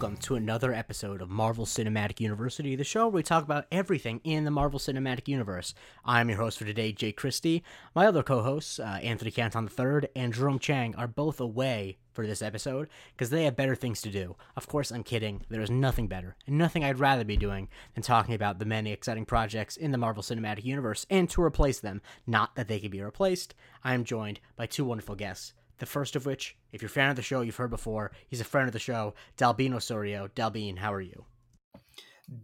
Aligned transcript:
Welcome 0.00 0.16
to 0.20 0.36
another 0.36 0.72
episode 0.72 1.20
of 1.20 1.28
Marvel 1.28 1.66
Cinematic 1.66 2.20
University, 2.20 2.74
the 2.74 2.84
show 2.84 3.02
where 3.02 3.16
we 3.16 3.22
talk 3.22 3.44
about 3.44 3.66
everything 3.70 4.22
in 4.24 4.44
the 4.44 4.50
Marvel 4.50 4.78
Cinematic 4.78 5.28
Universe. 5.28 5.74
I'm 6.06 6.30
your 6.30 6.38
host 6.38 6.58
for 6.58 6.64
today, 6.64 6.90
Jay 6.90 7.12
Christie. 7.12 7.62
My 7.94 8.06
other 8.06 8.22
co 8.22 8.40
hosts, 8.40 8.80
uh, 8.80 8.98
Anthony 9.02 9.30
Canton 9.30 9.68
III 9.68 10.08
and 10.16 10.32
Jerome 10.32 10.58
Chang, 10.58 10.94
are 10.94 11.06
both 11.06 11.38
away 11.38 11.98
for 12.14 12.26
this 12.26 12.40
episode 12.40 12.88
because 13.12 13.28
they 13.28 13.44
have 13.44 13.56
better 13.56 13.74
things 13.74 14.00
to 14.00 14.08
do. 14.08 14.36
Of 14.56 14.68
course, 14.68 14.90
I'm 14.90 15.02
kidding. 15.02 15.44
There 15.50 15.60
is 15.60 15.70
nothing 15.70 16.08
better 16.08 16.34
and 16.46 16.56
nothing 16.56 16.82
I'd 16.82 16.98
rather 16.98 17.24
be 17.24 17.36
doing 17.36 17.68
than 17.92 18.02
talking 18.02 18.34
about 18.34 18.58
the 18.58 18.64
many 18.64 18.92
exciting 18.92 19.26
projects 19.26 19.76
in 19.76 19.90
the 19.90 19.98
Marvel 19.98 20.22
Cinematic 20.22 20.64
Universe 20.64 21.04
and 21.10 21.28
to 21.28 21.42
replace 21.42 21.78
them. 21.78 22.00
Not 22.26 22.54
that 22.54 22.68
they 22.68 22.80
can 22.80 22.90
be 22.90 23.02
replaced. 23.02 23.54
I 23.84 23.92
am 23.92 24.04
joined 24.04 24.40
by 24.56 24.64
two 24.64 24.86
wonderful 24.86 25.14
guests. 25.14 25.52
The 25.80 25.86
first 25.86 26.14
of 26.14 26.26
which, 26.26 26.56
if 26.72 26.82
you're 26.82 26.86
a 26.86 26.90
fan 26.90 27.10
of 27.10 27.16
the 27.16 27.22
show, 27.22 27.40
you've 27.40 27.56
heard 27.56 27.70
before. 27.70 28.12
He's 28.28 28.40
a 28.40 28.44
friend 28.44 28.68
of 28.68 28.72
the 28.72 28.78
show, 28.78 29.14
Dalbin 29.36 29.74
Osorio. 29.74 30.28
Dalbin, 30.28 30.78
how 30.78 30.92
are 30.92 31.00
you? 31.00 31.24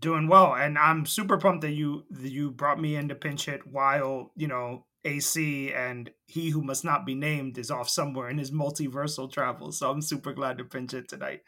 Doing 0.00 0.26
well, 0.26 0.54
and 0.54 0.76
I'm 0.76 1.06
super 1.06 1.36
pumped 1.36 1.60
that 1.60 1.72
you 1.72 2.04
that 2.10 2.32
you 2.32 2.50
brought 2.50 2.80
me 2.80 2.96
in 2.96 3.08
to 3.08 3.14
pinch 3.14 3.44
hit 3.44 3.66
while 3.66 4.32
you 4.34 4.48
know 4.48 4.86
AC 5.04 5.72
and 5.72 6.10
he 6.26 6.50
who 6.50 6.62
must 6.62 6.84
not 6.84 7.06
be 7.06 7.14
named 7.14 7.58
is 7.58 7.70
off 7.70 7.88
somewhere 7.88 8.28
in 8.28 8.38
his 8.38 8.50
multiversal 8.50 9.30
travel. 9.30 9.70
So 9.70 9.90
I'm 9.90 10.02
super 10.02 10.32
glad 10.32 10.58
to 10.58 10.64
pinch 10.64 10.94
it 10.94 11.08
tonight. 11.08 11.42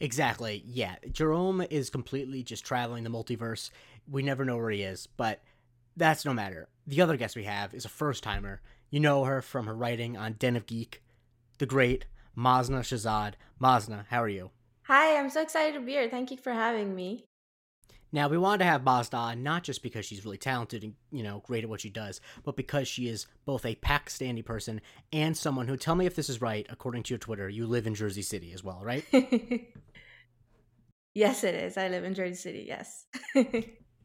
Exactly. 0.00 0.62
Yeah, 0.66 0.96
Jerome 1.10 1.62
is 1.70 1.88
completely 1.88 2.42
just 2.42 2.66
traveling 2.66 3.04
the 3.04 3.10
multiverse. 3.10 3.70
We 4.10 4.22
never 4.22 4.44
know 4.44 4.56
where 4.56 4.70
he 4.70 4.82
is, 4.82 5.06
but 5.06 5.40
that's 5.96 6.24
no 6.24 6.34
matter. 6.34 6.68
The 6.86 7.00
other 7.00 7.16
guest 7.16 7.36
we 7.36 7.44
have 7.44 7.72
is 7.72 7.84
a 7.84 7.88
first 7.88 8.22
timer. 8.22 8.60
You 8.90 9.00
know 9.00 9.24
her 9.24 9.40
from 9.40 9.66
her 9.66 9.74
writing 9.74 10.16
on 10.16 10.34
Den 10.34 10.56
of 10.56 10.66
Geek, 10.66 11.02
the 11.62 11.66
great 11.66 12.06
Masna 12.36 12.80
Shazad. 12.80 13.34
Masna, 13.62 14.04
how 14.10 14.20
are 14.20 14.28
you? 14.28 14.50
Hi, 14.86 15.16
I'm 15.16 15.30
so 15.30 15.40
excited 15.40 15.74
to 15.74 15.80
be 15.80 15.92
here. 15.92 16.10
Thank 16.10 16.32
you 16.32 16.36
for 16.36 16.52
having 16.52 16.92
me. 16.92 17.24
Now, 18.10 18.26
we 18.26 18.36
wanted 18.36 18.58
to 18.58 18.64
have 18.64 18.82
Masna 18.82 19.14
on 19.16 19.44
not 19.44 19.62
just 19.62 19.80
because 19.80 20.04
she's 20.04 20.24
really 20.24 20.38
talented 20.38 20.82
and, 20.82 20.94
you 21.12 21.22
know, 21.22 21.40
great 21.46 21.62
at 21.62 21.70
what 21.70 21.80
she 21.80 21.88
does, 21.88 22.20
but 22.42 22.56
because 22.56 22.88
she 22.88 23.06
is 23.06 23.28
both 23.44 23.64
a 23.64 23.76
Pakistani 23.76 24.44
person 24.44 24.80
and 25.12 25.36
someone 25.36 25.68
who, 25.68 25.76
tell 25.76 25.94
me 25.94 26.04
if 26.04 26.16
this 26.16 26.28
is 26.28 26.40
right, 26.40 26.66
according 26.68 27.04
to 27.04 27.14
your 27.14 27.20
Twitter, 27.20 27.48
you 27.48 27.68
live 27.68 27.86
in 27.86 27.94
Jersey 27.94 28.22
City 28.22 28.52
as 28.52 28.64
well, 28.64 28.80
right? 28.82 29.04
yes, 31.14 31.44
it 31.44 31.54
is. 31.54 31.76
I 31.76 31.86
live 31.86 32.02
in 32.02 32.14
Jersey 32.14 32.34
City, 32.34 32.64
yes. 32.66 33.06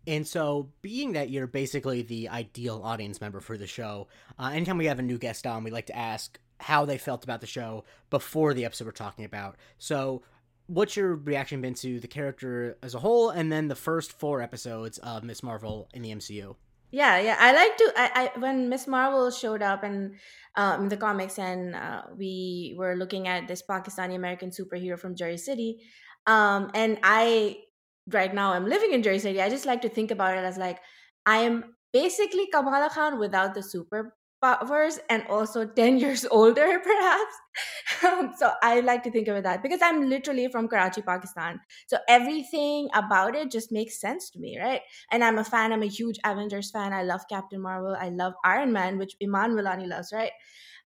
And 0.08 0.25
so, 0.25 0.69
being 0.81 1.11
that 1.13 1.30
you're 1.30 1.47
basically 1.47 2.02
the 2.02 2.30
ideal 2.30 2.81
audience 2.81 3.19
member 3.19 3.41
for 3.41 3.58
the 3.58 3.67
show, 3.67 4.08
uh, 4.39 4.52
anytime 4.53 4.78
we 4.78 4.85
have 4.85 5.00
a 5.00 5.02
new 5.02 5.17
guest 5.17 5.45
on, 5.45 5.66
we 5.66 5.69
like 5.69 5.88
to 5.88 5.97
ask 5.97 6.39
how 6.59 6.86
they 6.86 6.97
felt 6.97 7.23
about 7.23 7.41
the 7.41 7.47
show 7.47 7.83
before 8.09 8.53
the 8.53 8.66
episode 8.66 8.86
we're 8.86 8.91
talking 8.91 9.25
about. 9.25 9.58
So, 9.77 10.23
what's 10.67 10.95
your 10.95 11.16
reaction 11.16 11.61
been 11.61 11.73
to 11.75 12.00
the 12.00 12.08
character 12.08 12.77
as 12.81 12.94
a 12.95 13.00
whole, 13.00 13.30
and 13.30 13.52
then 13.52 13.67
the 13.67 13.75
first 13.75 14.11
four 14.11 14.41
episodes 14.41 14.97
of 15.00 15.23
Ms. 15.23 15.44
Marvel 15.44 15.89
in 15.94 16.02
the 16.02 16.11
MCU? 16.11 16.55
Yeah, 16.91 17.19
yeah. 17.19 17.35
I 17.39 17.53
like 17.53 17.78
to. 17.78 17.94
I, 17.97 18.09
I 18.16 18.39
when 18.39 18.69
Ms. 18.69 18.88
Marvel 18.88 19.30
showed 19.30 19.61
up 19.61 19.83
and 19.83 20.16
um, 20.55 20.89
the 20.89 20.97
comics, 20.97 21.38
and 21.38 21.75
uh, 21.75 22.03
we 22.16 22.75
were 22.78 22.95
looking 22.95 23.28
at 23.28 23.47
this 23.47 23.61
Pakistani 23.61 24.16
American 24.16 24.52
superhero 24.52 24.97
from 24.97 25.16
Jersey 25.16 25.38
City, 25.38 25.80
um, 26.25 26.72
and 26.73 26.97
I 27.03 27.58
right 28.09 28.33
now 28.33 28.53
I'm 28.53 28.66
living 28.66 28.94
in 28.94 29.03
Jersey 29.03 29.19
City. 29.19 29.41
I 29.41 29.50
just 29.50 29.66
like 29.66 29.81
to 29.81 29.89
think 29.89 30.11
about 30.11 30.38
it 30.38 30.45
as 30.45 30.58
like 30.58 30.80
I 31.25 31.39
am 31.39 31.75
basically 31.91 32.47
Kamala 32.47 32.89
Khan 32.89 33.19
without 33.19 33.53
the 33.53 33.63
super 33.63 34.16
powers 34.42 35.00
and 35.09 35.25
also 35.28 35.66
10 35.66 35.98
years 35.98 36.25
older 36.31 36.80
perhaps. 36.80 37.36
Um, 38.06 38.34
so 38.38 38.52
i 38.62 38.80
like 38.81 39.02
to 39.03 39.12
think 39.12 39.28
of 39.28 39.36
it 39.38 39.44
that 39.44 39.64
because 39.64 39.81
i'm 39.81 40.09
literally 40.09 40.48
from 40.50 40.68
karachi 40.68 41.02
pakistan. 41.02 41.59
So 41.88 41.98
everything 42.08 42.90
about 42.94 43.36
it 43.36 43.52
just 43.52 43.72
makes 43.72 44.00
sense 44.00 44.30
to 44.31 44.40
me 44.40 44.59
right? 44.59 44.81
And 45.12 45.24
i'm 45.24 45.38
a 45.38 45.44
fan 45.44 45.74
i'm 45.74 45.84
a 45.84 45.88
huge 45.88 46.20
avengers 46.24 46.72
fan. 46.72 46.94
I 46.94 47.03
love 47.03 47.22
captain 47.30 47.62
marvel. 47.62 47.96
I 48.00 48.09
love 48.09 48.34
iron 48.44 48.72
man 48.74 48.98
which 48.98 49.16
iman 49.24 49.53
Vellani 49.53 49.88
loves 49.88 50.12
right? 50.14 50.31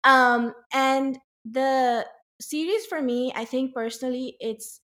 Um 0.05 0.53
and 0.73 1.19
the 1.45 2.07
series 2.41 2.84
for 2.87 3.01
me 3.01 3.33
i 3.34 3.45
think 3.45 3.75
personally 3.75 4.37
it's 4.41 4.81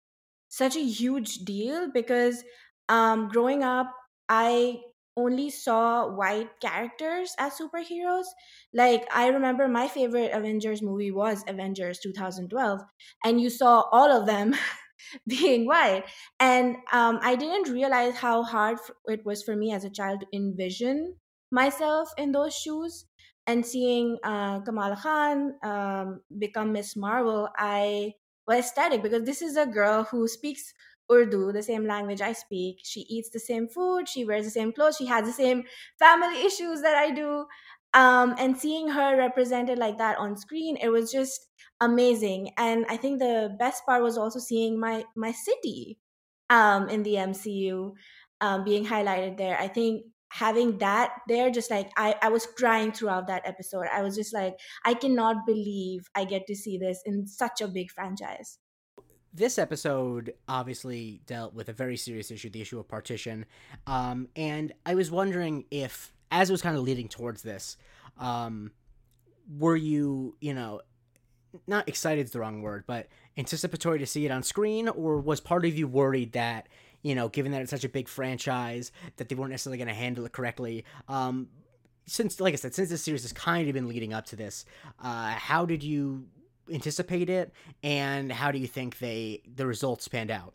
such 0.49 0.75
a 0.75 0.83
huge 0.83 1.39
deal 1.39 1.89
because 1.91 2.43
um 2.89 3.29
growing 3.29 3.63
up 3.63 3.93
i 4.29 4.79
only 5.17 5.49
saw 5.49 6.07
white 6.07 6.59
characters 6.61 7.35
as 7.39 7.57
superheroes. 7.59 8.25
Like 8.73 9.05
I 9.13 9.27
remember 9.29 9.67
my 9.67 9.87
favorite 9.87 10.31
Avengers 10.31 10.81
movie 10.81 11.11
was 11.11 11.43
Avengers 11.47 11.99
2012, 11.99 12.81
and 13.25 13.41
you 13.41 13.49
saw 13.49 13.81
all 13.91 14.11
of 14.11 14.25
them 14.27 14.55
being 15.27 15.65
white. 15.65 16.05
And 16.39 16.77
um, 16.91 17.19
I 17.21 17.35
didn't 17.35 17.71
realize 17.73 18.15
how 18.15 18.43
hard 18.43 18.77
it 19.05 19.25
was 19.25 19.43
for 19.43 19.55
me 19.55 19.71
as 19.73 19.83
a 19.83 19.89
child 19.89 20.21
to 20.21 20.27
envision 20.35 21.17
myself 21.51 22.09
in 22.17 22.31
those 22.31 22.55
shoes. 22.55 23.05
And 23.45 23.65
seeing 23.65 24.17
uh, 24.23 24.59
Kamala 24.61 24.97
Khan 24.97 25.55
um, 25.63 26.21
become 26.37 26.73
Ms. 26.73 26.97
Marvel, 26.97 27.47
I 27.57 28.15
was 28.45 28.59
ecstatic 28.59 29.01
because 29.01 29.23
this 29.23 29.41
is 29.41 29.55
a 29.55 29.65
girl 29.65 30.03
who 30.03 30.27
speaks 30.27 30.73
Urdu, 31.11 31.51
the 31.51 31.63
same 31.63 31.85
language 31.85 32.21
I 32.21 32.33
speak. 32.33 32.79
She 32.83 33.01
eats 33.01 33.29
the 33.29 33.39
same 33.39 33.67
food. 33.67 34.07
She 34.09 34.25
wears 34.25 34.45
the 34.45 34.51
same 34.51 34.73
clothes. 34.73 34.97
She 34.97 35.05
has 35.05 35.25
the 35.25 35.33
same 35.33 35.63
family 35.99 36.41
issues 36.45 36.81
that 36.81 36.95
I 36.95 37.11
do. 37.11 37.45
Um, 37.93 38.35
and 38.37 38.57
seeing 38.57 38.89
her 38.89 39.17
represented 39.17 39.79
like 39.79 39.97
that 39.97 40.17
on 40.17 40.35
screen, 40.37 40.77
it 40.77 40.89
was 40.89 41.11
just 41.11 41.47
amazing. 41.79 42.51
And 42.57 42.85
I 42.89 42.97
think 42.97 43.19
the 43.19 43.55
best 43.57 43.85
part 43.85 44.03
was 44.03 44.17
also 44.17 44.39
seeing 44.39 44.79
my 44.79 45.05
my 45.15 45.31
city 45.31 45.99
um, 46.49 46.89
in 46.89 47.03
the 47.03 47.17
MCU 47.17 47.93
um, 48.41 48.63
being 48.63 48.85
highlighted 48.85 49.37
there. 49.37 49.57
I 49.59 49.67
think 49.67 50.03
having 50.29 50.77
that 50.79 51.13
there 51.29 51.49
just 51.49 51.71
like 51.71 51.89
I, 51.95 52.15
I 52.21 52.27
was 52.29 52.45
crying 52.45 52.91
throughout 52.91 53.27
that 53.27 53.47
episode 53.47 53.85
i 53.93 54.01
was 54.01 54.13
just 54.13 54.33
like 54.33 54.55
i 54.83 54.93
cannot 54.93 55.45
believe 55.45 56.09
i 56.15 56.25
get 56.25 56.45
to 56.47 56.53
see 56.55 56.77
this 56.77 57.01
in 57.05 57.25
such 57.27 57.61
a 57.61 57.67
big 57.69 57.89
franchise 57.91 58.59
this 59.37 59.57
episode 59.57 60.33
obviously 60.47 61.21
dealt 61.25 61.53
with 61.53 61.69
a 61.69 61.73
very 61.73 61.95
serious 61.95 62.31
issue, 62.31 62.49
the 62.49 62.61
issue 62.61 62.79
of 62.79 62.87
partition. 62.87 63.45
Um, 63.85 64.27
and 64.35 64.73
I 64.85 64.95
was 64.95 65.09
wondering 65.11 65.65
if, 65.71 66.13
as 66.31 66.49
it 66.49 66.53
was 66.53 66.61
kind 66.61 66.75
of 66.75 66.83
leading 66.83 67.07
towards 67.07 67.43
this, 67.43 67.77
um, 68.19 68.71
were 69.57 69.75
you, 69.75 70.35
you 70.41 70.53
know, 70.53 70.81
not 71.67 71.87
excited 71.87 72.25
is 72.25 72.31
the 72.31 72.39
wrong 72.39 72.61
word, 72.61 72.83
but 72.87 73.07
anticipatory 73.37 73.99
to 73.99 74.05
see 74.05 74.25
it 74.25 74.31
on 74.31 74.43
screen, 74.43 74.89
or 74.89 75.19
was 75.19 75.39
part 75.39 75.65
of 75.65 75.77
you 75.77 75.87
worried 75.87 76.33
that, 76.33 76.67
you 77.03 77.15
know, 77.15 77.29
given 77.29 77.51
that 77.51 77.61
it's 77.61 77.71
such 77.71 77.83
a 77.83 77.89
big 77.89 78.07
franchise, 78.07 78.91
that 79.17 79.29
they 79.29 79.35
weren't 79.35 79.51
necessarily 79.51 79.77
going 79.77 79.87
to 79.87 79.93
handle 79.93 80.25
it 80.25 80.33
correctly? 80.33 80.83
Um, 81.07 81.47
since, 82.05 82.39
like 82.39 82.53
I 82.53 82.57
said, 82.57 82.73
since 82.73 82.89
this 82.89 83.03
series 83.03 83.21
has 83.21 83.33
kind 83.33 83.67
of 83.67 83.73
been 83.73 83.87
leading 83.87 84.13
up 84.13 84.25
to 84.27 84.35
this, 84.35 84.65
uh, 85.01 85.31
how 85.31 85.65
did 85.65 85.83
you 85.83 86.25
anticipate 86.71 87.29
it, 87.29 87.51
and 87.83 88.31
how 88.31 88.51
do 88.51 88.59
you 88.59 88.67
think 88.67 88.99
they 88.99 89.41
the 89.55 89.65
results 89.65 90.07
panned 90.07 90.31
out? 90.31 90.53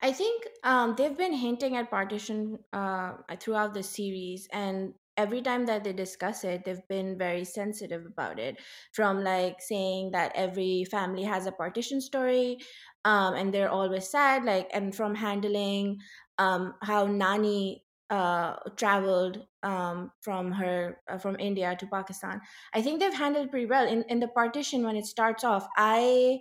I 0.00 0.12
think 0.12 0.46
um, 0.64 0.94
they've 0.96 1.16
been 1.16 1.32
hinting 1.32 1.76
at 1.76 1.90
partition 1.90 2.58
uh, 2.72 3.12
throughout 3.38 3.72
the 3.72 3.82
series, 3.82 4.48
and 4.52 4.94
every 5.16 5.42
time 5.42 5.66
that 5.66 5.84
they 5.84 5.92
discuss 5.92 6.42
it, 6.42 6.64
they've 6.64 6.86
been 6.88 7.16
very 7.16 7.44
sensitive 7.44 8.04
about 8.06 8.38
it. 8.38 8.60
From 8.92 9.22
like 9.22 9.60
saying 9.60 10.10
that 10.12 10.32
every 10.34 10.84
family 10.90 11.22
has 11.22 11.46
a 11.46 11.52
partition 11.52 12.00
story, 12.00 12.58
um, 13.04 13.34
and 13.34 13.54
they're 13.54 13.70
always 13.70 14.08
sad, 14.08 14.44
like, 14.44 14.68
and 14.72 14.94
from 14.94 15.14
handling 15.14 15.98
um, 16.38 16.74
how 16.82 17.06
Nani 17.06 17.81
uh, 18.12 18.56
traveled 18.76 19.46
um, 19.64 20.12
from 20.22 20.52
her 20.52 21.00
uh, 21.10 21.18
from 21.18 21.36
India 21.40 21.76
to 21.80 21.88
Pakistan. 21.88 22.42
I 22.74 22.82
think 22.82 23.00
they've 23.00 23.14
handled 23.24 23.50
pretty 23.50 23.66
well 23.66 23.88
in 23.88 24.04
in 24.10 24.20
the 24.20 24.28
partition 24.28 24.84
when 24.84 24.96
it 24.96 25.06
starts 25.06 25.44
off. 25.44 25.68
I 25.78 26.40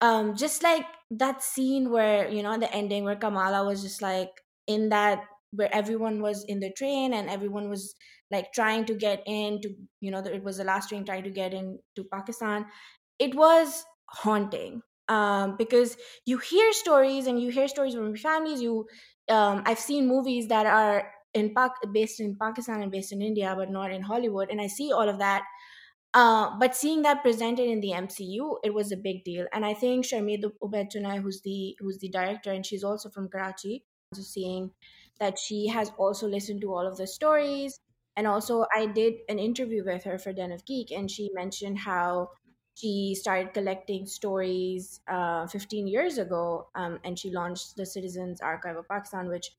um 0.00 0.36
just 0.36 0.62
like 0.62 0.86
that 1.10 1.42
scene 1.42 1.90
where 1.90 2.28
you 2.30 2.42
know 2.42 2.58
the 2.58 2.72
ending 2.74 3.04
where 3.04 3.16
Kamala 3.16 3.64
was 3.66 3.82
just 3.82 4.02
like 4.02 4.30
in 4.66 4.88
that 4.90 5.24
where 5.52 5.72
everyone 5.74 6.22
was 6.22 6.44
in 6.44 6.60
the 6.60 6.72
train 6.72 7.12
and 7.12 7.28
everyone 7.28 7.68
was 7.68 7.94
like 8.30 8.52
trying 8.52 8.84
to 8.86 8.94
get 8.94 9.22
in 9.26 9.60
to 9.62 9.74
you 10.00 10.10
know 10.10 10.20
it 10.20 10.42
was 10.44 10.58
the 10.58 10.64
last 10.64 10.88
train 10.88 11.04
trying 11.04 11.24
to 11.24 11.30
get 11.30 11.52
in 11.54 11.78
to 11.96 12.04
Pakistan. 12.04 12.66
It 13.18 13.34
was 13.34 13.84
haunting 14.10 14.82
um, 15.08 15.56
because 15.56 15.96
you 16.26 16.38
hear 16.38 16.72
stories 16.72 17.26
and 17.26 17.40
you 17.40 17.50
hear 17.50 17.68
stories 17.68 17.94
from 17.94 18.16
families. 18.16 18.62
You 18.62 18.86
um, 19.30 19.62
I've 19.66 19.78
seen 19.78 20.08
movies 20.08 20.48
that 20.48 20.66
are 20.66 21.12
in 21.34 21.54
Pak- 21.54 21.92
based 21.92 22.20
in 22.20 22.36
Pakistan 22.36 22.82
and 22.82 22.90
based 22.90 23.12
in 23.12 23.22
India, 23.22 23.54
but 23.56 23.70
not 23.70 23.92
in 23.92 24.02
Hollywood, 24.02 24.50
and 24.50 24.60
I 24.60 24.66
see 24.66 24.92
all 24.92 25.08
of 25.08 25.18
that. 25.18 25.42
Uh, 26.12 26.58
but 26.58 26.74
seeing 26.74 27.02
that 27.02 27.22
presented 27.22 27.68
in 27.68 27.80
the 27.80 27.92
MCU, 27.92 28.56
it 28.64 28.74
was 28.74 28.90
a 28.90 28.96
big 28.96 29.22
deal, 29.24 29.46
and 29.52 29.64
I 29.64 29.74
think 29.74 30.04
Sharmeen 30.04 30.42
Obaid 30.62 31.22
who's 31.22 31.40
the 31.42 31.76
who's 31.78 31.98
the 31.98 32.08
director, 32.08 32.50
and 32.52 32.66
she's 32.66 32.82
also 32.84 33.10
from 33.10 33.28
Karachi, 33.28 33.84
so 34.14 34.22
seeing 34.22 34.72
that 35.20 35.38
she 35.38 35.68
has 35.68 35.92
also 35.98 36.26
listened 36.26 36.62
to 36.62 36.72
all 36.74 36.86
of 36.86 36.96
the 36.96 37.06
stories, 37.06 37.78
and 38.16 38.26
also 38.26 38.64
I 38.74 38.86
did 38.86 39.14
an 39.28 39.38
interview 39.38 39.84
with 39.84 40.02
her 40.04 40.18
for 40.18 40.32
Den 40.32 40.50
of 40.50 40.66
Geek, 40.66 40.90
and 40.90 41.10
she 41.10 41.30
mentioned 41.32 41.78
how 41.78 42.30
she 42.74 43.14
started 43.14 43.52
collecting 43.52 44.06
stories 44.06 45.00
uh, 45.08 45.46
15 45.46 45.86
years 45.86 46.18
ago 46.18 46.68
um, 46.74 46.98
and 47.04 47.18
she 47.18 47.30
launched 47.30 47.76
the 47.76 47.86
citizens 47.86 48.40
archive 48.40 48.76
of 48.76 48.88
pakistan 48.88 49.28
which 49.28 49.50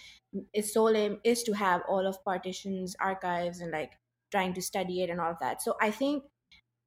its 0.54 0.74
sole 0.74 0.96
aim 0.96 1.20
is 1.24 1.44
to 1.44 1.54
have 1.54 1.82
all 1.88 2.06
of 2.08 2.24
partition's 2.24 2.96
archives 3.00 3.60
and 3.60 3.72
like 3.72 4.00
trying 4.32 4.54
to 4.54 4.62
study 4.62 5.04
it 5.04 5.10
and 5.10 5.20
all 5.20 5.32
of 5.32 5.40
that. 5.40 5.62
So 5.62 5.76
i 5.82 5.92
think 5.92 6.24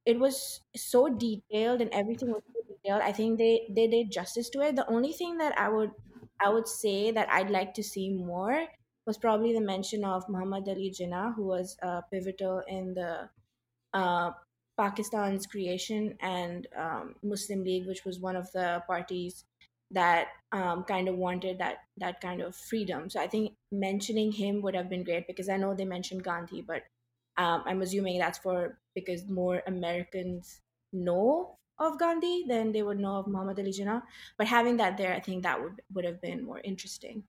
it 0.04 0.18
was 0.18 0.60
so 0.76 1.08
detailed 1.08 1.80
and 1.80 1.90
everything 1.92 2.30
was 2.30 2.42
so 2.52 2.60
detailed. 2.74 3.02
I 3.02 3.12
think 3.12 3.38
they 3.38 3.66
they 3.70 3.86
did 3.86 4.10
justice 4.10 4.50
to 4.50 4.60
it. 4.60 4.76
The 4.76 4.86
only 4.90 5.12
thing 5.12 5.38
that 5.38 5.56
i 5.58 5.68
would 5.68 5.92
i 6.40 6.48
would 6.48 6.66
say 6.68 7.10
that 7.12 7.28
i'd 7.30 7.50
like 7.50 7.74
to 7.74 7.82
see 7.82 8.10
more 8.10 8.66
was 9.06 9.18
probably 9.18 9.52
the 9.52 9.60
mention 9.60 10.04
of 10.04 10.28
muhammad 10.28 10.68
ali 10.68 10.90
jinnah 10.90 11.34
who 11.34 11.44
was 11.46 11.76
uh, 11.82 12.00
pivotal 12.12 12.58
in 12.66 12.94
the 12.94 13.30
uh, 13.94 14.32
Pakistan's 14.76 15.46
creation 15.46 16.16
and 16.20 16.66
um, 16.76 17.14
Muslim 17.22 17.62
League, 17.64 17.86
which 17.86 18.04
was 18.04 18.18
one 18.18 18.36
of 18.36 18.50
the 18.52 18.82
parties 18.86 19.44
that 19.90 20.28
um, 20.52 20.84
kind 20.84 21.08
of 21.08 21.16
wanted 21.16 21.58
that 21.58 21.78
that 21.98 22.20
kind 22.20 22.40
of 22.40 22.56
freedom. 22.56 23.08
So 23.08 23.20
I 23.20 23.26
think 23.26 23.52
mentioning 23.70 24.32
him 24.32 24.60
would 24.62 24.74
have 24.74 24.88
been 24.88 25.04
great 25.04 25.26
because 25.26 25.48
I 25.48 25.56
know 25.56 25.74
they 25.74 25.84
mentioned 25.84 26.24
Gandhi, 26.24 26.62
but 26.62 26.82
um, 27.36 27.62
I'm 27.66 27.82
assuming 27.82 28.18
that's 28.18 28.38
for 28.38 28.78
because 28.94 29.28
more 29.28 29.62
Americans 29.66 30.60
know 30.92 31.58
of 31.78 31.98
Gandhi 31.98 32.44
than 32.48 32.72
they 32.72 32.82
would 32.82 32.98
know 32.98 33.16
of 33.16 33.26
Muhammad 33.26 33.58
Ali 33.58 33.72
Jinnah. 33.72 34.02
But 34.38 34.46
having 34.46 34.76
that 34.78 34.96
there, 34.96 35.14
I 35.14 35.20
think 35.20 35.42
that 35.42 35.62
would 35.62 35.82
would 35.92 36.04
have 36.04 36.20
been 36.20 36.44
more 36.44 36.60
interesting. 36.64 37.24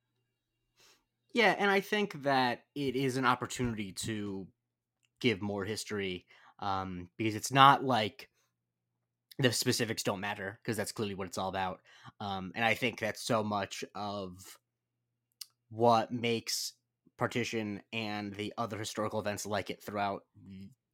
Yeah, 1.34 1.56
and 1.60 1.70
I 1.70 1.82
think 1.82 2.24
that 2.24 2.64
it 2.76 2.96
is 2.96 3.18
an 3.18 3.26
opportunity 3.26 3.92
to 4.08 4.48
give 5.20 5.42
more 5.42 5.66
history 5.66 6.26
um, 6.60 7.10
because 7.18 7.36
it's 7.36 7.52
not 7.52 7.84
like 7.84 8.30
the 9.40 9.52
specifics 9.52 10.04
don't 10.04 10.22
matter 10.22 10.60
because 10.64 10.78
that's 10.78 10.92
clearly 10.92 11.16
what 11.16 11.28
it's 11.28 11.38
all 11.38 11.50
about. 11.50 11.82
Um, 12.20 12.52
and 12.56 12.64
I 12.64 12.74
think 12.74 13.00
that's 13.00 13.22
so 13.26 13.44
much 13.44 13.84
of 13.94 14.38
what 15.70 16.12
makes 16.12 16.74
partition 17.18 17.82
and 17.92 18.34
the 18.34 18.54
other 18.58 18.78
historical 18.78 19.20
events 19.20 19.46
like 19.46 19.70
it 19.70 19.84
throughout 19.84 20.24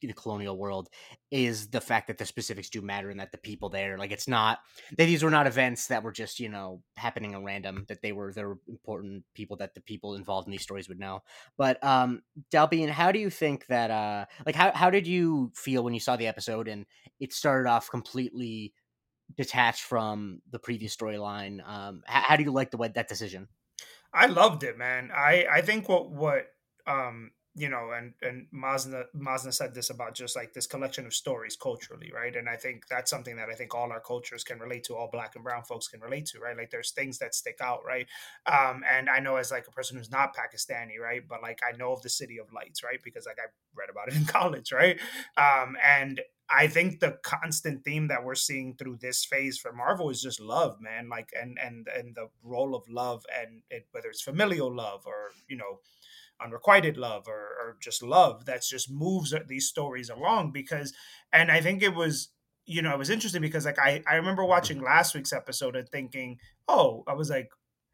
the 0.07 0.13
colonial 0.13 0.57
world 0.57 0.89
is 1.29 1.67
the 1.69 1.81
fact 1.81 2.07
that 2.07 2.17
the 2.17 2.25
specifics 2.25 2.69
do 2.69 2.81
matter 2.81 3.09
and 3.09 3.19
that 3.19 3.31
the 3.31 3.37
people 3.37 3.69
there 3.69 3.97
like 3.97 4.11
it's 4.11 4.27
not 4.27 4.59
that 4.97 5.05
these 5.05 5.23
were 5.23 5.29
not 5.29 5.47
events 5.47 5.87
that 5.87 6.03
were 6.03 6.11
just 6.11 6.39
you 6.39 6.49
know 6.49 6.81
happening 6.95 7.33
at 7.33 7.43
random 7.43 7.85
that 7.87 8.01
they 8.01 8.11
were 8.11 8.33
they 8.33 8.43
were 8.43 8.57
important 8.67 9.23
people 9.33 9.57
that 9.57 9.73
the 9.75 9.81
people 9.81 10.15
involved 10.15 10.47
in 10.47 10.51
these 10.51 10.61
stories 10.61 10.87
would 10.89 10.99
know. 10.99 11.21
But 11.57 11.83
um 11.83 12.21
Dalbin 12.53 12.89
how 12.89 13.11
do 13.11 13.19
you 13.19 13.29
think 13.29 13.65
that 13.67 13.91
uh 13.91 14.25
like 14.45 14.55
how, 14.55 14.71
how 14.73 14.89
did 14.89 15.07
you 15.07 15.51
feel 15.55 15.83
when 15.83 15.93
you 15.93 15.99
saw 15.99 16.15
the 16.15 16.27
episode 16.27 16.67
and 16.67 16.85
it 17.19 17.33
started 17.33 17.69
off 17.69 17.89
completely 17.89 18.73
detached 19.35 19.83
from 19.83 20.41
the 20.51 20.59
previous 20.59 20.95
storyline? 20.95 21.67
Um 21.67 22.01
how, 22.05 22.21
how 22.21 22.35
do 22.35 22.43
you 22.43 22.51
like 22.51 22.71
the 22.71 22.77
way 22.77 22.89
that 22.93 23.07
decision? 23.07 23.47
I 24.13 24.27
loved 24.27 24.63
it 24.63 24.77
man. 24.77 25.11
I 25.15 25.45
I 25.49 25.61
think 25.61 25.87
what 25.87 26.11
what 26.11 26.47
um 26.87 27.31
you 27.53 27.67
know, 27.67 27.91
and 27.91 28.13
and 28.21 28.47
Masna 28.53 29.03
Masna 29.15 29.53
said 29.53 29.73
this 29.73 29.89
about 29.89 30.15
just 30.15 30.35
like 30.35 30.53
this 30.53 30.67
collection 30.67 31.05
of 31.05 31.13
stories 31.13 31.57
culturally, 31.57 32.09
right? 32.13 32.35
And 32.35 32.47
I 32.47 32.55
think 32.55 32.87
that's 32.89 33.11
something 33.11 33.35
that 33.35 33.49
I 33.49 33.55
think 33.55 33.75
all 33.75 33.91
our 33.91 33.99
cultures 33.99 34.43
can 34.43 34.59
relate 34.59 34.85
to, 34.85 34.95
all 34.95 35.09
Black 35.11 35.35
and 35.35 35.43
Brown 35.43 35.63
folks 35.63 35.89
can 35.89 35.99
relate 35.99 36.27
to, 36.27 36.39
right? 36.39 36.55
Like 36.55 36.71
there's 36.71 36.91
things 36.91 37.17
that 37.19 37.35
stick 37.35 37.57
out, 37.61 37.83
right? 37.85 38.07
Um, 38.45 38.83
and 38.89 39.09
I 39.09 39.19
know 39.19 39.35
as 39.35 39.51
like 39.51 39.67
a 39.67 39.71
person 39.71 39.97
who's 39.97 40.11
not 40.11 40.33
Pakistani, 40.35 40.97
right, 41.01 41.23
but 41.27 41.41
like 41.41 41.59
I 41.67 41.75
know 41.75 41.91
of 41.91 42.01
the 42.01 42.09
City 42.09 42.37
of 42.37 42.53
Lights, 42.53 42.83
right, 42.83 42.99
because 43.03 43.25
like 43.25 43.39
I 43.39 43.49
read 43.75 43.89
about 43.89 44.07
it 44.07 44.15
in 44.19 44.25
college, 44.25 44.71
right? 44.71 44.97
Um, 45.35 45.75
and 45.83 46.21
I 46.49 46.67
think 46.67 46.99
the 46.99 47.17
constant 47.23 47.83
theme 47.83 48.07
that 48.07 48.23
we're 48.23 48.35
seeing 48.35 48.75
through 48.75 48.97
this 48.97 49.23
phase 49.23 49.57
for 49.57 49.71
Marvel 49.71 50.09
is 50.09 50.21
just 50.21 50.41
love, 50.41 50.81
man. 50.81 51.07
Like 51.09 51.31
and 51.39 51.57
and 51.59 51.87
and 51.87 52.13
the 52.15 52.27
role 52.43 52.75
of 52.75 52.87
love 52.89 53.25
and 53.37 53.61
it, 53.69 53.87
whether 53.91 54.09
it's 54.09 54.21
familial 54.21 54.73
love 54.73 55.03
or 55.05 55.31
you 55.47 55.55
know 55.55 55.79
unrequited 56.43 56.97
love 56.97 57.27
or, 57.27 57.33
or 57.59 57.77
just 57.79 58.03
love 58.03 58.45
that 58.45 58.63
just 58.63 58.91
moves 58.91 59.33
these 59.47 59.67
stories 59.67 60.09
along 60.09 60.51
because 60.51 60.93
and 61.31 61.51
i 61.51 61.61
think 61.61 61.81
it 61.81 61.93
was 61.93 62.29
you 62.65 62.81
know 62.81 62.91
it 62.91 62.97
was 62.97 63.09
interesting 63.09 63.41
because 63.41 63.65
like 63.65 63.79
i 63.79 64.01
i 64.07 64.15
remember 64.15 64.43
mm-hmm. 64.43 64.49
watching 64.49 64.81
last 64.81 65.13
week's 65.13 65.33
episode 65.33 65.75
and 65.75 65.89
thinking 65.89 66.37
oh 66.67 67.03
i 67.07 67.13
was 67.13 67.29
like 67.29 67.49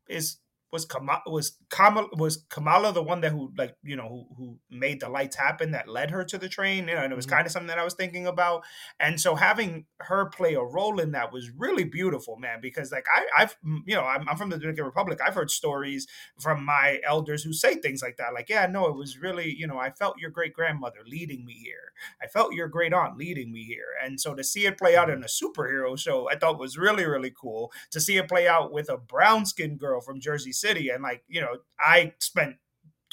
is 0.10 0.38
was 0.72 0.86
Kamala 0.86 1.22
was 1.28 1.58
Kamala 1.70 2.10
was 2.14 2.44
Kamala 2.50 2.92
the 2.92 3.02
one 3.02 3.22
that 3.22 3.32
who 3.32 3.52
like 3.58 3.76
you 3.84 3.96
know 3.96 4.08
who, 4.10 4.36
who 4.38 4.60
made 4.70 5.00
the 5.00 5.10
lights 5.10 5.36
happen 5.36 5.72
that 5.72 5.88
led 5.88 6.12
her 6.12 6.24
to 6.26 6.38
the 6.38 6.50
train? 6.50 6.88
You 6.88 6.96
know 6.96 7.04
and 7.04 7.14
it 7.14 7.16
was 7.16 7.26
mm-hmm. 7.26 7.36
kind 7.36 7.46
of 7.46 7.52
something 7.52 7.68
that 7.68 7.80
I 7.80 7.86
was 7.86 7.94
thinking 7.94 8.28
about. 8.28 8.64
And 9.00 9.20
so 9.20 9.36
having 9.36 9.86
her 10.02 10.26
play 10.26 10.56
a 10.56 10.62
role 10.62 11.00
in 11.00 11.12
that 11.12 11.32
was 11.32 11.52
really 11.52 11.86
beautiful 11.86 12.36
man 12.38 12.60
because 12.62 12.92
like 12.92 13.06
I 13.14 13.44
I've 13.44 13.56
you 13.86 13.96
know 13.96 14.04
I'm, 14.04 14.28
I'm 14.28 14.36
from 14.36 14.50
the 14.50 14.58
Dominican 14.58 14.86
Republic. 14.86 15.20
I've 15.26 15.36
heard 15.36 15.52
stories 15.52 16.06
from 16.40 16.66
my 16.66 17.00
elders 17.08 17.44
who 17.44 17.54
say 17.54 17.76
things 17.76 18.02
like 18.02 18.18
that 18.18 18.34
like 18.34 18.50
yeah 18.50 18.68
no 18.68 18.88
it 18.88 18.96
was 18.96 19.20
really 19.20 19.54
you 19.58 19.68
know 19.68 19.78
I 19.78 19.92
felt 19.92 20.20
your 20.20 20.32
great 20.32 20.54
grandmother 20.54 21.00
leading 21.06 21.46
me 21.46 21.54
here. 21.54 21.94
I 22.22 22.28
felt 22.28 22.54
your 22.54 22.68
great 22.68 22.94
aunt 22.94 23.18
leading 23.18 23.54
me 23.54 23.64
here. 23.64 23.96
And 24.04 24.20
so 24.20 24.36
to 24.36 24.44
see 24.44 24.66
it 24.66 24.78
play 24.78 24.98
out 24.98 25.10
in 25.10 25.24
a 25.24 25.28
superhero 25.28 25.98
show 25.98 26.30
I 26.30 26.36
thought 26.36 26.60
was 26.60 26.78
really 26.78 27.06
really 27.06 27.32
cool. 27.32 27.72
To 27.92 28.02
see 28.02 28.18
it 28.18 28.28
play 28.28 28.50
out 28.50 28.74
with 28.74 28.90
a 28.90 28.98
brown 28.98 29.46
skinned 29.46 29.80
girl 29.80 30.02
from 30.02 30.20
Jersey 30.20 30.52
City. 30.52 30.67
And 30.68 31.04
like, 31.04 31.24
you 31.28 31.42
know, 31.42 31.58
I 31.80 32.14
spent 32.20 32.56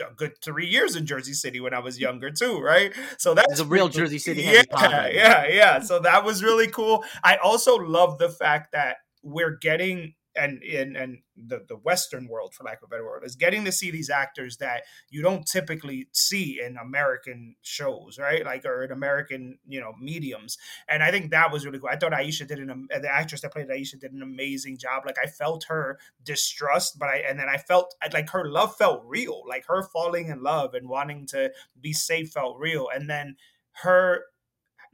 a 0.00 0.12
good 0.14 0.32
three 0.42 0.66
years 0.66 0.96
in 0.96 1.06
Jersey 1.06 1.34
City 1.34 1.60
when 1.60 1.72
I 1.72 1.78
was 1.78 2.00
younger 2.00 2.30
too, 2.30 2.58
right? 2.60 2.92
So 3.18 3.34
that's 3.34 3.60
a 3.60 3.64
real 3.64 3.88
Jersey 3.88 4.18
City. 4.18 4.42
Yeah, 4.42 5.06
yeah, 5.08 5.46
yeah. 5.46 5.78
So 5.80 6.00
that 6.00 6.24
was 6.24 6.42
really 6.42 6.66
cool. 6.68 7.04
I 7.22 7.36
also 7.36 7.76
love 7.76 8.18
the 8.18 8.28
fact 8.28 8.72
that 8.72 8.96
we're 9.22 9.56
getting 9.56 10.14
and 10.36 10.62
in 10.62 10.96
and 10.96 11.18
the, 11.36 11.64
the 11.68 11.76
western 11.76 12.28
world 12.28 12.54
for 12.54 12.64
lack 12.64 12.78
of 12.82 12.86
a 12.86 12.88
better 12.88 13.04
word 13.04 13.22
is 13.24 13.36
getting 13.36 13.64
to 13.64 13.72
see 13.72 13.90
these 13.90 14.10
actors 14.10 14.58
that 14.58 14.82
you 15.10 15.22
don't 15.22 15.46
typically 15.46 16.08
see 16.12 16.60
in 16.64 16.76
american 16.76 17.56
shows 17.62 18.18
right? 18.18 18.44
Like 18.44 18.64
or 18.64 18.84
in 18.84 18.92
american 18.92 19.58
you 19.66 19.80
know 19.80 19.92
mediums. 20.00 20.58
And 20.88 21.02
i 21.02 21.10
think 21.10 21.30
that 21.30 21.52
was 21.52 21.64
really 21.64 21.78
cool. 21.78 21.88
I 21.90 21.96
thought 21.96 22.12
aisha 22.12 22.46
did 22.46 22.58
an 22.58 22.88
the 22.90 23.12
actress 23.12 23.40
that 23.42 23.52
played 23.52 23.68
aisha 23.68 23.98
did 23.98 24.12
an 24.12 24.22
amazing 24.22 24.78
job. 24.78 25.02
Like 25.06 25.18
i 25.22 25.26
felt 25.26 25.64
her 25.68 25.98
distrust 26.22 26.98
but 26.98 27.08
i 27.08 27.16
and 27.28 27.38
then 27.38 27.48
i 27.48 27.56
felt 27.56 27.94
like 28.12 28.30
her 28.30 28.48
love 28.48 28.76
felt 28.76 29.02
real. 29.04 29.42
Like 29.48 29.66
her 29.66 29.82
falling 29.82 30.28
in 30.28 30.42
love 30.42 30.74
and 30.74 30.88
wanting 30.88 31.26
to 31.28 31.52
be 31.80 31.92
safe 31.92 32.30
felt 32.30 32.58
real. 32.58 32.88
And 32.94 33.08
then 33.08 33.36
her 33.82 34.24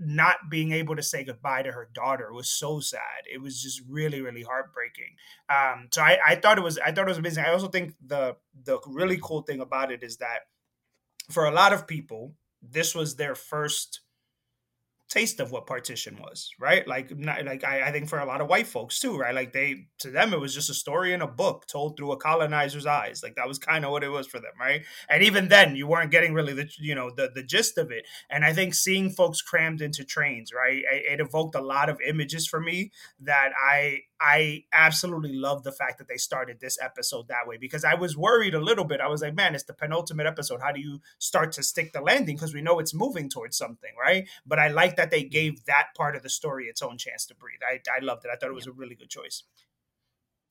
not 0.00 0.36
being 0.48 0.72
able 0.72 0.96
to 0.96 1.02
say 1.02 1.22
goodbye 1.22 1.62
to 1.62 1.70
her 1.70 1.90
daughter 1.92 2.32
was 2.32 2.48
so 2.48 2.80
sad. 2.80 3.00
It 3.30 3.40
was 3.40 3.62
just 3.62 3.82
really, 3.86 4.22
really 4.22 4.42
heartbreaking. 4.42 5.16
Um, 5.50 5.88
so 5.92 6.00
I, 6.00 6.18
I 6.26 6.34
thought 6.36 6.56
it 6.56 6.64
was 6.64 6.78
I 6.78 6.90
thought 6.90 7.06
it 7.06 7.10
was 7.10 7.18
amazing. 7.18 7.44
I 7.44 7.52
also 7.52 7.68
think 7.68 7.94
the 8.04 8.36
the 8.64 8.78
really 8.86 9.18
cool 9.22 9.42
thing 9.42 9.60
about 9.60 9.92
it 9.92 10.02
is 10.02 10.16
that 10.16 10.40
for 11.30 11.44
a 11.44 11.52
lot 11.52 11.74
of 11.74 11.86
people, 11.86 12.34
this 12.62 12.94
was 12.94 13.16
their 13.16 13.34
first 13.34 14.00
taste 15.10 15.40
of 15.40 15.50
what 15.50 15.66
partition 15.66 16.16
was, 16.20 16.48
right? 16.60 16.86
Like, 16.86 17.16
not, 17.18 17.44
like 17.44 17.64
I, 17.64 17.88
I 17.88 17.92
think 17.92 18.08
for 18.08 18.20
a 18.20 18.24
lot 18.24 18.40
of 18.40 18.48
white 18.48 18.68
folks 18.68 19.00
too, 19.00 19.18
right? 19.18 19.34
Like 19.34 19.52
they, 19.52 19.86
to 19.98 20.10
them, 20.10 20.32
it 20.32 20.40
was 20.40 20.54
just 20.54 20.70
a 20.70 20.74
story 20.74 21.12
in 21.12 21.20
a 21.20 21.26
book 21.26 21.66
told 21.66 21.96
through 21.96 22.12
a 22.12 22.16
colonizer's 22.16 22.86
eyes. 22.86 23.20
Like 23.22 23.34
that 23.34 23.48
was 23.48 23.58
kind 23.58 23.84
of 23.84 23.90
what 23.90 24.04
it 24.04 24.08
was 24.08 24.28
for 24.28 24.38
them, 24.38 24.52
right? 24.58 24.82
And 25.08 25.22
even 25.24 25.48
then, 25.48 25.74
you 25.74 25.88
weren't 25.88 26.12
getting 26.12 26.32
really 26.32 26.52
the, 26.52 26.70
you 26.78 26.94
know, 26.94 27.10
the 27.10 27.30
the 27.34 27.42
gist 27.42 27.76
of 27.76 27.90
it. 27.90 28.06
And 28.30 28.44
I 28.44 28.52
think 28.52 28.72
seeing 28.72 29.10
folks 29.10 29.42
crammed 29.42 29.82
into 29.82 30.04
trains, 30.04 30.52
right, 30.54 30.78
it, 30.78 31.12
it 31.12 31.20
evoked 31.20 31.56
a 31.56 31.60
lot 31.60 31.88
of 31.88 31.98
images 32.06 32.46
for 32.46 32.60
me 32.60 32.92
that 33.20 33.50
I 33.60 34.02
I 34.20 34.64
absolutely 34.72 35.32
love 35.32 35.62
the 35.62 35.72
fact 35.72 35.96
that 35.98 36.08
they 36.08 36.18
started 36.18 36.60
this 36.60 36.78
episode 36.80 37.28
that 37.28 37.46
way 37.46 37.56
because 37.56 37.84
I 37.84 37.94
was 37.94 38.16
worried 38.16 38.54
a 38.54 38.60
little 38.60 38.84
bit. 38.84 39.00
I 39.00 39.08
was 39.08 39.22
like, 39.22 39.34
man, 39.34 39.54
it's 39.54 39.64
the 39.64 39.72
penultimate 39.72 40.26
episode. 40.26 40.60
How 40.60 40.72
do 40.72 40.80
you 40.80 41.00
start 41.18 41.52
to 41.52 41.62
stick 41.62 41.92
the 41.92 42.02
landing? 42.02 42.36
Because 42.36 42.52
we 42.52 42.60
know 42.60 42.78
it's 42.78 42.92
moving 42.92 43.30
towards 43.30 43.56
something, 43.56 43.92
right? 43.98 44.28
But 44.44 44.58
I 44.58 44.68
like 44.68 44.96
that 44.96 45.10
they 45.10 45.24
gave 45.24 45.64
that 45.64 45.88
part 45.96 46.16
of 46.16 46.22
the 46.22 46.28
story 46.28 46.66
its 46.66 46.82
own 46.82 46.98
chance 46.98 47.24
to 47.26 47.34
breathe. 47.34 47.60
I, 47.66 47.80
I 47.96 48.04
loved 48.04 48.26
it. 48.26 48.30
I 48.30 48.36
thought 48.36 48.50
it 48.50 48.54
was 48.54 48.66
a 48.66 48.72
really 48.72 48.94
good 48.94 49.08
choice. 49.08 49.44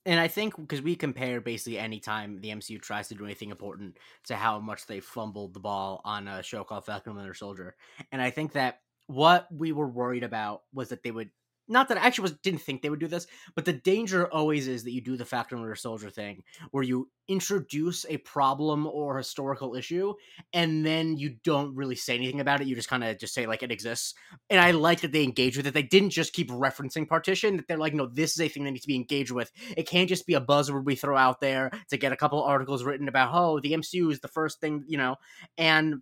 And 0.05 0.19
I 0.19 0.27
think 0.27 0.55
because 0.57 0.81
we 0.81 0.95
compare 0.95 1.39
basically 1.39 1.77
any 1.77 1.99
time 1.99 2.39
the 2.41 2.49
MCU 2.49 2.81
tries 2.81 3.09
to 3.09 3.15
do 3.15 3.25
anything 3.25 3.51
important 3.51 3.97
to 4.25 4.35
how 4.35 4.59
much 4.59 4.87
they 4.87 5.01
fumbled 5.01 5.53
the 5.53 5.59
ball 5.59 6.01
on 6.03 6.27
a 6.27 6.41
show 6.41 6.63
called 6.63 6.85
Falcon 6.85 7.11
and 7.11 7.17
Winter 7.17 7.35
Soldier. 7.35 7.75
And 8.11 8.19
I 8.19 8.31
think 8.31 8.53
that 8.53 8.79
what 9.05 9.47
we 9.51 9.71
were 9.71 9.87
worried 9.87 10.23
about 10.23 10.63
was 10.73 10.89
that 10.89 11.03
they 11.03 11.11
would 11.11 11.29
not 11.69 11.87
that 11.87 11.97
I 11.97 12.01
actually 12.05 12.23
was 12.23 12.37
didn't 12.43 12.61
think 12.61 12.81
they 12.81 12.89
would 12.89 12.99
do 12.99 13.07
this, 13.07 13.27
but 13.55 13.63
the 13.63 13.73
danger 13.73 14.27
always 14.27 14.67
is 14.67 14.83
that 14.83 14.91
you 14.91 15.01
do 15.01 15.15
the 15.15 15.25
Falcon 15.25 15.61
Winter 15.61 15.75
Soldier 15.75 16.09
thing, 16.09 16.43
where 16.71 16.83
you 16.83 17.09
introduce 17.27 18.05
a 18.09 18.17
problem 18.17 18.87
or 18.87 19.15
historical 19.15 19.75
issue, 19.75 20.13
and 20.51 20.83
then 20.83 21.15
you 21.15 21.35
don't 21.43 21.75
really 21.75 21.95
say 21.95 22.15
anything 22.15 22.39
about 22.39 22.59
it. 22.59 22.67
You 22.67 22.75
just 22.75 22.89
kind 22.89 23.03
of 23.03 23.17
just 23.19 23.33
say 23.33 23.45
like 23.45 23.61
it 23.61 23.71
exists. 23.71 24.15
And 24.49 24.59
I 24.59 24.71
like 24.71 25.01
that 25.01 25.11
they 25.11 25.23
engage 25.23 25.55
with 25.55 25.67
it. 25.67 25.73
They 25.73 25.83
didn't 25.83 26.09
just 26.09 26.33
keep 26.33 26.49
referencing 26.49 27.07
partition. 27.07 27.57
That 27.57 27.67
they're 27.67 27.77
like, 27.77 27.93
no, 27.93 28.07
this 28.07 28.33
is 28.33 28.41
a 28.41 28.49
thing 28.49 28.63
that 28.63 28.71
needs 28.71 28.83
to 28.83 28.87
be 28.87 28.95
engaged 28.95 29.31
with. 29.31 29.51
It 29.77 29.87
can't 29.87 30.09
just 30.09 30.25
be 30.25 30.33
a 30.33 30.41
buzzword 30.41 30.85
we 30.85 30.95
throw 30.95 31.15
out 31.15 31.39
there 31.39 31.71
to 31.89 31.97
get 31.97 32.11
a 32.11 32.17
couple 32.17 32.43
articles 32.43 32.83
written 32.83 33.07
about, 33.07 33.29
oh, 33.33 33.59
the 33.59 33.73
MCU 33.73 34.11
is 34.11 34.19
the 34.19 34.27
first 34.27 34.59
thing, 34.59 34.83
you 34.87 34.97
know. 34.97 35.17
And 35.57 36.01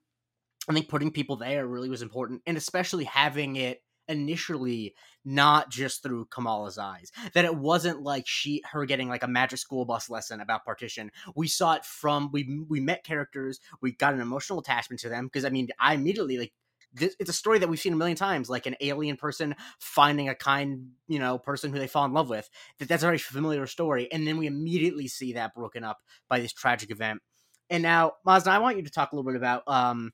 I 0.69 0.73
think 0.73 0.89
putting 0.89 1.11
people 1.11 1.37
there 1.37 1.67
really 1.67 1.89
was 1.89 2.01
important, 2.01 2.41
and 2.45 2.57
especially 2.57 3.05
having 3.05 3.57
it 3.57 3.81
initially 4.07 4.95
not 5.25 5.69
just 5.69 6.03
through 6.03 6.25
Kamala's 6.25 6.77
eyes. 6.77 7.11
That 7.33 7.45
it 7.45 7.55
wasn't 7.55 8.01
like 8.01 8.25
she 8.27 8.61
her 8.71 8.85
getting 8.85 9.09
like 9.09 9.23
a 9.23 9.27
magic 9.27 9.59
school 9.59 9.85
bus 9.85 10.09
lesson 10.09 10.39
about 10.41 10.65
partition. 10.65 11.11
We 11.35 11.47
saw 11.47 11.73
it 11.73 11.85
from 11.85 12.29
we 12.31 12.63
we 12.67 12.79
met 12.79 13.03
characters, 13.03 13.59
we 13.81 13.91
got 13.91 14.13
an 14.13 14.21
emotional 14.21 14.59
attachment 14.59 15.01
to 15.01 15.09
them 15.09 15.25
because 15.25 15.45
I 15.45 15.49
mean 15.49 15.69
I 15.79 15.93
immediately 15.93 16.37
like 16.37 16.53
this, 16.93 17.15
it's 17.19 17.29
a 17.29 17.33
story 17.33 17.59
that 17.59 17.67
we've 17.67 17.79
seen 17.79 17.93
a 17.93 17.97
million 17.97 18.17
times, 18.17 18.49
like 18.49 18.65
an 18.65 18.75
alien 18.81 19.17
person 19.17 19.55
finding 19.79 20.29
a 20.29 20.35
kind, 20.35 20.91
you 21.07 21.19
know, 21.19 21.37
person 21.37 21.71
who 21.71 21.79
they 21.79 21.87
fall 21.87 22.05
in 22.05 22.13
love 22.13 22.29
with. 22.29 22.49
That 22.79 22.87
that's 22.87 23.03
a 23.03 23.07
very 23.07 23.17
familiar 23.17 23.67
story, 23.67 24.11
and 24.11 24.25
then 24.25 24.37
we 24.37 24.47
immediately 24.47 25.07
see 25.07 25.33
that 25.33 25.53
broken 25.53 25.83
up 25.83 25.99
by 26.29 26.39
this 26.39 26.53
tragic 26.53 26.91
event. 26.91 27.21
And 27.69 27.83
now, 27.83 28.13
Mazda, 28.25 28.49
I 28.49 28.59
want 28.59 28.77
you 28.77 28.83
to 28.83 28.89
talk 28.89 29.11
a 29.11 29.15
little 29.15 29.29
bit 29.29 29.37
about. 29.37 29.63
Um, 29.67 30.11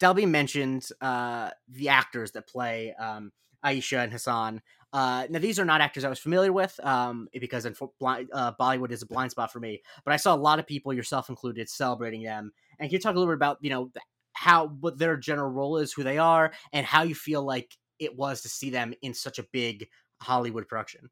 Delby 0.00 0.28
mentioned 0.28 0.88
uh, 1.00 1.50
the 1.68 1.88
actors 1.88 2.32
that 2.32 2.48
play 2.48 2.94
um, 2.94 3.32
Aisha 3.64 4.02
and 4.02 4.12
Hassan. 4.12 4.62
Uh, 4.92 5.26
now, 5.28 5.38
these 5.38 5.58
are 5.58 5.64
not 5.64 5.80
actors 5.80 6.04
I 6.04 6.08
was 6.08 6.18
familiar 6.18 6.52
with 6.52 6.78
um, 6.82 7.28
because 7.38 7.66
uh, 7.66 7.72
Bollywood 8.00 8.90
is 8.90 9.02
a 9.02 9.06
blind 9.06 9.30
spot 9.30 9.52
for 9.52 9.60
me. 9.60 9.82
But 10.04 10.14
I 10.14 10.16
saw 10.16 10.34
a 10.34 10.36
lot 10.36 10.58
of 10.58 10.66
people, 10.66 10.94
yourself 10.94 11.28
included, 11.28 11.68
celebrating 11.68 12.22
them. 12.22 12.52
And 12.78 12.88
can 12.88 12.94
you 12.94 13.00
talk 13.00 13.14
a 13.14 13.18
little 13.18 13.32
bit 13.32 13.36
about 13.36 13.58
you 13.60 13.70
know 13.70 13.90
how 14.32 14.68
what 14.68 14.98
their 14.98 15.16
general 15.16 15.50
role 15.50 15.78
is, 15.78 15.92
who 15.92 16.04
they 16.04 16.18
are, 16.18 16.52
and 16.72 16.86
how 16.86 17.02
you 17.02 17.14
feel 17.14 17.42
like 17.42 17.76
it 17.98 18.16
was 18.16 18.40
to 18.42 18.48
see 18.48 18.70
them 18.70 18.94
in 19.02 19.12
such 19.12 19.38
a 19.38 19.46
big 19.52 19.88
Hollywood 20.20 20.68
production. 20.68 21.10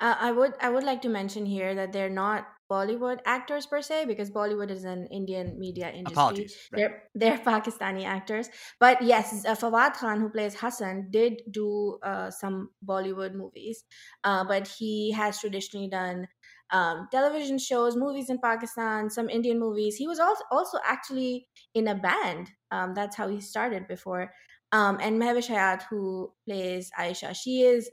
Uh, 0.00 0.16
I 0.18 0.32
would 0.32 0.54
I 0.60 0.70
would 0.70 0.84
like 0.84 1.02
to 1.02 1.08
mention 1.08 1.44
here 1.44 1.74
that 1.74 1.92
they're 1.92 2.10
not 2.10 2.46
Bollywood 2.70 3.18
actors 3.26 3.66
per 3.66 3.82
se 3.82 4.04
because 4.06 4.30
Bollywood 4.30 4.70
is 4.70 4.84
an 4.84 5.06
Indian 5.10 5.58
media 5.58 5.90
industry. 5.90 6.12
Apologies. 6.12 6.56
Right. 6.72 6.78
They're 6.78 7.02
they're 7.14 7.38
Pakistani 7.52 8.04
actors, 8.04 8.48
but 8.78 9.02
yes, 9.02 9.44
uh, 9.44 9.54
Fawad 9.54 9.94
Khan, 9.94 10.20
who 10.20 10.30
plays 10.30 10.54
Hassan, 10.54 11.08
did 11.10 11.42
do 11.50 11.98
uh, 12.02 12.30
some 12.30 12.70
Bollywood 12.84 13.34
movies, 13.34 13.84
uh, 14.24 14.44
but 14.44 14.68
he 14.68 15.12
has 15.12 15.40
traditionally 15.40 15.88
done 15.88 16.28
um, 16.70 17.08
television 17.10 17.58
shows, 17.58 17.96
movies 17.96 18.30
in 18.30 18.38
Pakistan, 18.38 19.10
some 19.10 19.28
Indian 19.28 19.58
movies. 19.58 19.96
He 19.96 20.06
was 20.06 20.20
also 20.20 20.44
also 20.50 20.78
actually 20.84 21.48
in 21.74 21.88
a 21.88 21.94
band. 21.94 22.52
Um, 22.70 22.94
that's 22.94 23.16
how 23.16 23.28
he 23.28 23.40
started 23.40 23.88
before. 23.88 24.32
Um, 24.72 24.98
and 25.00 25.20
Mehwish 25.20 25.48
Hayat, 25.48 25.82
who 25.90 26.32
plays 26.46 26.90
Aisha, 26.96 27.34
she 27.34 27.62
is 27.62 27.90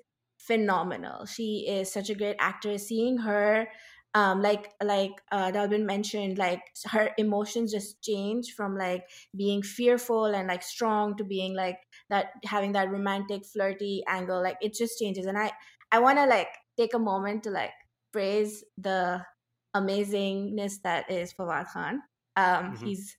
phenomenal. 0.47 1.25
She 1.25 1.67
is 1.67 1.91
such 1.91 2.09
a 2.09 2.15
great 2.15 2.37
actress. 2.39 2.87
Seeing 2.87 3.17
her, 3.17 3.67
um, 4.13 4.41
like 4.41 4.71
like 4.83 5.11
uh, 5.31 5.51
Dalbin 5.51 5.85
mentioned, 5.85 6.37
like 6.37 6.61
her 6.85 7.11
emotions 7.17 7.71
just 7.71 8.01
change 8.01 8.53
from 8.55 8.77
like 8.77 9.03
being 9.35 9.61
fearful 9.61 10.25
and 10.25 10.47
like 10.47 10.63
strong 10.63 11.15
to 11.17 11.23
being 11.23 11.55
like 11.55 11.77
that, 12.09 12.27
having 12.45 12.71
that 12.73 12.89
romantic 12.89 13.45
flirty 13.45 14.03
angle. 14.07 14.41
Like 14.41 14.57
it 14.61 14.73
just 14.73 14.97
changes. 14.99 15.25
And 15.25 15.37
I 15.37 15.51
I 15.91 15.99
want 15.99 16.17
to 16.17 16.25
like 16.25 16.49
take 16.77 16.93
a 16.93 16.99
moment 16.99 17.43
to 17.43 17.51
like 17.51 17.73
praise 18.11 18.63
the 18.77 19.21
amazingness 19.75 20.81
that 20.83 21.11
is 21.11 21.33
Fawad 21.33 21.67
Khan. 21.67 22.01
Um, 22.35 22.73
mm-hmm. 22.73 22.85
He's 22.85 23.17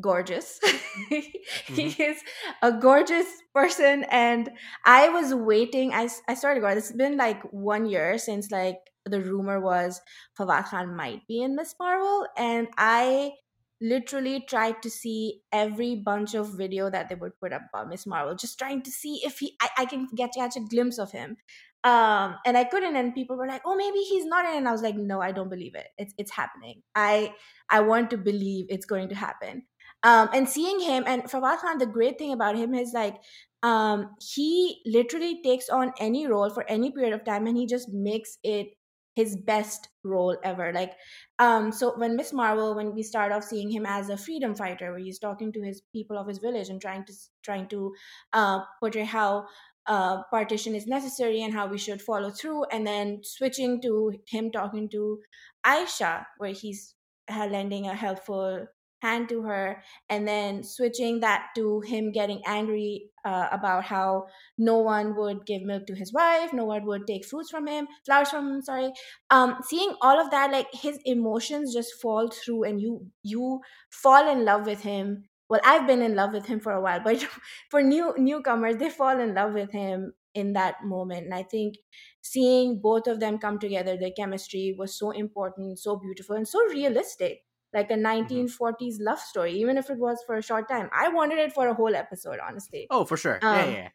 gorgeous. 0.00 0.58
mm-hmm. 1.10 1.74
He 1.74 2.02
is 2.02 2.18
a 2.62 2.72
gorgeous 2.72 3.26
person, 3.54 4.04
and 4.10 4.50
I 4.84 5.08
was 5.08 5.34
waiting. 5.34 5.92
I 5.92 6.08
I 6.28 6.34
started 6.34 6.60
going. 6.60 6.78
It's 6.78 6.92
been 6.92 7.16
like 7.16 7.42
one 7.50 7.86
year 7.86 8.18
since 8.18 8.50
like 8.50 8.78
the 9.04 9.20
rumor 9.20 9.60
was 9.60 10.00
Fawad 10.38 10.66
Khan 10.66 10.94
might 10.94 11.26
be 11.26 11.42
in 11.42 11.56
Ms. 11.56 11.74
Marvel, 11.80 12.26
and 12.36 12.68
I 12.76 13.32
literally 13.80 14.44
tried 14.48 14.82
to 14.82 14.90
see 14.90 15.40
every 15.52 15.94
bunch 15.94 16.34
of 16.34 16.56
video 16.56 16.90
that 16.90 17.08
they 17.08 17.14
would 17.14 17.38
put 17.40 17.52
up 17.52 17.62
about 17.72 17.88
Ms. 17.88 18.06
Marvel, 18.06 18.34
just 18.34 18.58
trying 18.58 18.82
to 18.82 18.90
see 18.90 19.20
if 19.24 19.38
he 19.38 19.56
I, 19.60 19.68
I 19.78 19.84
can 19.86 20.08
get 20.16 20.34
catch 20.36 20.56
a 20.56 20.60
glimpse 20.60 20.98
of 20.98 21.12
him 21.12 21.36
um 21.84 22.34
and 22.44 22.58
i 22.58 22.64
couldn't 22.64 22.96
and 22.96 23.14
people 23.14 23.36
were 23.36 23.46
like 23.46 23.62
oh 23.64 23.76
maybe 23.76 23.98
he's 24.00 24.26
not 24.26 24.44
in 24.44 24.56
and 24.56 24.68
i 24.68 24.72
was 24.72 24.82
like 24.82 24.96
no 24.96 25.20
i 25.20 25.30
don't 25.30 25.48
believe 25.48 25.76
it 25.76 25.86
it's 25.96 26.12
it's 26.18 26.32
happening 26.32 26.82
i 26.96 27.32
i 27.70 27.80
want 27.80 28.10
to 28.10 28.16
believe 28.16 28.66
it's 28.68 28.84
going 28.84 29.08
to 29.08 29.14
happen 29.14 29.62
um 30.02 30.28
and 30.32 30.48
seeing 30.48 30.80
him 30.80 31.04
and 31.06 31.22
Fawad 31.24 31.58
Khan 31.58 31.78
the 31.78 31.86
great 31.86 32.18
thing 32.18 32.32
about 32.32 32.56
him 32.56 32.74
is 32.74 32.92
like 32.92 33.16
um 33.62 34.14
he 34.20 34.80
literally 34.86 35.42
takes 35.42 35.68
on 35.68 35.92
any 35.98 36.26
role 36.26 36.50
for 36.50 36.64
any 36.68 36.90
period 36.92 37.12
of 37.12 37.24
time 37.24 37.46
and 37.46 37.56
he 37.56 37.66
just 37.66 37.88
makes 37.92 38.38
it 38.42 38.68
his 39.16 39.36
best 39.36 39.88
role 40.04 40.36
ever. 40.44 40.72
Like 40.72 40.92
um 41.40 41.72
so 41.72 41.98
when 41.98 42.14
miss 42.16 42.32
marvel 42.32 42.74
when 42.76 42.94
we 42.94 43.02
start 43.02 43.32
off 43.32 43.42
seeing 43.44 43.70
him 43.70 43.84
as 43.86 44.10
a 44.10 44.16
freedom 44.16 44.54
fighter 44.54 44.90
where 44.92 45.00
he's 45.00 45.18
talking 45.18 45.52
to 45.52 45.60
his 45.62 45.82
people 45.92 46.16
of 46.16 46.28
his 46.28 46.38
village 46.38 46.68
and 46.68 46.80
trying 46.80 47.04
to 47.06 47.12
trying 47.42 47.66
to 47.68 47.92
uh, 48.32 48.60
portray 48.80 49.04
how 49.04 49.46
uh, 49.86 50.22
partition 50.30 50.74
is 50.74 50.86
necessary 50.86 51.42
and 51.42 51.52
how 51.52 51.66
we 51.66 51.78
should 51.78 52.02
follow 52.02 52.30
through 52.30 52.64
and 52.66 52.86
then 52.86 53.20
switching 53.24 53.80
to 53.80 54.12
him 54.28 54.50
talking 54.50 54.88
to 54.90 55.18
aisha 55.66 56.24
where 56.36 56.52
he's 56.52 56.94
lending 57.30 57.86
a 57.86 57.94
helpful 57.94 58.66
hand 59.00 59.28
to 59.28 59.42
her 59.42 59.82
and 60.08 60.26
then 60.26 60.62
switching 60.64 61.20
that 61.20 61.50
to 61.54 61.80
him 61.82 62.10
getting 62.10 62.42
angry 62.46 63.10
uh, 63.24 63.48
about 63.52 63.84
how 63.84 64.26
no 64.56 64.78
one 64.78 65.14
would 65.16 65.46
give 65.46 65.62
milk 65.62 65.86
to 65.86 65.94
his 65.94 66.12
wife 66.12 66.52
no 66.52 66.64
one 66.64 66.84
would 66.84 67.06
take 67.06 67.24
fruits 67.24 67.50
from 67.50 67.66
him 67.66 67.86
flowers 68.04 68.30
from 68.30 68.48
him 68.52 68.62
sorry. 68.62 68.92
Um 69.30 69.56
seeing 69.64 69.94
all 70.00 70.20
of 70.20 70.30
that 70.30 70.50
like 70.52 70.68
his 70.72 70.98
emotions 71.04 71.72
just 71.74 71.94
fall 72.00 72.28
through 72.28 72.64
and 72.64 72.80
you 72.80 73.10
you 73.22 73.60
fall 73.90 74.28
in 74.30 74.44
love 74.44 74.66
with 74.66 74.82
him. 74.82 75.28
Well 75.48 75.60
i've 75.64 75.86
been 75.86 76.02
in 76.02 76.14
love 76.14 76.32
with 76.32 76.44
him 76.46 76.60
for 76.60 76.72
a 76.72 76.80
while 76.82 77.00
but 77.04 77.26
for 77.70 77.82
new 77.82 78.14
newcomers 78.18 78.76
they 78.76 78.90
fall 78.90 79.18
in 79.18 79.34
love 79.34 79.54
with 79.54 79.70
him 79.72 80.12
in 80.34 80.52
that 80.52 80.84
moment 80.84 81.24
and 81.24 81.34
i 81.34 81.42
think 81.42 81.76
seeing 82.20 82.80
both 82.80 83.06
of 83.06 83.18
them 83.20 83.38
come 83.38 83.58
together 83.58 83.96
their 83.96 84.10
chemistry 84.12 84.74
was 84.78 84.96
so 84.98 85.10
important 85.10 85.78
so 85.78 85.96
beautiful 85.96 86.36
and 86.36 86.46
so 86.46 86.62
realistic 86.66 87.44
like 87.74 87.90
a 87.90 87.94
1940s 87.94 88.48
mm-hmm. 88.48 89.04
love 89.04 89.18
story 89.18 89.52
even 89.52 89.76
if 89.76 89.90
it 89.90 89.98
was 89.98 90.22
for 90.26 90.36
a 90.36 90.42
short 90.42 90.68
time. 90.68 90.88
I 90.92 91.08
wanted 91.08 91.38
it 91.38 91.52
for 91.52 91.68
a 91.68 91.74
whole 91.74 91.94
episode 91.94 92.38
honestly. 92.46 92.86
Oh 92.90 93.04
for 93.04 93.16
sure. 93.16 93.38
Um, 93.42 93.56
yeah, 93.56 93.70
yeah. 93.70 93.88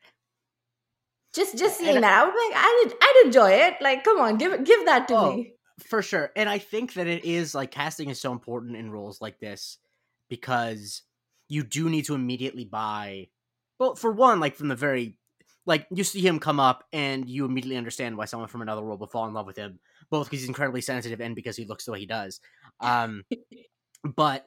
just 1.34 1.58
just 1.58 1.78
seeing 1.78 1.96
and 1.96 2.04
that 2.04 2.22
i 2.22 2.26
was 2.26 2.34
like 2.34 2.64
i'd, 2.64 2.94
I'd 3.02 3.26
enjoy 3.26 3.52
it. 3.52 3.76
Like 3.82 4.04
come 4.04 4.20
on 4.20 4.38
give 4.38 4.64
give 4.64 4.86
that 4.86 5.08
to 5.10 5.16
oh, 5.16 5.36
me. 5.36 5.54
for 5.80 6.02
sure. 6.02 6.32
And 6.36 6.50
i 6.50 6.60
think 6.60 6.94
that 6.94 7.08
it 7.08 7.26
is 7.26 7.56
like 7.56 7.72
casting 7.72 8.10
is 8.10 8.20
so 8.20 8.32
important 8.32 8.78
in 8.78 8.92
roles 8.92 9.22
like 9.22 9.40
this 9.40 9.78
because 10.30 11.02
you 11.50 11.64
do 11.64 11.90
need 11.90 12.06
to 12.06 12.16
immediately 12.16 12.66
buy. 12.66 13.28
Well, 13.80 13.96
for 13.96 14.12
one, 14.12 14.40
like 14.40 14.56
from 14.56 14.70
the 14.70 14.76
very 14.76 15.18
like 15.66 15.88
you 15.92 16.04
see 16.04 16.20
him 16.20 16.40
come 16.40 16.60
up 16.60 16.84
and 16.92 17.30
you 17.30 17.46
immediately 17.46 17.78
understand 17.78 18.18
why 18.18 18.26
someone 18.26 18.50
from 18.50 18.62
another 18.62 18.82
world 18.82 19.00
would 19.00 19.12
fall 19.12 19.28
in 19.28 19.34
love 19.34 19.46
with 19.46 19.58
him, 19.58 19.80
both 20.14 20.28
because 20.28 20.42
he's 20.42 20.48
incredibly 20.48 20.80
sensitive 20.80 21.20
and 21.20 21.36
because 21.36 21.58
he 21.58 21.66
looks 21.66 21.86
the 21.86 21.92
way 21.92 22.00
he 22.00 22.06
does. 22.06 22.40
Um, 22.80 23.24
but 24.16 24.46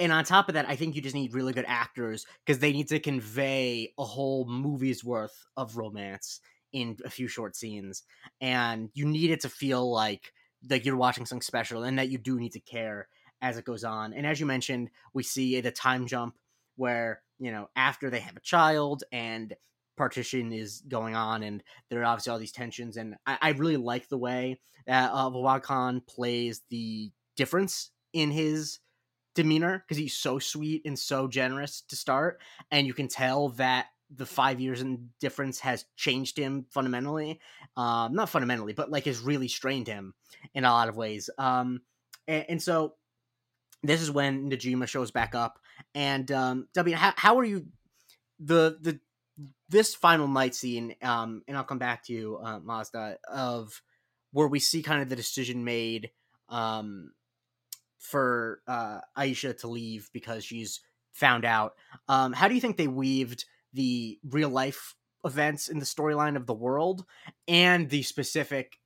and 0.00 0.10
on 0.10 0.24
top 0.24 0.48
of 0.48 0.54
that, 0.54 0.68
I 0.68 0.74
think 0.74 0.96
you 0.96 1.00
just 1.00 1.14
need 1.14 1.32
really 1.32 1.52
good 1.52 1.64
actors 1.68 2.26
because 2.44 2.58
they 2.58 2.72
need 2.72 2.88
to 2.88 2.98
convey 2.98 3.92
a 3.96 4.04
whole 4.04 4.46
movie's 4.48 5.04
worth 5.04 5.46
of 5.56 5.76
romance 5.76 6.40
in 6.72 6.96
a 7.04 7.10
few 7.10 7.28
short 7.28 7.54
scenes, 7.54 8.02
and 8.40 8.90
you 8.94 9.06
need 9.06 9.30
it 9.30 9.42
to 9.42 9.48
feel 9.48 9.88
like 9.88 10.32
like 10.68 10.84
you're 10.84 10.96
watching 10.96 11.24
something 11.24 11.40
special 11.40 11.84
and 11.84 12.00
that 12.00 12.08
you 12.08 12.18
do 12.18 12.40
need 12.40 12.52
to 12.52 12.60
care 12.60 13.06
as 13.40 13.58
it 13.58 13.64
goes 13.64 13.84
on. 13.84 14.12
And 14.12 14.26
as 14.26 14.40
you 14.40 14.46
mentioned, 14.46 14.90
we 15.14 15.22
see 15.22 15.60
the 15.60 15.70
time 15.70 16.08
jump 16.08 16.34
where, 16.74 17.22
you 17.38 17.52
know, 17.52 17.68
after 17.76 18.10
they 18.10 18.18
have 18.18 18.36
a 18.36 18.40
child 18.40 19.04
and 19.12 19.54
partition 19.96 20.52
is 20.52 20.82
going 20.88 21.14
on 21.14 21.42
and 21.42 21.62
there 21.88 22.00
are 22.00 22.04
obviously 22.04 22.30
all 22.30 22.38
these 22.38 22.52
tensions 22.52 22.96
and 22.96 23.16
I, 23.26 23.38
I 23.40 23.48
really 23.50 23.76
like 23.76 24.08
the 24.08 24.18
way 24.18 24.60
that 24.86 25.10
uh, 25.12 25.30
Fawad 25.30 25.62
Khan 25.62 26.02
plays 26.06 26.62
the 26.70 27.10
difference 27.36 27.90
in 28.12 28.30
his 28.30 28.80
demeanor 29.34 29.84
because 29.86 29.98
he's 29.98 30.16
so 30.16 30.38
sweet 30.38 30.82
and 30.84 30.98
so 30.98 31.28
generous 31.28 31.82
to 31.88 31.96
start 31.96 32.40
and 32.70 32.86
you 32.86 32.94
can 32.94 33.08
tell 33.08 33.50
that 33.50 33.86
the 34.14 34.26
five 34.26 34.60
years 34.60 34.80
in 34.80 35.10
difference 35.20 35.60
has 35.60 35.84
changed 35.96 36.38
him 36.38 36.64
fundamentally 36.70 37.40
um 37.76 38.14
not 38.14 38.28
fundamentally 38.28 38.72
but 38.72 38.90
like 38.90 39.04
has 39.04 39.20
really 39.20 39.48
strained 39.48 39.86
him 39.86 40.14
in 40.54 40.64
a 40.64 40.70
lot 40.70 40.88
of 40.88 40.96
ways 40.96 41.28
um 41.38 41.80
and, 42.28 42.46
and 42.48 42.62
so 42.62 42.94
this 43.82 44.02
is 44.02 44.10
when 44.10 44.50
Najma 44.50 44.86
shows 44.86 45.10
back 45.10 45.34
up. 45.34 45.58
And 45.94 46.30
um, 46.32 46.68
W, 46.74 46.96
how, 46.96 47.12
how 47.16 47.38
are 47.38 47.44
you? 47.44 47.66
The 48.38 48.76
the 48.82 49.00
this 49.68 49.94
final 49.94 50.28
night 50.28 50.54
scene, 50.54 50.94
um, 51.02 51.42
and 51.48 51.56
I'll 51.56 51.64
come 51.64 51.78
back 51.78 52.04
to 52.04 52.12
you, 52.12 52.38
uh, 52.42 52.60
Mazda, 52.60 53.18
of 53.28 53.82
where 54.32 54.48
we 54.48 54.60
see 54.60 54.82
kind 54.82 55.02
of 55.02 55.08
the 55.08 55.16
decision 55.16 55.64
made 55.64 56.10
um, 56.48 57.12
for 57.98 58.60
uh, 58.68 59.00
Aisha 59.16 59.56
to 59.58 59.68
leave 59.68 60.08
because 60.12 60.44
she's 60.44 60.80
found 61.12 61.44
out. 61.44 61.74
Um, 62.08 62.32
how 62.32 62.48
do 62.48 62.54
you 62.54 62.60
think 62.60 62.76
they 62.76 62.88
weaved 62.88 63.44
the 63.72 64.18
real 64.28 64.50
life 64.50 64.94
events 65.24 65.68
in 65.68 65.78
the 65.78 65.84
storyline 65.84 66.36
of 66.36 66.46
the 66.46 66.54
world 66.54 67.04
and 67.48 67.88
the 67.88 68.02
specific 68.02 68.78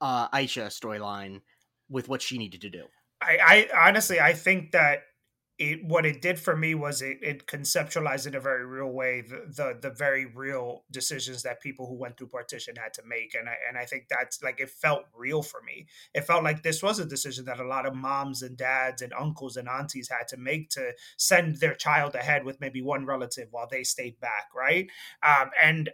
uh, 0.00 0.28
Aisha 0.30 0.66
storyline 0.66 1.42
with 1.88 2.08
what 2.08 2.22
she 2.22 2.38
needed 2.38 2.62
to 2.62 2.70
do? 2.70 2.84
I, 3.20 3.68
I 3.72 3.88
honestly 3.88 4.20
I 4.20 4.32
think 4.32 4.72
that 4.72 5.02
it 5.62 5.84
what 5.84 6.04
it 6.04 6.20
did 6.20 6.40
for 6.40 6.56
me 6.56 6.74
was 6.74 7.02
it, 7.02 7.18
it 7.22 7.46
conceptualized 7.46 8.26
in 8.26 8.34
a 8.34 8.40
very 8.40 8.66
real 8.66 8.90
way 8.90 9.20
the, 9.20 9.44
the 9.48 9.78
the 9.80 9.94
very 9.94 10.26
real 10.26 10.82
decisions 10.90 11.44
that 11.44 11.60
people 11.60 11.86
who 11.86 11.94
went 11.94 12.18
through 12.18 12.26
partition 12.26 12.74
had 12.74 12.92
to 12.92 13.02
make 13.06 13.34
and 13.38 13.48
I 13.48 13.54
and 13.68 13.78
I 13.78 13.84
think 13.84 14.06
that's 14.10 14.42
like 14.42 14.58
it 14.58 14.70
felt 14.70 15.04
real 15.16 15.40
for 15.40 15.62
me. 15.62 15.86
It 16.14 16.24
felt 16.24 16.42
like 16.42 16.64
this 16.64 16.82
was 16.82 16.98
a 16.98 17.06
decision 17.06 17.44
that 17.44 17.60
a 17.60 17.66
lot 17.66 17.86
of 17.86 17.94
moms 17.94 18.42
and 18.42 18.56
dads 18.56 19.02
and 19.02 19.12
uncles 19.12 19.56
and 19.56 19.68
aunties 19.68 20.08
had 20.08 20.26
to 20.28 20.36
make 20.36 20.68
to 20.70 20.94
send 21.16 21.56
their 21.56 21.74
child 21.74 22.16
ahead 22.16 22.44
with 22.44 22.60
maybe 22.60 22.82
one 22.82 23.06
relative 23.06 23.48
while 23.52 23.68
they 23.70 23.84
stayed 23.84 24.18
back, 24.18 24.48
right? 24.54 24.88
Um, 25.22 25.50
and 25.62 25.90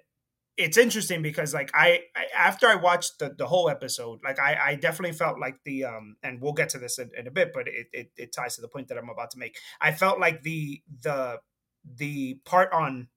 it's 0.58 0.76
interesting 0.76 1.22
because 1.22 1.54
like 1.54 1.70
I, 1.72 2.00
I, 2.16 2.24
after 2.36 2.66
I 2.66 2.74
watched 2.74 3.20
the, 3.20 3.32
the 3.36 3.46
whole 3.46 3.70
episode, 3.70 4.18
like 4.24 4.40
I, 4.40 4.58
I 4.60 4.74
definitely 4.74 5.16
felt 5.16 5.38
like 5.38 5.60
the 5.64 5.84
um 5.84 6.16
and 6.22 6.42
we'll 6.42 6.52
get 6.52 6.70
to 6.70 6.78
this 6.78 6.98
in, 6.98 7.10
in 7.16 7.28
a 7.28 7.30
bit, 7.30 7.52
but 7.54 7.68
it, 7.68 7.86
it 7.92 8.10
it 8.16 8.32
ties 8.32 8.56
to 8.56 8.60
the 8.60 8.68
point 8.68 8.88
that 8.88 8.98
I'm 8.98 9.08
about 9.08 9.30
to 9.30 9.38
make. 9.38 9.56
I 9.80 9.92
felt 9.92 10.18
like 10.18 10.42
the 10.42 10.82
the 11.02 11.38
the 11.84 12.40
part 12.44 12.72
on 12.72 13.08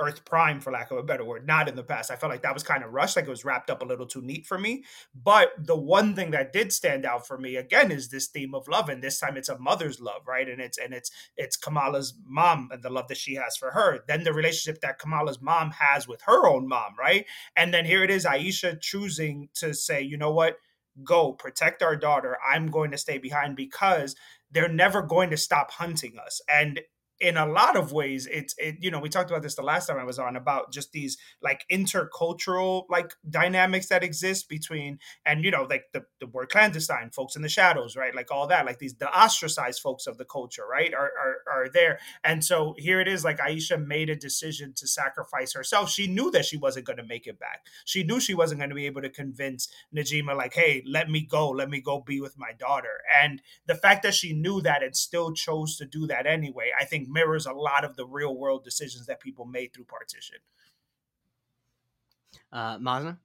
Earth 0.00 0.24
Prime, 0.24 0.60
for 0.60 0.70
lack 0.70 0.90
of 0.90 0.98
a 0.98 1.02
better 1.02 1.24
word, 1.24 1.46
not 1.46 1.68
in 1.68 1.76
the 1.76 1.82
past. 1.82 2.10
I 2.10 2.16
felt 2.16 2.30
like 2.30 2.42
that 2.42 2.54
was 2.54 2.62
kind 2.62 2.84
of 2.84 2.92
rushed, 2.92 3.16
like 3.16 3.26
it 3.26 3.30
was 3.30 3.44
wrapped 3.44 3.70
up 3.70 3.82
a 3.82 3.86
little 3.86 4.06
too 4.06 4.22
neat 4.22 4.46
for 4.46 4.58
me. 4.58 4.84
But 5.14 5.52
the 5.58 5.76
one 5.76 6.14
thing 6.14 6.32
that 6.32 6.52
did 6.52 6.72
stand 6.72 7.06
out 7.06 7.26
for 7.26 7.38
me 7.38 7.56
again 7.56 7.90
is 7.90 8.08
this 8.08 8.26
theme 8.26 8.54
of 8.54 8.68
love, 8.68 8.88
and 8.88 9.02
this 9.02 9.18
time 9.18 9.36
it's 9.36 9.48
a 9.48 9.58
mother's 9.58 10.00
love, 10.00 10.22
right? 10.26 10.48
And 10.48 10.60
it's 10.60 10.78
and 10.78 10.92
it's 10.92 11.10
it's 11.36 11.56
Kamala's 11.56 12.14
mom 12.26 12.68
and 12.72 12.82
the 12.82 12.90
love 12.90 13.08
that 13.08 13.16
she 13.16 13.34
has 13.36 13.56
for 13.56 13.70
her. 13.70 14.00
Then 14.06 14.24
the 14.24 14.32
relationship 14.34 14.80
that 14.82 14.98
Kamala's 14.98 15.40
mom 15.40 15.70
has 15.72 16.06
with 16.06 16.22
her 16.22 16.46
own 16.46 16.68
mom, 16.68 16.94
right? 16.98 17.24
And 17.56 17.72
then 17.72 17.84
here 17.84 18.04
it 18.04 18.10
is, 18.10 18.24
Aisha 18.24 18.80
choosing 18.80 19.48
to 19.54 19.72
say, 19.74 20.02
you 20.02 20.16
know 20.16 20.32
what, 20.32 20.56
go 21.04 21.32
protect 21.32 21.82
our 21.82 21.96
daughter. 21.96 22.36
I'm 22.46 22.70
going 22.70 22.90
to 22.90 22.98
stay 22.98 23.18
behind 23.18 23.56
because 23.56 24.14
they're 24.50 24.68
never 24.68 25.02
going 25.02 25.30
to 25.30 25.36
stop 25.36 25.72
hunting 25.72 26.16
us. 26.18 26.40
And 26.48 26.80
in 27.20 27.36
a 27.36 27.46
lot 27.46 27.76
of 27.76 27.92
ways 27.92 28.28
it's 28.30 28.54
it 28.58 28.76
you 28.80 28.90
know 28.90 29.00
we 29.00 29.08
talked 29.08 29.30
about 29.30 29.42
this 29.42 29.54
the 29.54 29.62
last 29.62 29.86
time 29.86 29.98
i 29.98 30.04
was 30.04 30.18
on 30.18 30.36
about 30.36 30.72
just 30.72 30.92
these 30.92 31.16
like 31.42 31.64
intercultural 31.72 32.84
like 32.90 33.12
dynamics 33.28 33.88
that 33.88 34.04
exist 34.04 34.48
between 34.48 34.98
and 35.24 35.44
you 35.44 35.50
know 35.50 35.66
like 35.68 35.84
the, 35.92 36.04
the 36.20 36.26
word 36.26 36.48
clandestine 36.50 37.10
folks 37.10 37.36
in 37.36 37.42
the 37.42 37.48
shadows 37.48 37.96
right? 37.96 38.14
Like 38.14 38.30
all 38.30 38.46
that 38.48 38.66
like 38.66 38.78
these 38.78 38.94
the 38.94 39.08
ostracized 39.08 39.80
folks 39.80 40.06
of 40.06 40.18
the 40.18 40.24
culture 40.24 40.64
right 40.70 40.92
are, 40.94 41.10
are 41.18 41.36
are 41.56 41.68
there 41.68 41.98
and 42.24 42.44
so 42.44 42.74
here 42.78 43.00
it 43.00 43.08
is 43.08 43.24
like 43.24 43.38
aisha 43.38 43.84
made 43.84 44.10
a 44.10 44.16
decision 44.16 44.72
to 44.74 44.86
sacrifice 44.86 45.52
herself 45.52 45.90
she 45.90 46.06
knew 46.06 46.30
that 46.30 46.44
she 46.44 46.56
wasn't 46.56 46.84
going 46.84 46.96
to 46.96 47.04
make 47.04 47.26
it 47.26 47.38
back 47.38 47.66
she 47.84 48.02
knew 48.02 48.20
she 48.20 48.34
wasn't 48.34 48.58
going 48.58 48.70
to 48.70 48.76
be 48.76 48.86
able 48.86 49.02
to 49.02 49.10
convince 49.10 49.68
najma 49.94 50.36
like 50.36 50.54
hey 50.54 50.82
let 50.86 51.10
me 51.10 51.20
go 51.20 51.48
let 51.50 51.70
me 51.70 51.80
go 51.80 52.00
be 52.00 52.20
with 52.20 52.38
my 52.38 52.52
daughter 52.58 53.00
and 53.22 53.40
the 53.66 53.74
fact 53.74 54.02
that 54.02 54.14
she 54.14 54.32
knew 54.32 54.60
that 54.60 54.82
and 54.82 54.94
still 54.96 55.32
chose 55.32 55.76
to 55.76 55.84
do 55.84 56.06
that 56.06 56.26
anyway 56.26 56.70
i 56.78 56.84
think 56.84 57.08
mirrors 57.08 57.46
a 57.46 57.52
lot 57.52 57.84
of 57.84 57.96
the 57.96 58.06
real 58.06 58.36
world 58.36 58.62
decisions 58.62 59.06
that 59.06 59.20
people 59.20 59.44
made 59.44 59.72
through 59.72 59.84
partition. 59.84 60.36
Uh, 62.52 62.78
Masna? 62.78 63.18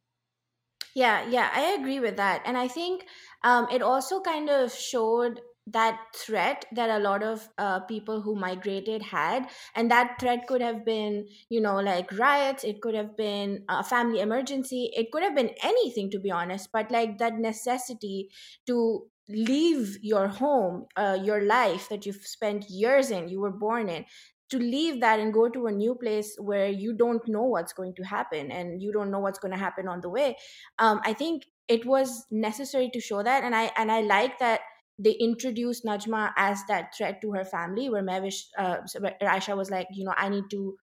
Yeah, 0.94 1.28
yeah, 1.30 1.50
I 1.54 1.78
agree 1.80 2.00
with 2.00 2.18
that. 2.18 2.42
And 2.46 2.58
I 2.58 2.68
think 2.68 3.06
um, 3.44 3.68
it 3.72 3.82
also 3.82 4.20
kind 4.20 4.50
of 4.50 4.74
showed 4.74 5.40
that 5.68 6.00
threat 6.16 6.66
that 6.74 6.90
a 6.90 7.00
lot 7.00 7.22
of 7.24 7.48
uh, 7.58 7.80
people 7.82 8.22
who 8.22 8.36
migrated 8.36 9.02
had 9.02 9.48
and 9.76 9.92
that 9.92 10.16
threat 10.20 10.48
could 10.48 10.62
have 10.62 10.84
been 10.84 11.28
you 11.50 11.62
know 11.62 11.80
like 11.80 12.12
riots 12.18 12.64
it 12.64 12.82
could 12.82 12.96
have 12.96 13.16
been 13.16 13.64
a 13.70 13.84
family 13.84 14.20
emergency 14.20 14.92
it 14.96 15.12
could 15.12 15.22
have 15.22 15.36
been 15.36 15.52
anything 15.64 16.10
to 16.10 16.20
be 16.20 16.32
honest 16.32 16.70
but 16.74 16.90
like 16.92 17.20
that 17.20 17.38
necessity 17.38 18.30
to 18.66 19.08
leave 19.30 19.98
your 20.02 20.28
home, 20.28 20.86
uh, 20.98 21.18
your 21.24 21.42
life 21.46 21.88
that 21.90 22.06
you've 22.06 22.26
spent 22.26 22.70
years 22.70 23.12
in, 23.12 23.30
you 23.30 23.40
were 23.40 23.52
born 23.52 23.88
in, 23.88 24.04
to 24.50 24.58
leave 24.60 25.00
that 25.00 25.20
and 25.20 25.34
go 25.34 25.48
to 25.48 25.68
a 25.68 25.72
new 25.72 25.96
place 25.96 26.36
where 26.38 26.68
you 26.68 26.94
don't 26.94 27.26
know 27.28 27.44
what's 27.44 27.72
going 27.72 27.94
to 27.96 28.04
happen 28.04 28.52
and 28.52 28.82
you 28.82 28.92
don't 28.92 29.10
know 29.10 29.20
what's 29.20 29.40
going 29.40 29.54
to 29.54 29.58
happen 29.58 29.88
on 29.88 30.02
the 30.02 30.10
way. 30.10 30.36
Um, 30.80 31.00
I 31.06 31.14
think 31.14 31.46
it 31.70 31.86
was 31.86 32.26
necessary 32.30 32.90
to 32.90 33.00
show 33.00 33.24
that, 33.24 33.44
and 33.46 33.56
I 33.56 33.72
and 33.78 33.90
I 33.90 34.02
like 34.02 34.40
that 34.40 34.60
they 35.04 35.14
introduced 35.14 35.84
Najma 35.86 36.32
as 36.38 36.64
that 36.68 36.94
threat 36.96 37.22
to 37.22 37.32
her 37.32 37.44
family, 37.44 37.90
where 37.90 38.04
Mehwish, 38.04 38.46
uh, 38.58 38.78
Aisha 39.22 39.58
was 39.58 39.72
like, 39.72 39.88
you 39.92 40.06
know, 40.06 40.14
I 40.16 40.30
need 40.30 40.46
to 40.52 40.78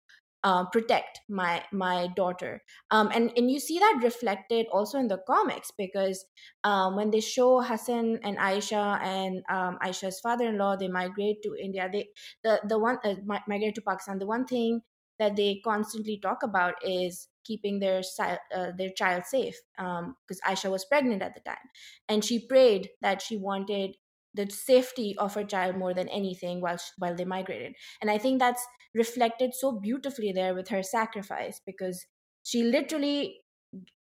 uh, 0.44 0.64
protect 0.66 1.20
my 1.28 1.64
my 1.72 2.08
daughter. 2.16 2.62
Um, 2.92 3.10
and 3.14 3.32
and 3.36 3.50
you 3.50 3.60
see 3.60 3.80
that 3.80 4.00
reflected 4.04 4.68
also 4.72 5.00
in 5.00 5.08
the 5.08 5.20
comics 5.28 5.72
because 5.76 6.24
um, 6.64 6.96
when 6.96 7.10
they 7.10 7.20
show 7.20 7.62
Hassan 7.62 8.20
and 8.24 8.38
Aisha 8.38 9.02
and 9.02 9.44
um, 9.50 9.80
Aisha's 9.84 10.20
father-in-law 10.20 10.76
they 10.78 10.88
migrate 10.88 11.42
to 11.44 11.56
India 11.60 11.90
they 11.92 12.10
the 12.44 12.62
the 12.70 12.78
one 12.78 13.00
uh, 13.04 13.16
migrate 13.48 13.76
to 13.76 13.82
Pakistan 13.82 14.20
the 14.20 14.28
one 14.28 14.46
thing 14.46 14.82
that 15.18 15.36
they 15.36 15.62
constantly 15.64 16.20
talk 16.22 16.44
about 16.44 16.76
is 16.84 17.28
keeping 17.44 17.80
their 17.80 18.02
uh, 18.20 18.72
their 18.78 18.90
child 18.90 19.24
safe 19.26 19.56
because 19.78 20.42
um, 20.44 20.46
Aisha 20.46 20.70
was 20.70 20.86
pregnant 20.86 21.22
at 21.22 21.34
the 21.36 21.42
time. 21.42 21.70
And 22.10 22.24
she 22.26 22.46
prayed 22.46 22.90
that 23.02 23.22
she 23.22 23.38
wanted 23.38 23.96
the 24.36 24.50
safety 24.50 25.16
of 25.18 25.34
her 25.34 25.44
child 25.44 25.78
more 25.78 25.94
than 25.94 26.10
anything 26.10 26.62
while 26.62 26.80
while 26.98 27.16
they 27.16 27.26
migrated. 27.26 27.76
And 28.02 28.12
i 28.12 28.18
think 28.18 28.40
that's 28.40 28.66
reflected 28.94 29.54
so 29.54 29.72
beautifully 29.74 30.32
there 30.32 30.56
with 30.56 30.70
her 30.70 30.84
sacrifice 30.84 31.62
because 31.66 32.06
she 32.44 32.64
literally 32.64 33.38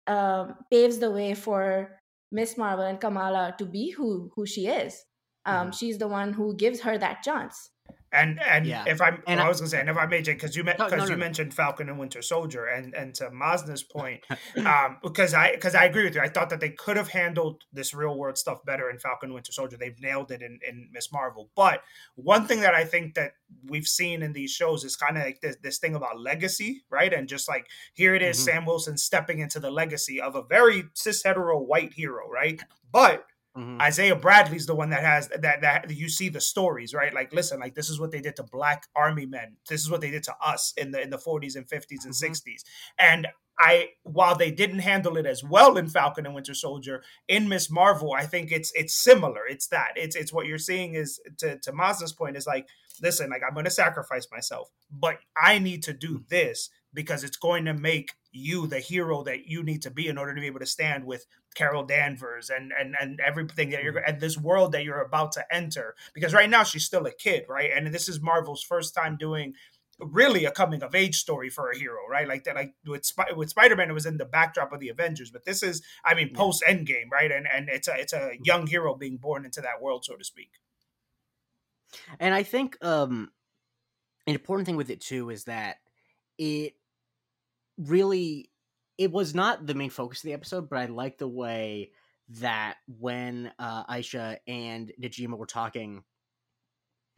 um, 0.08 0.56
paves 0.72 1.00
the 1.00 1.12
way 1.12 1.34
for 1.34 2.00
miss 2.32 2.58
marvel 2.58 2.86
and 2.86 3.00
kamala 3.00 3.56
to 3.58 3.65
be 3.65 3.91
who 3.91 4.32
who 4.36 4.46
she 4.46 4.67
is. 4.67 5.04
Um, 5.46 5.56
mm-hmm. 5.56 5.72
she's 5.72 5.98
the 5.98 6.08
one 6.08 6.34
who 6.34 6.56
gives 6.56 6.82
her 6.82 6.98
that 6.98 7.22
chance 7.24 7.69
and 8.13 8.39
and 8.41 8.65
yeah. 8.65 8.84
if 8.88 9.02
I'm, 9.02 9.21
and 9.28 9.39
I, 9.39 9.45
I 9.45 9.49
was 9.49 9.60
gonna 9.60 9.69
say, 9.69 9.80
and 9.80 9.89
if 9.89 9.97
I 9.97 10.06
made 10.06 10.28
it 10.28 10.36
because 10.36 10.56
you 10.56 10.63
because 10.63 10.91
no, 10.91 10.97
no, 10.97 11.04
you 11.06 11.12
no. 11.12 11.17
mentioned 11.17 11.54
Falcon 11.54 11.89
and 11.89 11.97
Winter 11.97 12.21
Soldier, 12.21 12.65
and 12.65 12.93
and 12.93 13.13
to 13.15 13.32
Masna's 13.32 13.84
point, 13.93 14.23
um, 14.58 14.97
because 15.02 15.34
I 15.34 15.54
because 15.54 15.73
I 15.73 15.86
agree 15.86 16.04
with 16.04 16.15
you, 16.15 16.21
I 16.21 16.30
thought 16.30 16.52
that 16.52 16.60
they 16.60 16.69
could 16.69 16.95
have 16.95 17.10
handled 17.10 17.63
this 17.73 17.93
real 17.93 18.15
world 18.17 18.38
stuff 18.38 18.63
better 18.65 18.89
in 18.89 18.99
Falcon 18.99 19.28
and 19.28 19.34
Winter 19.34 19.52
Soldier. 19.52 19.78
They've 19.78 19.99
nailed 19.99 20.32
it 20.32 20.41
in 20.41 20.60
in 20.67 20.89
Ms. 20.93 21.10
Marvel. 21.12 21.49
But 21.56 21.82
one 22.15 22.45
thing 22.45 22.62
that 22.62 22.76
I 22.76 22.86
think 22.86 23.15
that 23.15 23.34
we've 23.67 23.88
seen 23.88 24.21
in 24.21 24.34
these 24.34 24.52
shows 24.52 24.84
is 24.84 24.95
kind 24.95 25.17
of 25.17 25.23
like 25.23 25.41
this, 25.41 25.58
this 25.63 25.80
thing 25.80 25.95
about 25.95 26.19
legacy, 26.19 26.84
right? 26.89 27.12
And 27.12 27.28
just 27.28 27.47
like 27.47 27.67
here 27.93 28.13
it 28.13 28.21
is, 28.21 28.38
mm-hmm. 28.38 28.45
Sam 28.45 28.65
Wilson 28.65 28.97
stepping 28.97 29.39
into 29.39 29.60
the 29.60 29.71
legacy 29.71 30.21
of 30.21 30.36
a 30.36 30.43
very 30.43 30.86
cis 30.93 31.23
hetero 31.23 31.60
white 31.60 31.93
hero, 31.93 32.30
right? 32.30 32.62
But 32.91 33.26
Mm-hmm. 33.56 33.82
Isaiah 33.82 34.16
Bradley's 34.16 34.66
the 34.66 34.74
one 34.74 34.89
that 34.89 35.04
has 35.04 35.28
that 35.28 35.62
that 35.62 35.92
you 35.92 36.10
see 36.10 36.30
the 36.30 36.42
stories, 36.42 36.94
right? 36.94 37.13
Like, 37.13 37.32
listen, 37.34 37.60
like 37.60 37.76
this 37.76 37.89
is 37.89 38.00
what 38.00 38.12
they 38.12 38.22
did 38.22 38.36
to 38.38 38.44
black 38.44 38.88
army 38.96 39.28
men. 39.28 39.58
This 39.70 39.82
is 39.82 39.92
what 39.92 40.02
they 40.02 40.10
did 40.10 40.24
to 40.24 40.36
us 40.44 40.74
in 40.76 40.92
the 40.92 41.02
in 41.02 41.12
the 41.12 41.18
40s 41.18 41.56
and 41.56 41.68
50s 41.68 42.04
and 42.04 42.13
mm-hmm. 42.13 42.32
60s. 42.32 42.63
And 42.98 43.28
I 43.60 43.89
while 44.02 44.36
they 44.36 44.50
didn't 44.50 44.80
handle 44.80 45.18
it 45.18 45.28
as 45.28 45.44
well 45.44 45.78
in 45.78 45.88
Falcon 45.88 46.26
and 46.26 46.34
Winter 46.34 46.56
Soldier, 46.56 47.04
in 47.28 47.48
Ms. 47.48 47.70
Marvel, 47.70 48.13
I 48.13 48.26
think 48.26 48.52
it's 48.52 48.72
it's 48.74 48.96
similar. 48.96 49.46
It's 49.48 49.68
that. 49.68 49.92
It's 49.96 50.16
it's 50.16 50.34
what 50.34 50.48
you're 50.48 50.58
seeing 50.58 50.96
is 50.96 51.20
to, 51.38 51.60
to 51.60 51.72
Masna's 51.72 52.13
point 52.13 52.38
is 52.38 52.48
like, 52.48 52.68
listen, 53.04 53.30
like 53.30 53.44
I'm 53.48 53.54
gonna 53.54 53.70
sacrifice 53.70 54.28
myself, 54.32 54.72
but 54.92 55.18
I 55.38 55.60
need 55.60 55.84
to 55.84 55.94
do 55.94 56.24
this 56.30 56.70
because 56.94 57.24
it's 57.24 57.38
going 57.38 57.66
to 57.66 57.74
make 57.74 58.13
you 58.34 58.67
the 58.67 58.80
hero 58.80 59.24
that 59.24 59.48
you 59.48 59.63
need 59.63 59.84
to 59.84 59.91
be 59.91 60.08
in 60.08 60.17
order 60.17 60.34
to 60.34 60.41
be 60.41 60.48
able 60.48 60.60
to 60.60 60.65
stand 60.65 61.06
with 61.06 61.26
Carol 61.56 61.86
Danvers 61.86 62.50
and 62.50 62.74
and 62.78 62.96
and 63.00 63.19
everything 63.19 63.69
that 63.69 63.84
you're 63.84 63.93
mm-hmm. 63.93 64.10
and 64.10 64.19
this 64.19 64.38
world 64.38 64.72
that 64.74 64.84
you're 64.84 65.02
about 65.02 65.32
to 65.34 65.46
enter. 65.54 65.96
Because 66.13 66.34
right 66.34 66.50
now 66.50 66.63
she's 66.63 66.86
still 66.86 67.06
a 67.06 67.12
kid, 67.12 67.46
right? 67.48 67.72
And 67.74 67.88
this 67.93 68.10
is 68.10 68.19
Marvel's 68.19 68.63
first 68.63 68.96
time 68.96 69.17
doing 69.17 69.54
really 70.00 70.46
a 70.46 70.52
coming 70.52 70.82
of 70.84 70.96
age 70.96 71.15
story 71.15 71.50
for 71.50 71.69
a 71.69 71.78
hero, 71.78 72.00
right? 72.10 72.28
Like 72.28 72.43
that, 72.46 72.56
like 72.56 72.74
with 72.86 73.06
Sp- 73.06 73.36
with 73.36 73.50
Spider 73.50 73.76
Man, 73.76 73.89
it 73.89 73.93
was 73.93 74.06
in 74.06 74.17
the 74.17 74.26
backdrop 74.26 74.74
of 74.74 74.80
the 74.80 74.89
Avengers, 74.89 75.30
but 75.30 75.46
this 75.46 75.62
is, 75.62 75.84
I 76.04 76.15
mean, 76.15 76.34
post 76.34 76.63
Endgame, 76.67 77.12
right? 77.12 77.32
And 77.32 77.48
and 77.48 77.69
it's 77.69 77.88
a 77.88 77.96
it's 77.96 78.13
a 78.13 78.19
mm-hmm. 78.19 78.43
young 78.43 78.67
hero 78.67 78.96
being 78.96 79.17
born 79.17 79.46
into 79.46 79.62
that 79.62 79.82
world, 79.82 80.06
so 80.06 80.15
to 80.15 80.24
speak. 80.24 80.52
And 82.19 82.34
I 82.34 82.43
think 82.43 82.84
um 82.84 83.32
an 84.26 84.34
important 84.34 84.65
thing 84.65 84.78
with 84.78 84.89
it 84.89 85.02
too 85.02 85.30
is 85.30 85.46
that 85.46 85.78
it 86.38 86.74
really 87.77 88.49
it 88.97 89.12
was 89.12 89.33
not 89.33 89.65
the 89.65 89.73
main 89.73 89.89
focus 89.89 90.19
of 90.19 90.27
the 90.27 90.33
episode, 90.33 90.69
but 90.69 90.79
I 90.79 90.86
like 90.86 91.17
the 91.17 91.27
way 91.27 91.91
that 92.39 92.75
when 92.88 93.51
uh, 93.59 93.86
Aisha 93.86 94.38
and 94.47 94.91
Najma 95.01 95.38
were 95.38 95.45
talking, 95.45 96.03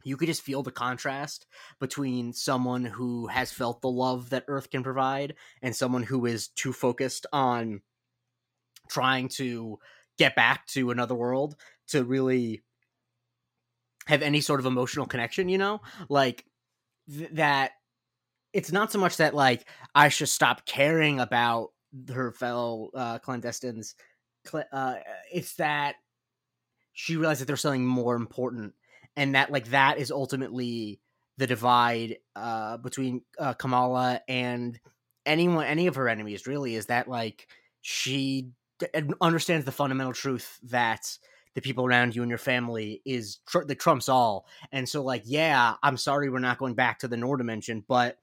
you 0.04 0.16
could 0.16 0.28
just 0.28 0.42
feel 0.42 0.62
the 0.62 0.70
contrast 0.70 1.46
between 1.80 2.32
someone 2.32 2.84
who 2.84 3.26
has 3.26 3.52
felt 3.52 3.82
the 3.82 3.90
love 3.90 4.30
that 4.30 4.44
Earth 4.48 4.70
can 4.70 4.82
provide 4.82 5.34
and 5.62 5.74
someone 5.74 6.02
who 6.02 6.26
is 6.26 6.48
too 6.48 6.72
focused 6.72 7.26
on 7.32 7.82
trying 8.88 9.28
to 9.28 9.78
get 10.16 10.36
back 10.36 10.66
to 10.68 10.90
another 10.90 11.14
world 11.14 11.56
to 11.88 12.04
really 12.04 12.62
have 14.06 14.22
any 14.22 14.40
sort 14.40 14.60
of 14.60 14.66
emotional 14.66 15.06
connection, 15.06 15.48
you 15.48 15.58
know? 15.58 15.80
Like 16.08 16.44
th- 17.10 17.30
that 17.32 17.72
it's 18.56 18.72
not 18.72 18.90
so 18.90 18.98
much 18.98 19.18
that 19.18 19.34
like 19.34 19.68
I 19.94 20.08
should 20.08 20.30
stop 20.30 20.64
caring 20.64 21.20
about 21.20 21.72
her 22.12 22.32
fellow 22.32 22.90
uh, 22.94 23.18
clandestines. 23.18 23.94
Uh, 24.72 24.94
it's 25.30 25.56
that 25.56 25.96
she 26.94 27.16
realized 27.16 27.42
that 27.42 27.46
there's 27.46 27.60
something 27.60 27.84
more 27.84 28.16
important, 28.16 28.72
and 29.14 29.34
that 29.34 29.52
like 29.52 29.66
that 29.66 29.98
is 29.98 30.10
ultimately 30.10 31.00
the 31.36 31.46
divide 31.46 32.16
uh, 32.34 32.78
between 32.78 33.20
uh, 33.38 33.52
Kamala 33.52 34.22
and 34.26 34.80
anyone, 35.26 35.66
any 35.66 35.86
of 35.86 35.96
her 35.96 36.08
enemies. 36.08 36.46
Really, 36.46 36.76
is 36.76 36.86
that 36.86 37.08
like 37.08 37.48
she 37.82 38.52
understands 39.20 39.66
the 39.66 39.72
fundamental 39.72 40.14
truth 40.14 40.58
that 40.62 41.18
the 41.54 41.60
people 41.60 41.84
around 41.84 42.16
you 42.16 42.22
and 42.22 42.30
your 42.30 42.38
family 42.38 43.02
is 43.04 43.38
tr- 43.46 43.64
that 43.64 43.80
trumps 43.80 44.08
all. 44.08 44.46
And 44.72 44.88
so, 44.88 45.02
like, 45.02 45.22
yeah, 45.26 45.74
I'm 45.82 45.96
sorry 45.98 46.30
we're 46.30 46.38
not 46.38 46.58
going 46.58 46.74
back 46.74 47.00
to 47.00 47.08
the 47.08 47.16
Noor 47.16 47.36
dimension, 47.36 47.84
but 47.86 48.18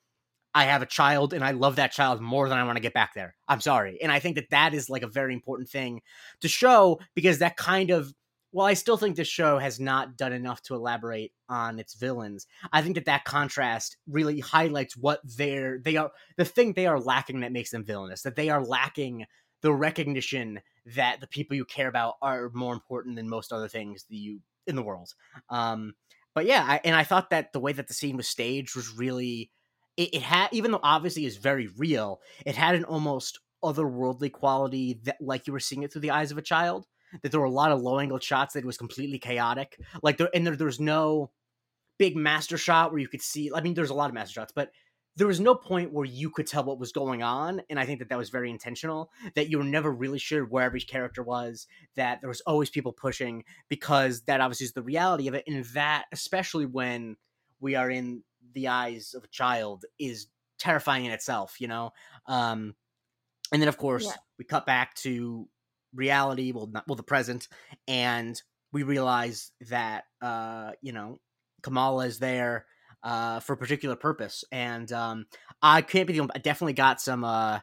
I 0.56 0.66
have 0.66 0.82
a 0.82 0.88
child 0.88 1.34
and 1.34 1.44
I 1.44 1.52
love 1.52 1.78
that 1.78 1.92
child 1.92 2.22
more 2.22 2.48
than 2.48 2.58
I 2.58 2.64
want 2.64 2.78
to 2.78 2.82
get 2.82 2.94
back 2.94 3.14
there. 3.14 3.36
I'm 3.48 3.62
sorry. 3.62 4.00
And 4.02 4.12
I 4.12 4.20
think 4.20 4.36
that 4.36 4.52
that 4.52 4.74
is 4.74 4.90
like 4.90 5.04
a 5.04 5.08
very 5.08 5.34
important 5.34 5.70
thing 5.70 6.02
to 6.42 6.48
show 6.48 7.00
because 7.16 7.40
that 7.40 7.58
kind 7.58 7.90
of 7.90 8.14
well, 8.54 8.68
I 8.68 8.76
still 8.76 8.98
think 8.98 9.16
this 9.16 9.28
show 9.28 9.58
has 9.58 9.80
not 9.80 10.16
done 10.16 10.32
enough 10.32 10.62
to 10.64 10.76
elaborate 10.76 11.32
on 11.50 11.80
its 11.80 11.96
villains. 11.96 12.46
I 12.72 12.84
think 12.84 12.94
that 12.96 13.06
that 13.06 13.26
contrast 13.26 13.98
really 14.08 14.40
highlights 14.40 14.96
what 14.96 15.22
they're 15.24 15.80
they 15.80 15.98
are 15.98 16.12
the 16.38 16.46
thing 16.46 16.74
they 16.74 16.86
are 16.86 17.00
lacking 17.00 17.40
that 17.40 17.52
makes 17.52 17.72
them 17.72 17.84
villainous. 17.84 18.22
That 18.22 18.36
they 18.36 18.50
are 18.50 18.64
lacking 18.64 19.26
the 19.62 19.74
recognition 19.74 20.62
that 20.86 21.20
the 21.20 21.28
people 21.28 21.56
you 21.56 21.66
care 21.66 21.88
about 21.88 22.16
are 22.22 22.52
more 22.54 22.74
important 22.74 23.16
than 23.16 23.28
most 23.28 23.52
other 23.52 23.68
things 23.68 24.06
that 24.10 24.16
you 24.16 24.40
in 24.68 24.76
the 24.76 24.84
world. 24.84 25.14
Um, 25.50 25.96
but 26.36 26.46
yeah, 26.46 26.64
I, 26.68 26.80
and 26.84 26.96
I 26.96 27.04
thought 27.04 27.32
that 27.32 27.54
the 27.54 27.60
way 27.60 27.74
that 27.74 27.88
the 27.88 27.94
scene 27.94 28.18
was 28.18 28.28
staged 28.28 28.76
was 28.76 28.94
really 28.94 29.50
it, 29.98 30.16
it 30.16 30.22
had 30.22 30.50
even 30.52 30.72
though 30.72 30.80
obviously 30.84 31.26
is 31.26 31.38
very 31.38 31.68
real, 31.78 32.22
it 32.46 32.56
had 32.56 32.76
an 32.76 32.86
almost 32.86 33.40
otherworldly 33.64 34.32
quality 34.32 35.00
that 35.04 35.18
like 35.22 35.48
you 35.48 35.54
were 35.54 35.60
seeing 35.60 35.84
it 35.84 35.92
through 35.92 36.02
the 36.02 36.12
eyes 36.12 36.32
of 36.32 36.38
a 36.38 36.42
child 36.42 36.86
that 37.22 37.32
there 37.32 37.40
were 37.40 37.46
a 37.46 37.52
lot 37.52 37.72
of 37.72 37.82
low 37.82 38.00
angle 38.00 38.20
shots 38.20 38.54
that 38.54 38.66
was 38.66 38.78
completely 38.78 39.20
chaotic. 39.20 39.80
Like 40.02 40.18
there 40.18 40.30
and 40.34 40.46
there, 40.46 40.56
there's 40.56 40.80
no 40.80 41.32
big 41.98 42.16
master 42.16 42.58
shot 42.58 42.92
where 42.92 43.00
you 43.00 43.08
could 43.08 43.22
see. 43.22 43.52
I 43.54 43.62
mean, 43.62 43.74
there's 43.74 43.92
a 43.92 43.96
lot 43.96 44.10
of 44.10 44.14
master 44.14 44.34
shots, 44.34 44.54
but 44.56 44.72
there 45.16 45.28
was 45.28 45.40
no 45.40 45.54
point 45.54 45.94
where 45.94 46.06
you 46.06 46.32
could 46.32 46.48
tell 46.48 46.64
what 46.64 46.80
was 46.80 46.92
going 46.92 47.22
on 47.22 47.62
and 47.70 47.80
i 47.80 47.86
think 47.86 48.00
that 48.00 48.10
that 48.10 48.18
was 48.18 48.30
very 48.30 48.50
intentional 48.50 49.12
that 49.36 49.50
you 49.50 49.58
were 49.58 49.64
never 49.64 49.92
really 49.92 50.18
sure 50.18 50.44
where 50.44 50.66
every 50.66 50.82
character 50.82 51.22
was 51.22 51.68
that 51.96 52.20
there 52.22 52.30
was 52.30 52.42
always 52.42 52.70
people 52.70 52.92
pushing 52.92 53.44
because 53.70 54.22
that 54.22 54.42
obviously 54.42 54.66
is 54.66 54.74
the 54.74 54.82
reality 54.82 55.28
of 55.28 55.34
it 55.34 55.44
and 55.46 55.64
that 55.66 56.06
especially 56.12 56.66
when 56.66 57.16
we 57.60 57.76
are 57.76 57.92
in 57.92 58.24
the 58.54 58.68
eyes 58.68 59.14
of 59.14 59.24
a 59.24 59.28
child 59.28 59.86
is 60.00 60.28
terrifying 60.60 61.06
in 61.06 61.12
itself 61.12 61.60
you 61.60 61.68
know? 61.68 61.92
Um 62.28 62.76
and 63.52 63.62
then 63.62 63.70
of 63.70 63.78
course 63.78 64.06
Yeah. 64.06 64.16
we 64.40 64.46
cut 64.46 64.66
back 64.66 64.96
to 64.96 65.48
reality 65.94 66.52
well 66.52 66.68
not 66.68 66.88
well 66.88 66.96
the 66.96 67.04
present 67.04 67.48
and 67.88 68.42
we 68.72 68.84
realize 68.84 69.52
that 69.70 70.06
uh 70.22 70.72
you 70.82 70.92
know 70.92 71.20
kamala 71.62 72.06
is 72.08 72.20
there 72.20 72.66
uh 73.04 73.40
for 73.42 73.54
a 73.54 73.58
particular 73.58 73.96
purpose. 73.96 74.44
And 74.52 74.92
um 74.92 75.26
i 75.62 75.82
can't 75.82 76.08
be 76.08 76.14
the 76.14 76.22
only 76.22 76.32
i 76.36 76.40
definitely 76.40 76.74
got 76.74 77.00
some 77.02 77.24
uh 77.24 77.60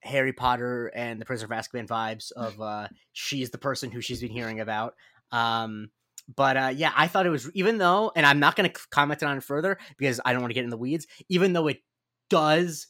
harry 0.00 0.32
potter 0.32 0.88
and 0.94 1.20
the 1.20 1.24
prisoner 1.24 1.52
of 1.52 1.58
azkaban 1.58 1.86
vibes 1.86 2.30
of 2.32 2.60
uh 2.60 2.88
she's 3.12 3.50
the 3.50 3.58
person 3.58 3.90
who 3.90 4.00
she's 4.00 4.20
been 4.20 4.30
hearing 4.30 4.60
about. 4.60 4.94
Um 5.30 5.90
but 6.36 6.56
uh 6.56 6.72
yeah 6.74 6.92
i 6.96 7.06
thought 7.06 7.26
it 7.26 7.30
was 7.30 7.50
even 7.52 7.78
though 7.78 8.10
and 8.16 8.24
i'm 8.24 8.40
not 8.40 8.56
going 8.56 8.68
to 8.68 8.80
comment 8.90 9.22
on 9.22 9.36
it 9.36 9.42
further 9.42 9.78
because 9.98 10.20
i 10.24 10.32
don't 10.32 10.40
want 10.40 10.50
to 10.50 10.54
get 10.54 10.64
in 10.64 10.70
the 10.70 10.76
weeds 10.76 11.06
even 11.28 11.52
though 11.52 11.66
it 11.66 11.82
does 12.30 12.86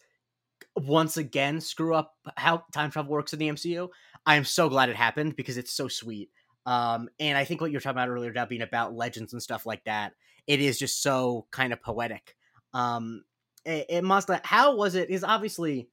once 0.77 1.17
again 1.17 1.61
screw 1.61 1.95
up 1.95 2.15
how 2.37 2.65
time 2.73 2.91
travel 2.91 3.13
works 3.13 3.33
in 3.33 3.39
the 3.39 3.49
MCU. 3.49 3.89
I 4.27 4.37
am 4.37 4.45
so 4.45 4.69
glad 4.69 4.89
it 4.89 4.97
happened 4.97 5.37
because 5.37 5.57
it's 5.57 5.73
so 5.73 5.89
sweet. 5.89 6.31
Um, 6.67 7.09
and 7.21 7.37
I 7.37 7.45
think 7.45 7.61
what 7.61 7.71
you 7.71 7.77
were 7.77 7.81
talking 7.81 7.97
about 7.97 8.09
earlier 8.09 8.31
about 8.31 8.49
being 8.49 8.63
about 8.63 8.95
legends 8.95 9.33
and 9.33 9.43
stuff 9.43 9.67
like 9.67 9.85
that, 9.85 10.13
it 10.47 10.61
is 10.61 10.79
just 10.79 11.03
so 11.03 11.47
kind 11.51 11.73
of 11.73 11.83
poetic. 11.83 12.35
Um, 12.73 13.25
it, 13.65 13.87
it 13.89 14.05
must. 14.05 14.31
How 14.45 14.75
was 14.75 14.95
it? 14.95 15.11
Is 15.11 15.25
obviously 15.25 15.89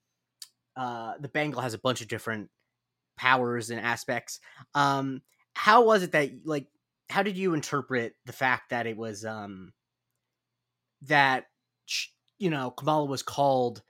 uh, 0.76 1.14
the 1.20 1.28
bangle 1.28 1.62
has 1.62 1.74
a 1.74 1.80
bunch 1.80 2.02
of 2.02 2.08
different 2.08 2.50
powers 3.18 3.70
and 3.70 3.80
aspects. 3.80 4.40
Um, 4.74 5.22
how 5.54 5.84
was 5.84 6.04
it 6.04 6.14
that 6.14 6.32
like? 6.46 6.68
How 7.12 7.24
did 7.24 7.38
you 7.38 7.54
interpret 7.54 8.16
the 8.26 8.34
fact 8.34 8.70
that 8.70 8.88
it 8.88 8.98
was 8.98 9.26
um, 9.26 9.74
that 11.04 11.46
you 12.40 12.50
know 12.50 12.72
Kamala 12.72 13.06
was 13.06 13.24
called 13.24 13.82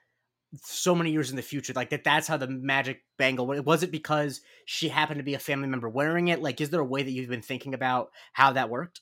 so 0.63 0.93
many 0.93 1.11
years 1.11 1.29
in 1.29 1.37
the 1.37 1.41
future 1.41 1.71
like 1.73 1.91
that 1.91 2.03
that's 2.03 2.27
how 2.27 2.35
the 2.35 2.47
magic 2.47 3.03
bangle 3.17 3.47
was 3.47 3.83
it 3.83 3.91
because 3.91 4.41
she 4.65 4.89
happened 4.89 5.17
to 5.17 5.23
be 5.23 5.33
a 5.33 5.39
family 5.39 5.67
member 5.69 5.87
wearing 5.87 6.27
it 6.27 6.41
like 6.41 6.59
is 6.59 6.69
there 6.69 6.81
a 6.81 6.85
way 6.85 7.01
that 7.01 7.11
you've 7.11 7.29
been 7.29 7.41
thinking 7.41 7.73
about 7.73 8.09
how 8.33 8.51
that 8.51 8.69
worked 8.69 8.99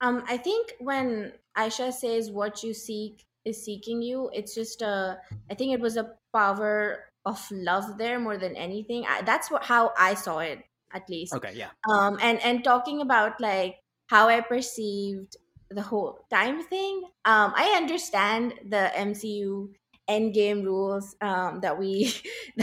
Um, 0.00 0.24
I 0.28 0.36
think 0.36 0.74
when 0.78 1.32
Aisha 1.56 1.92
says 1.92 2.30
what 2.30 2.62
you 2.62 2.74
seek 2.74 3.24
is 3.44 3.64
seeking 3.64 4.02
you, 4.02 4.30
it's 4.34 4.54
just 4.54 4.82
a. 4.82 5.18
I 5.50 5.54
think 5.54 5.72
it 5.72 5.80
was 5.80 5.96
a 5.96 6.12
power 6.34 7.04
of 7.24 7.40
love 7.50 7.96
there 7.96 8.20
more 8.20 8.36
than 8.36 8.54
anything. 8.56 9.06
I, 9.08 9.22
that's 9.22 9.50
what 9.50 9.64
how 9.64 9.92
I 9.96 10.14
saw 10.14 10.40
it 10.40 10.64
at 10.96 11.08
least. 11.08 11.34
okay 11.36 11.52
yeah 11.54 11.70
Um, 11.88 12.18
and 12.22 12.40
and 12.42 12.64
talking 12.64 13.00
about 13.00 13.40
like 13.40 13.76
how 14.08 14.28
I 14.28 14.40
perceived 14.40 15.36
the 15.70 15.82
whole 15.82 16.18
time 16.30 16.62
thing. 16.62 17.02
Um, 17.24 17.52
I 17.56 17.74
understand 17.76 18.54
the 18.64 18.90
MCU 18.94 19.68
endgame 20.08 20.64
rules. 20.64 21.16
Um, 21.20 21.60
that 21.60 21.78
we 21.78 22.14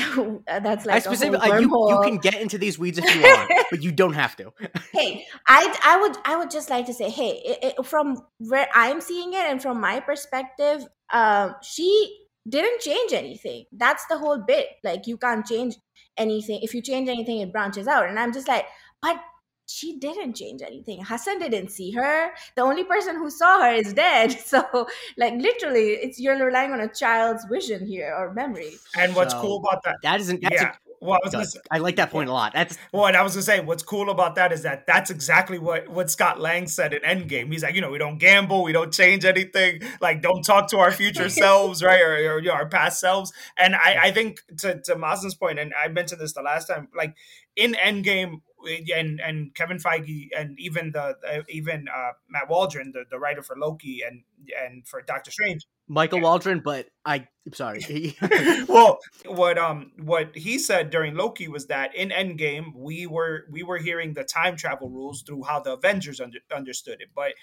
that's 0.47 0.85
like 0.85 0.95
i 0.95 0.97
a 0.97 1.01
specifically 1.01 1.51
uh, 1.51 1.59
you, 1.59 1.67
you 1.89 1.99
can 2.03 2.17
get 2.17 2.35
into 2.39 2.57
these 2.57 2.79
weeds 2.79 2.97
if 2.97 3.15
you 3.15 3.21
want 3.29 3.51
but 3.69 3.83
you 3.83 3.91
don't 3.91 4.13
have 4.13 4.35
to 4.37 4.51
hey 4.93 5.25
i 5.47 5.77
i 5.83 5.99
would 5.99 6.17
i 6.25 6.37
would 6.37 6.49
just 6.49 6.69
like 6.69 6.85
to 6.85 6.93
say 6.93 7.09
hey 7.09 7.41
it, 7.45 7.75
it, 7.77 7.85
from 7.85 8.17
where 8.37 8.67
i'm 8.73 9.01
seeing 9.01 9.33
it 9.33 9.45
and 9.45 9.61
from 9.61 9.79
my 9.81 9.99
perspective 9.99 10.85
um 11.11 11.53
she 11.61 12.25
didn't 12.47 12.79
change 12.81 13.13
anything 13.13 13.65
that's 13.73 14.05
the 14.07 14.17
whole 14.17 14.37
bit 14.37 14.67
like 14.83 15.05
you 15.05 15.17
can't 15.17 15.45
change 15.45 15.75
anything 16.17 16.59
if 16.61 16.73
you 16.73 16.81
change 16.81 17.09
anything 17.09 17.39
it 17.39 17.51
branches 17.51 17.87
out 17.87 18.07
and 18.07 18.19
i'm 18.19 18.33
just 18.33 18.47
like 18.47 18.65
but 19.01 19.17
she 19.65 19.97
didn't 19.97 20.33
change 20.35 20.61
anything 20.61 21.01
hassan 21.03 21.39
didn't 21.39 21.69
see 21.71 21.91
her 21.91 22.31
the 22.55 22.61
only 22.61 22.83
person 22.83 23.15
who 23.15 23.29
saw 23.29 23.61
her 23.61 23.71
is 23.71 23.93
dead 23.93 24.31
so 24.45 24.87
like 25.17 25.33
literally 25.35 25.91
it's 25.91 26.19
you're 26.19 26.37
relying 26.45 26.71
on 26.71 26.81
a 26.81 26.93
child's 26.93 27.45
vision 27.45 27.85
here 27.85 28.13
or 28.17 28.33
memory 28.33 28.73
And 28.95 29.15
what's 29.15 29.33
So, 29.33 29.41
cool 29.41 29.57
about 29.57 29.83
that? 29.83 29.97
that 30.03 30.19
isn't 30.19 30.41
that's 30.41 30.61
yeah. 30.61 30.73
Well, 31.03 31.19
I 31.21 31.25
was 31.25 31.33
gonna 31.33 31.45
say, 31.45 31.59
i 31.69 31.79
like 31.79 31.97
that 31.97 32.11
point 32.11 32.29
a 32.29 32.33
lot 32.33 32.53
that's 32.53 32.77
Well, 32.91 33.07
and 33.07 33.17
I 33.17 33.23
was 33.23 33.33
gonna 33.33 33.43
say, 33.43 33.59
what's 33.59 33.83
cool 33.83 34.09
about 34.09 34.35
that 34.35 34.51
is 34.51 34.63
that 34.63 34.87
that's 34.87 35.09
exactly 35.11 35.59
what 35.59 35.89
what 35.89 36.09
Scott 36.09 36.39
Lang 36.39 36.67
said 36.67 36.93
in 36.93 37.01
Endgame. 37.01 37.51
He's 37.51 37.63
like, 37.63 37.75
you 37.75 37.81
know, 37.81 37.91
we 37.91 37.97
don't 37.97 38.17
gamble, 38.17 38.63
we 38.63 38.71
don't 38.71 38.93
change 38.93 39.25
anything, 39.25 39.81
like 40.01 40.21
don't 40.21 40.43
talk 40.43 40.69
to 40.69 40.77
our 40.77 40.91
future 40.91 41.29
selves, 41.43 41.83
right, 41.83 42.01
or, 42.01 42.13
or 42.13 42.39
you 42.39 42.47
know, 42.47 42.53
our 42.53 42.67
past 42.67 42.99
selves. 42.99 43.33
And 43.57 43.75
I, 43.75 43.97
I 44.03 44.11
think 44.11 44.39
to 44.59 44.81
to 44.81 44.95
Mazen's 44.95 45.35
point, 45.35 45.59
and 45.59 45.73
I 45.73 45.89
mentioned 45.89 46.21
this 46.21 46.33
the 46.33 46.41
last 46.41 46.67
time, 46.67 46.87
like 46.95 47.15
in 47.55 47.73
Endgame, 47.73 48.41
and 48.65 49.19
and 49.19 49.53
Kevin 49.55 49.77
Feige, 49.77 50.29
and 50.37 50.59
even 50.59 50.91
the 50.91 51.43
even 51.49 51.87
uh, 51.93 52.11
Matt 52.29 52.49
Waldron, 52.49 52.91
the, 52.93 53.05
the 53.09 53.19
writer 53.19 53.43
for 53.43 53.55
Loki, 53.57 54.01
and 54.05 54.23
and 54.59 54.87
for 54.87 55.01
Doctor 55.01 55.31
Strange, 55.31 55.65
michael 55.87 56.21
waldron 56.21 56.61
but 56.63 56.87
i 57.05 57.27
i'm 57.45 57.53
sorry. 57.53 58.15
Well, 58.67 58.99
what 59.25 59.57
um 59.57 59.91
what 60.01 60.35
he 60.35 60.57
said 60.57 60.89
during 60.89 61.15
Loki 61.15 61.47
was 61.49 61.67
that 61.67 61.93
in 61.93 62.09
Endgame 62.09 62.73
we 62.73 63.05
were 63.05 63.45
we 63.51 63.63
were 63.63 63.77
hearing 63.77 64.13
the 64.13 64.23
time 64.23 64.55
travel 64.55 64.89
rules 64.89 65.23
through 65.23 65.43
how 65.43 65.59
the 65.59 65.73
Avengers 65.73 66.21
under, 66.21 66.39
understood 66.55 67.01
it, 67.01 67.09
but 67.13 67.33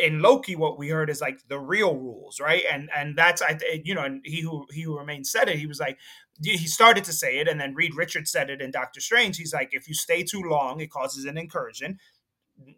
in 0.00 0.20
Loki 0.20 0.56
what 0.56 0.78
we 0.78 0.88
heard 0.88 1.10
is 1.10 1.20
like 1.20 1.40
the 1.48 1.58
real 1.58 1.96
rules, 1.96 2.40
right? 2.40 2.62
And 2.70 2.90
and 2.94 3.16
that's 3.16 3.42
I 3.42 3.58
you 3.84 3.94
know, 3.94 4.04
and 4.04 4.20
he 4.24 4.40
who 4.40 4.66
he 4.72 4.82
who 4.82 4.98
remains 4.98 5.30
said 5.30 5.48
it. 5.48 5.58
He 5.58 5.66
was 5.66 5.80
like 5.80 5.98
he 6.42 6.56
started 6.66 7.04
to 7.04 7.12
say 7.12 7.38
it, 7.38 7.48
and 7.48 7.60
then 7.60 7.74
Reed 7.74 7.94
Richards 7.96 8.30
said 8.30 8.50
it 8.50 8.60
in 8.60 8.70
Doctor 8.70 9.00
Strange. 9.00 9.36
He's 9.36 9.54
like, 9.54 9.70
if 9.72 9.88
you 9.88 9.94
stay 9.94 10.22
too 10.24 10.42
long, 10.42 10.80
it 10.80 10.90
causes 10.90 11.24
an 11.26 11.38
incursion. 11.38 11.98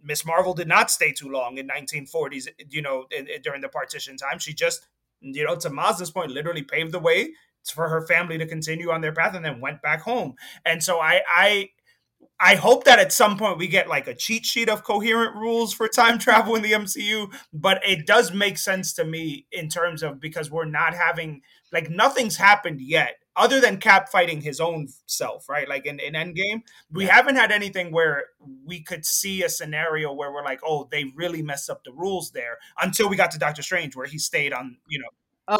Ms. 0.02 0.24
Marvel 0.24 0.54
did 0.54 0.68
not 0.68 0.90
stay 0.90 1.12
too 1.12 1.28
long 1.28 1.58
in 1.58 1.66
1940s, 1.68 2.48
you 2.70 2.80
know, 2.82 3.06
in- 3.10 3.28
in- 3.28 3.42
during 3.42 3.60
the 3.60 3.68
partition 3.68 4.16
time. 4.16 4.38
She 4.38 4.54
just, 4.54 4.86
you 5.20 5.44
know, 5.44 5.56
to 5.56 5.70
Mazda's 5.70 6.10
point, 6.10 6.30
literally 6.30 6.62
paved 6.62 6.92
the 6.92 6.98
way 6.98 7.32
for 7.72 7.88
her 7.88 8.06
family 8.06 8.38
to 8.38 8.46
continue 8.46 8.90
on 8.90 9.00
their 9.00 9.12
path 9.12 9.34
and 9.34 9.44
then 9.44 9.60
went 9.60 9.82
back 9.82 10.00
home. 10.02 10.34
And 10.64 10.82
so 10.82 11.00
I 11.00 11.22
I 11.28 11.70
I 12.38 12.54
hope 12.56 12.84
that 12.84 12.98
at 12.98 13.12
some 13.12 13.38
point 13.38 13.58
we 13.58 13.66
get 13.66 13.88
like 13.88 14.06
a 14.06 14.14
cheat 14.14 14.44
sheet 14.44 14.68
of 14.68 14.84
coherent 14.84 15.34
rules 15.36 15.72
for 15.72 15.88
time 15.88 16.18
travel 16.18 16.54
in 16.54 16.62
the 16.62 16.72
MCU, 16.72 17.32
but 17.52 17.80
it 17.86 18.06
does 18.06 18.32
make 18.32 18.58
sense 18.58 18.92
to 18.94 19.04
me 19.04 19.46
in 19.50 19.68
terms 19.68 20.02
of 20.02 20.20
because 20.20 20.50
we're 20.50 20.66
not 20.66 20.92
having 20.94 21.40
like 21.72 21.88
nothing's 21.88 22.36
happened 22.36 22.80
yet 22.80 23.16
other 23.36 23.60
than 23.60 23.78
Cap 23.78 24.08
fighting 24.10 24.40
his 24.40 24.60
own 24.60 24.88
self, 25.06 25.48
right? 25.48 25.68
Like 25.68 25.84
in, 25.86 25.98
in 26.00 26.14
Endgame, 26.14 26.62
we 26.90 27.04
Yeah. 27.06 27.14
haven't 27.14 27.36
had 27.36 27.52
anything 27.52 27.90
where 27.92 28.24
we 28.64 28.82
could 28.82 29.04
see 29.04 29.42
a 29.42 29.48
scenario 29.48 30.12
where 30.12 30.32
we're 30.32 30.44
like, 30.44 30.60
oh, 30.64 30.88
they 30.90 31.12
really 31.14 31.42
messed 31.42 31.68
up 31.70 31.84
the 31.84 31.92
rules 31.92 32.30
there 32.32 32.58
until 32.82 33.08
we 33.08 33.16
got 33.16 33.30
to 33.32 33.38
Doctor 33.38 33.62
Strange 33.62 33.94
where 33.96 34.06
he 34.06 34.18
stayed 34.18 34.52
on, 34.52 34.76
you 34.88 34.98
know, 34.98 35.08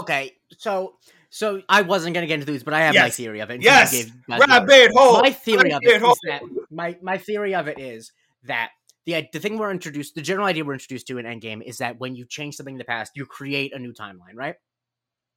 okay 0.00 0.36
so 0.58 0.96
so 1.30 1.62
i 1.68 1.82
wasn't 1.82 2.12
gonna 2.14 2.26
get 2.26 2.34
into 2.40 2.50
these 2.50 2.62
but 2.62 2.74
i 2.74 2.80
have 2.80 2.94
my 2.94 3.10
theory 3.10 3.40
of 3.40 3.50
it 3.50 3.62
yes, 3.62 3.92
gave- 3.92 4.12
yours. 4.28 4.40
rabbit 4.48 4.90
hole. 4.94 5.20
my 5.20 5.30
theory 5.30 5.72
of 5.72 5.82
it 5.82 6.00
rabbit 6.00 6.10
is 6.10 6.18
that 6.24 6.42
my 6.70 6.96
my 7.02 7.18
theory 7.18 7.54
of 7.54 7.68
it 7.68 7.78
is 7.78 8.12
that 8.44 8.70
the 9.06 9.26
the 9.32 9.38
thing 9.38 9.56
we're 9.56 9.70
introduced, 9.70 10.14
the 10.14 10.20
general 10.22 10.46
idea 10.46 10.64
we're 10.64 10.74
introduced 10.74 11.06
to 11.06 11.18
in 11.18 11.24
Endgame 11.24 11.62
is 11.62 11.78
that 11.78 11.98
when 11.98 12.14
you 12.14 12.26
change 12.26 12.56
something 12.56 12.74
in 12.74 12.78
the 12.78 12.84
past, 12.84 13.12
you 13.14 13.24
create 13.24 13.72
a 13.72 13.78
new 13.78 13.92
timeline, 13.92 14.34
right? 14.34 14.56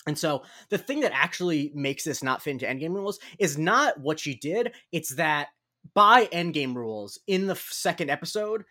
And 0.08 0.18
so 0.18 0.44
the 0.70 0.78
thing 0.78 1.02
that 1.02 1.12
actually 1.14 1.72
makes 1.76 2.04
this 2.04 2.24
not 2.24 2.42
fit 2.42 2.52
into 2.52 2.66
Endgame 2.66 2.96
rules 2.96 3.20
is 3.38 3.58
not 3.58 4.00
what 4.00 4.20
she 4.20 4.36
did; 4.36 4.74
it's 4.92 5.16
that 5.16 5.50
by 5.94 6.26
Endgame 6.26 6.76
rules, 6.76 7.20
in 7.28 7.46
the 7.46 7.56
second 7.56 8.10
episode, 8.10 8.64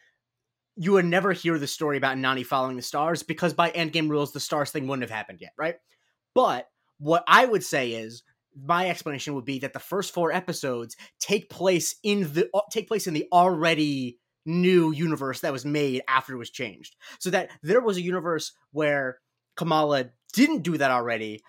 you 0.76 0.92
would 0.92 1.04
never 1.04 1.32
hear 1.32 1.58
the 1.58 1.66
story 1.66 1.96
about 1.96 2.18
Nani 2.18 2.42
following 2.42 2.76
the 2.76 2.82
stars 2.82 3.22
because 3.22 3.54
by 3.54 3.70
Endgame 3.70 4.10
rules, 4.10 4.32
the 4.32 4.40
stars 4.40 4.70
thing 4.70 4.88
wouldn't 4.88 5.08
have 5.08 5.16
happened 5.16 5.40
yet, 5.40 5.52
right? 5.56 5.76
But 6.34 6.68
what 6.98 7.24
I 7.26 7.44
would 7.44 7.64
say 7.64 7.92
is 7.92 8.22
my 8.60 8.88
explanation 8.88 9.34
would 9.34 9.44
be 9.44 9.60
that 9.60 9.72
the 9.72 9.78
first 9.78 10.12
four 10.12 10.32
episodes 10.32 10.96
take 11.20 11.48
place 11.48 11.96
in 12.02 12.32
the 12.32 12.48
uh, 12.52 12.60
take 12.70 12.88
place 12.88 13.06
in 13.06 13.14
the 13.14 13.26
already 13.32 14.18
new 14.44 14.90
universe 14.90 15.40
that 15.40 15.52
was 15.52 15.64
made 15.64 16.02
after 16.08 16.34
it 16.34 16.38
was 16.38 16.50
changed. 16.50 16.96
So 17.18 17.30
that 17.30 17.50
there 17.62 17.80
was 17.80 17.96
a 17.96 18.02
universe 18.02 18.52
where 18.72 19.18
Kamala 19.56 20.10
didn't 20.32 20.62
do 20.62 20.76
that 20.76 20.90
already, 20.90 21.42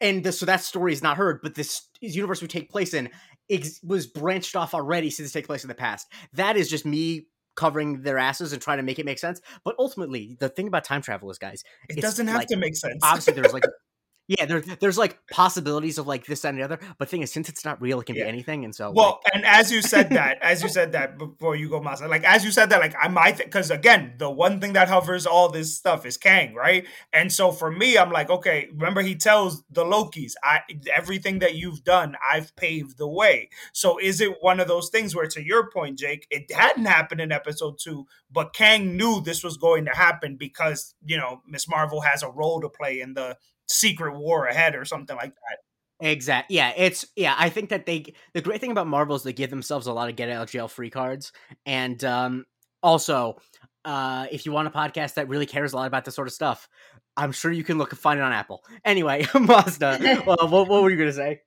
and 0.00 0.24
this, 0.24 0.40
so 0.40 0.46
that 0.46 0.60
story 0.60 0.92
is 0.92 1.02
not 1.02 1.16
heard. 1.16 1.40
But 1.42 1.54
this 1.54 1.88
universe 2.00 2.42
we 2.42 2.48
take 2.48 2.70
place 2.70 2.92
in 2.92 3.10
ex- 3.48 3.80
was 3.82 4.06
branched 4.06 4.56
off 4.56 4.74
already 4.74 5.10
since 5.10 5.30
it 5.30 5.32
take 5.32 5.46
place 5.46 5.64
in 5.64 5.68
the 5.68 5.74
past. 5.74 6.08
That 6.34 6.56
is 6.56 6.68
just 6.68 6.84
me 6.84 7.28
covering 7.54 8.02
their 8.02 8.18
asses 8.18 8.52
and 8.52 8.62
trying 8.62 8.78
to 8.78 8.82
make 8.82 8.98
it 8.98 9.06
make 9.06 9.18
sense. 9.18 9.40
But 9.64 9.76
ultimately, 9.78 10.36
the 10.40 10.48
thing 10.48 10.66
about 10.66 10.84
time 10.84 11.02
travel 11.02 11.30
is, 11.30 11.38
guys, 11.38 11.62
it 11.88 12.00
doesn't 12.00 12.26
have 12.26 12.38
like, 12.38 12.48
to 12.48 12.56
make 12.56 12.76
sense. 12.76 13.00
obviously, 13.02 13.34
there's 13.34 13.52
like 13.52 13.64
yeah, 14.38 14.46
there's 14.46 14.66
there's 14.80 14.98
like 14.98 15.18
possibilities 15.30 15.98
of 15.98 16.06
like 16.06 16.26
this 16.26 16.44
and 16.44 16.58
the 16.58 16.62
other, 16.62 16.78
but 16.98 17.08
thing 17.08 17.22
is, 17.22 17.32
since 17.32 17.48
it's 17.48 17.64
not 17.64 17.80
real, 17.80 18.00
it 18.00 18.06
can 18.06 18.16
Yeah. 18.16 18.24
be 18.24 18.28
anything, 18.28 18.64
and 18.64 18.74
so 18.74 18.90
Well, 18.90 19.20
like, 19.24 19.34
and 19.34 19.44
as 19.44 19.70
you 19.72 19.82
said 19.82 20.10
that, 20.10 20.38
as 20.42 20.62
you 20.62 20.68
said 20.68 20.92
that 20.92 21.18
before 21.18 21.56
you 21.56 21.68
go, 21.68 21.80
Masa, 21.80 22.08
like 22.08 22.24
as 22.24 22.44
you 22.44 22.50
said 22.50 22.70
that, 22.70 22.80
like 22.80 22.94
I 23.00 23.08
might, 23.08 23.36
because 23.38 23.70
again, 23.70 24.14
the 24.18 24.30
one 24.30 24.60
thing 24.60 24.72
that 24.74 24.88
hovers 24.88 25.26
all 25.26 25.48
this 25.48 25.76
stuff 25.76 26.06
is 26.06 26.16
Kang, 26.16 26.54
right? 26.54 26.86
And 27.12 27.32
so 27.32 27.52
for 27.52 27.70
me, 27.70 27.98
I'm 27.98 28.10
like, 28.10 28.30
okay, 28.30 28.68
remember 28.72 29.02
he 29.02 29.14
tells 29.16 29.62
the 29.70 29.84
Lokis, 29.84 30.32
I 30.42 30.60
everything 30.92 31.40
that 31.40 31.54
you've 31.54 31.84
done, 31.84 32.16
I've 32.30 32.54
paved 32.56 32.98
the 32.98 33.08
way. 33.08 33.50
So 33.72 33.98
is 33.98 34.20
it 34.20 34.36
one 34.40 34.60
of 34.60 34.68
those 34.68 34.88
things 34.90 35.14
where, 35.14 35.26
to 35.26 35.42
your 35.44 35.70
point, 35.70 35.98
Jake, 35.98 36.26
it 36.30 36.50
hadn't 36.52 36.86
happened 36.86 37.20
in 37.20 37.32
episode 37.32 37.78
two, 37.78 38.06
but 38.30 38.54
Kang 38.54 38.96
knew 38.96 39.20
this 39.20 39.44
was 39.44 39.56
going 39.56 39.84
to 39.86 39.92
happen 39.92 40.36
because 40.36 40.94
you 41.04 41.16
know 41.16 41.42
Ms. 41.46 41.68
Marvel 41.68 42.00
has 42.02 42.22
a 42.22 42.30
role 42.30 42.60
to 42.60 42.68
play 42.68 43.00
in 43.00 43.14
the 43.14 43.36
secret 43.72 44.16
war 44.18 44.46
ahead 44.46 44.74
or 44.74 44.84
something 44.84 45.16
like 45.16 45.32
that. 45.32 46.08
exact, 46.08 46.50
yeah, 46.50 46.72
it's 46.76 47.06
yeah. 47.16 47.34
I 47.38 47.48
think 47.48 47.70
that 47.70 47.86
they 47.86 48.14
the 48.34 48.40
great 48.40 48.60
thing 48.60 48.72
about 48.72 48.86
Marvel 48.86 49.16
is 49.16 49.22
they 49.22 49.32
give 49.32 49.50
themselves 49.50 49.86
a 49.86 49.92
lot 49.92 50.08
of 50.08 50.16
get 50.16 50.28
out 50.28 50.42
of 50.42 50.50
jail 50.50 50.68
free 50.68 50.90
cards, 50.90 51.32
and 51.66 52.02
um 52.04 52.44
also, 52.82 53.36
uh 53.84 54.26
if 54.30 54.46
you 54.46 54.52
want 54.52 54.68
a 54.68 54.70
podcast 54.70 55.14
that 55.14 55.28
really 55.28 55.46
cares 55.46 55.72
a 55.72 55.76
lot 55.76 55.86
about 55.86 56.04
this 56.04 56.14
sort 56.14 56.28
of 56.28 56.34
stuff, 56.34 56.68
I'm 57.16 57.32
sure 57.32 57.52
you 57.52 57.64
can 57.64 57.78
look 57.78 57.92
and 57.92 57.98
find 57.98 58.18
it 58.18 58.22
on 58.22 58.32
Apple. 58.32 58.64
Anyway, 58.84 59.26
Mazda, 59.34 60.22
uh, 60.26 60.46
what, 60.48 60.68
what 60.68 60.82
were 60.82 60.90
you 60.90 60.96
gonna 60.96 61.12
say? 61.12 61.40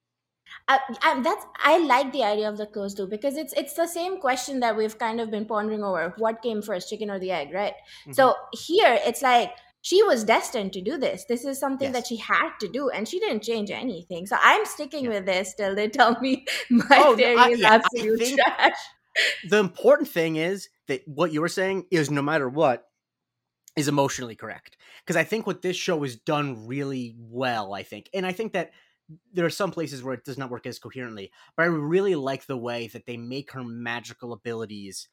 I, 0.68 0.80
I, 1.02 1.22
that's 1.22 1.46
I 1.64 1.78
like 1.80 2.12
the 2.12 2.24
idea 2.24 2.50
of 2.50 2.58
the 2.58 2.66
close 2.66 2.98
loop 2.98 3.10
because 3.10 3.36
it's 3.36 3.54
it's 3.54 3.74
the 3.74 3.88
same 3.88 4.20
question 4.20 4.60
that 4.62 4.76
we've 4.76 4.98
kind 4.98 5.20
of 5.20 5.30
been 5.30 5.46
pondering 5.46 5.84
over: 5.84 6.14
what 6.18 6.42
came 6.42 6.62
first, 6.62 6.90
chicken 6.90 7.10
or 7.10 7.20
the 7.20 7.32
egg, 7.32 7.54
right? 7.54 7.74
Mm-hmm. 8.02 8.14
So 8.14 8.36
here 8.54 9.00
it's 9.06 9.22
like 9.22 9.52
she 9.86 10.02
was 10.02 10.24
destined 10.24 10.74
to 10.74 10.82
do 10.82 10.98
this. 10.98 11.26
This 11.30 11.45
is 11.45 11.60
something 11.60 11.91
that 11.91 12.08
she 12.08 12.15
had 12.17 12.50
to 12.60 12.67
do, 12.67 12.89
and 12.89 13.08
she 13.08 13.19
didn't 13.19 13.43
change 13.43 13.69
anything. 13.69 14.26
So 14.26 14.36
I'm 14.41 14.65
sticking 14.65 15.04
Yeah. 15.04 15.12
with 15.12 15.26
this 15.28 15.54
till 15.54 15.76
they 15.76 15.89
tell 15.89 16.19
me 16.21 16.43
my 16.71 16.98
Oh, 16.98 17.15
theory 17.15 17.38
I- 17.38 17.50
is 17.52 17.60
yeah, 17.60 17.74
absolute 17.76 18.39
trash. 18.39 18.74
the 19.48 19.60
important 19.60 20.10
thing 20.10 20.38
is 20.38 20.69
that 20.88 21.08
what 21.08 21.32
you 21.32 21.39
were 21.39 21.48
saying 21.60 21.86
is 21.91 22.10
no 22.10 22.24
matter 22.24 22.50
what 22.50 22.88
is 23.76 23.88
emotionally 23.88 24.36
correct 24.36 24.78
because 25.04 25.15
i 25.17 25.24
think 25.24 25.45
what 25.45 25.62
this 25.62 25.76
show 25.78 26.02
has 26.02 26.15
done 26.15 26.65
really 26.65 27.15
well 27.17 27.74
i 27.74 27.84
think 27.84 28.10
and 28.13 28.26
i 28.26 28.32
think 28.32 28.54
that 28.54 28.71
there 29.34 29.45
are 29.45 29.50
some 29.50 29.69
places 29.71 30.02
where 30.04 30.13
it 30.15 30.24
does 30.26 30.38
not 30.38 30.50
work 30.50 30.65
as 30.65 30.80
coherently 30.80 31.30
but 31.56 31.63
i 31.63 31.65
really 31.67 32.15
like 32.15 32.45
the 32.45 32.58
way 32.58 32.88
that 32.88 33.06
they 33.06 33.17
make 33.17 33.52
her 33.52 33.63
magical 33.63 34.34
abilities 34.34 35.08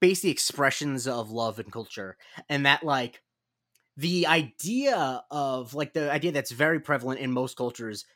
basically 0.00 0.30
expressions 0.30 1.06
of 1.06 1.30
love 1.30 1.58
and 1.58 1.70
culture 1.72 2.16
and 2.48 2.64
that 2.66 2.82
like 2.84 3.20
the 4.00 4.26
idea 4.26 5.22
of 5.30 5.74
like 5.74 5.92
the 5.92 6.10
idea 6.10 6.32
that's 6.32 6.50
very 6.50 6.80
prevalent 6.80 7.20
in 7.20 7.30
most 7.30 7.56
cultures 7.56 8.06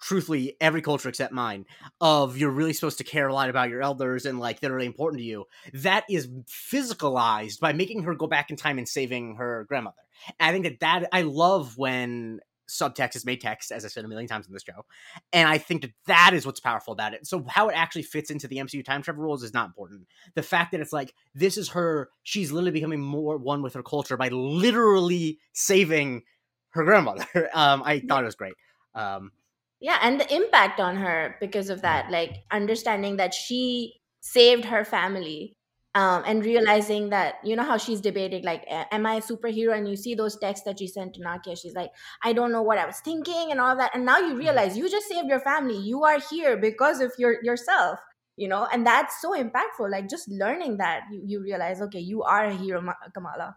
truthfully 0.00 0.56
every 0.60 0.82
culture 0.82 1.08
except 1.08 1.32
mine 1.32 1.64
of 2.00 2.36
you're 2.36 2.50
really 2.50 2.72
supposed 2.72 2.98
to 2.98 3.04
care 3.04 3.28
a 3.28 3.34
lot 3.34 3.50
about 3.50 3.68
your 3.68 3.82
elders 3.82 4.24
and 4.24 4.38
like 4.38 4.60
they're 4.60 4.72
really 4.72 4.86
important 4.86 5.18
to 5.18 5.24
you 5.24 5.44
that 5.72 6.04
is 6.08 6.28
physicalized 6.48 7.58
by 7.60 7.72
making 7.72 8.02
her 8.04 8.14
go 8.14 8.26
back 8.26 8.50
in 8.50 8.56
time 8.56 8.78
and 8.78 8.88
saving 8.88 9.36
her 9.36 9.64
grandmother. 9.68 9.96
And 10.38 10.48
i 10.48 10.52
think 10.52 10.64
that 10.64 10.80
that 10.80 11.08
i 11.12 11.22
love 11.22 11.76
when 11.76 12.40
subtext 12.68 13.16
is 13.16 13.26
made 13.26 13.40
text 13.40 13.70
as 13.70 13.84
i 13.84 13.88
said 13.88 14.04
a 14.04 14.08
million 14.08 14.28
times 14.28 14.46
in 14.46 14.52
this 14.52 14.62
show 14.62 14.84
and 15.32 15.48
i 15.48 15.58
think 15.58 15.82
that 15.82 15.92
that 16.06 16.32
is 16.34 16.46
what's 16.46 16.60
powerful 16.60 16.92
about 16.92 17.14
it. 17.14 17.26
So 17.26 17.44
how 17.48 17.68
it 17.68 17.74
actually 17.74 18.02
fits 18.02 18.30
into 18.30 18.48
the 18.48 18.56
mcu 18.56 18.84
time 18.84 19.02
travel 19.02 19.22
rules 19.22 19.42
is 19.42 19.54
not 19.54 19.66
important. 19.66 20.06
The 20.34 20.42
fact 20.42 20.72
that 20.72 20.80
it's 20.80 20.92
like 20.92 21.14
this 21.34 21.56
is 21.56 21.70
her 21.70 22.10
she's 22.22 22.52
literally 22.52 22.72
becoming 22.72 23.00
more 23.00 23.36
one 23.36 23.62
with 23.62 23.74
her 23.74 23.82
culture 23.82 24.16
by 24.16 24.28
literally 24.28 25.38
saving 25.52 26.22
her 26.70 26.84
grandmother. 26.84 27.26
Um 27.54 27.82
i 27.84 28.00
thought 28.00 28.22
it 28.22 28.26
was 28.26 28.34
great. 28.34 28.54
Um 28.94 29.32
Yeah, 29.80 29.98
and 30.02 30.20
the 30.20 30.34
impact 30.34 30.80
on 30.80 30.96
her 30.96 31.36
because 31.40 31.70
of 31.70 31.82
that, 31.82 32.10
like 32.10 32.44
understanding 32.50 33.16
that 33.16 33.34
she 33.34 33.94
saved 34.20 34.64
her 34.66 34.84
family. 34.84 35.56
Um, 35.94 36.22
and 36.24 36.42
realizing 36.42 37.10
that 37.10 37.34
you 37.44 37.54
know 37.54 37.64
how 37.64 37.76
she's 37.76 38.00
debating 38.00 38.42
like 38.44 38.64
am 38.66 39.04
i 39.04 39.16
a 39.16 39.20
superhero 39.20 39.76
and 39.76 39.86
you 39.86 39.94
see 39.94 40.14
those 40.14 40.38
texts 40.38 40.64
that 40.64 40.78
she 40.78 40.86
sent 40.86 41.12
to 41.12 41.20
nakia 41.20 41.54
she's 41.54 41.74
like 41.74 41.90
i 42.24 42.32
don't 42.32 42.50
know 42.50 42.62
what 42.62 42.78
i 42.78 42.86
was 42.86 43.00
thinking 43.00 43.50
and 43.50 43.60
all 43.60 43.76
that 43.76 43.94
and 43.94 44.06
now 44.06 44.16
you 44.16 44.34
realize 44.34 44.74
you 44.74 44.88
just 44.88 45.06
saved 45.06 45.28
your 45.28 45.40
family 45.40 45.76
you 45.76 46.02
are 46.02 46.18
here 46.30 46.56
because 46.56 47.02
of 47.02 47.12
your 47.18 47.44
yourself 47.44 48.00
you 48.36 48.48
know 48.48 48.66
and 48.72 48.86
that's 48.86 49.20
so 49.20 49.32
impactful 49.38 49.90
like 49.90 50.08
just 50.08 50.26
learning 50.30 50.78
that 50.78 51.02
you, 51.10 51.22
you 51.26 51.42
realize 51.42 51.82
okay 51.82 52.00
you 52.00 52.22
are 52.22 52.46
a 52.46 52.54
hero 52.54 52.82
kamala 53.12 53.54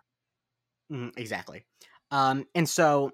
Mhm, 0.91 1.17
exactly. 1.17 1.65
Um, 2.11 2.45
and 2.55 2.67
so, 2.69 3.11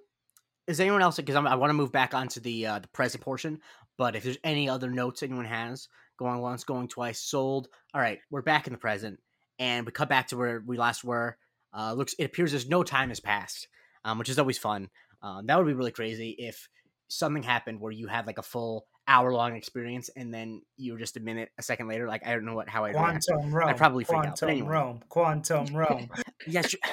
is 0.67 0.79
anyone 0.79 1.01
else? 1.01 1.17
Because 1.17 1.36
I 1.36 1.55
want 1.55 1.69
to 1.71 1.75
move 1.75 1.91
back 1.91 2.13
onto 2.13 2.39
the 2.39 2.67
uh, 2.67 2.79
the 2.79 2.88
present 2.89 3.23
portion. 3.23 3.62
But 3.97 4.15
if 4.15 4.23
there's 4.23 4.38
any 4.43 4.69
other 4.69 4.89
notes 4.91 5.23
anyone 5.23 5.45
has, 5.45 5.89
going 6.21 6.39
once, 6.39 6.63
going 6.63 6.88
twice, 6.88 7.19
sold. 7.19 7.67
All 7.93 8.01
right, 8.01 8.19
we're 8.29 8.43
back 8.43 8.67
in 8.67 8.73
the 8.73 8.79
present, 8.79 9.19
and 9.57 9.86
we 9.86 9.91
cut 9.91 10.07
back 10.07 10.27
to 10.27 10.38
where 10.38 10.63
we 10.65 10.77
last 10.77 11.03
were. 11.03 11.38
Uh, 11.75 11.93
looks, 11.93 12.13
it 12.19 12.25
appears 12.25 12.53
as 12.53 12.69
no 12.69 12.84
time 12.84 13.10
has 13.10 13.19
passed, 13.19 13.67
um, 14.05 14.19
which 14.19 14.29
is 14.29 14.38
always 14.38 14.57
fun. 14.57 14.89
Um, 15.23 15.47
that 15.47 15.57
would 15.57 15.67
be 15.67 15.73
really 15.73 15.91
crazy 15.91 16.36
if 16.38 16.69
something 17.07 17.43
happened 17.43 17.79
where 17.79 17.91
you 17.91 18.07
had 18.07 18.27
like 18.27 18.38
a 18.38 18.43
full 18.43 18.86
hour 19.07 19.34
long 19.34 19.55
experience, 19.55 20.10
and 20.15 20.31
then 20.31 20.62
you 20.77 20.93
were 20.93 20.99
just 20.99 21.17
a 21.17 21.19
minute, 21.19 21.49
a 21.57 21.63
second 21.63 21.88
later. 21.88 22.07
Like 22.07 22.25
I 22.25 22.34
don't 22.34 22.45
know 22.45 22.55
what 22.55 22.69
how 22.69 22.86
I 22.86 22.89
react. 22.89 23.25
Quantum 23.27 23.55
realm. 23.55 23.75
probably 23.75 24.03
freak 24.03 24.19
out, 24.19 24.23
but 24.23 24.39
quantum 24.39 24.49
anyway. 24.49 24.69
realm. 24.69 24.99
Quantum 25.10 25.65
realm. 25.75 26.10
Yes. 26.45 26.75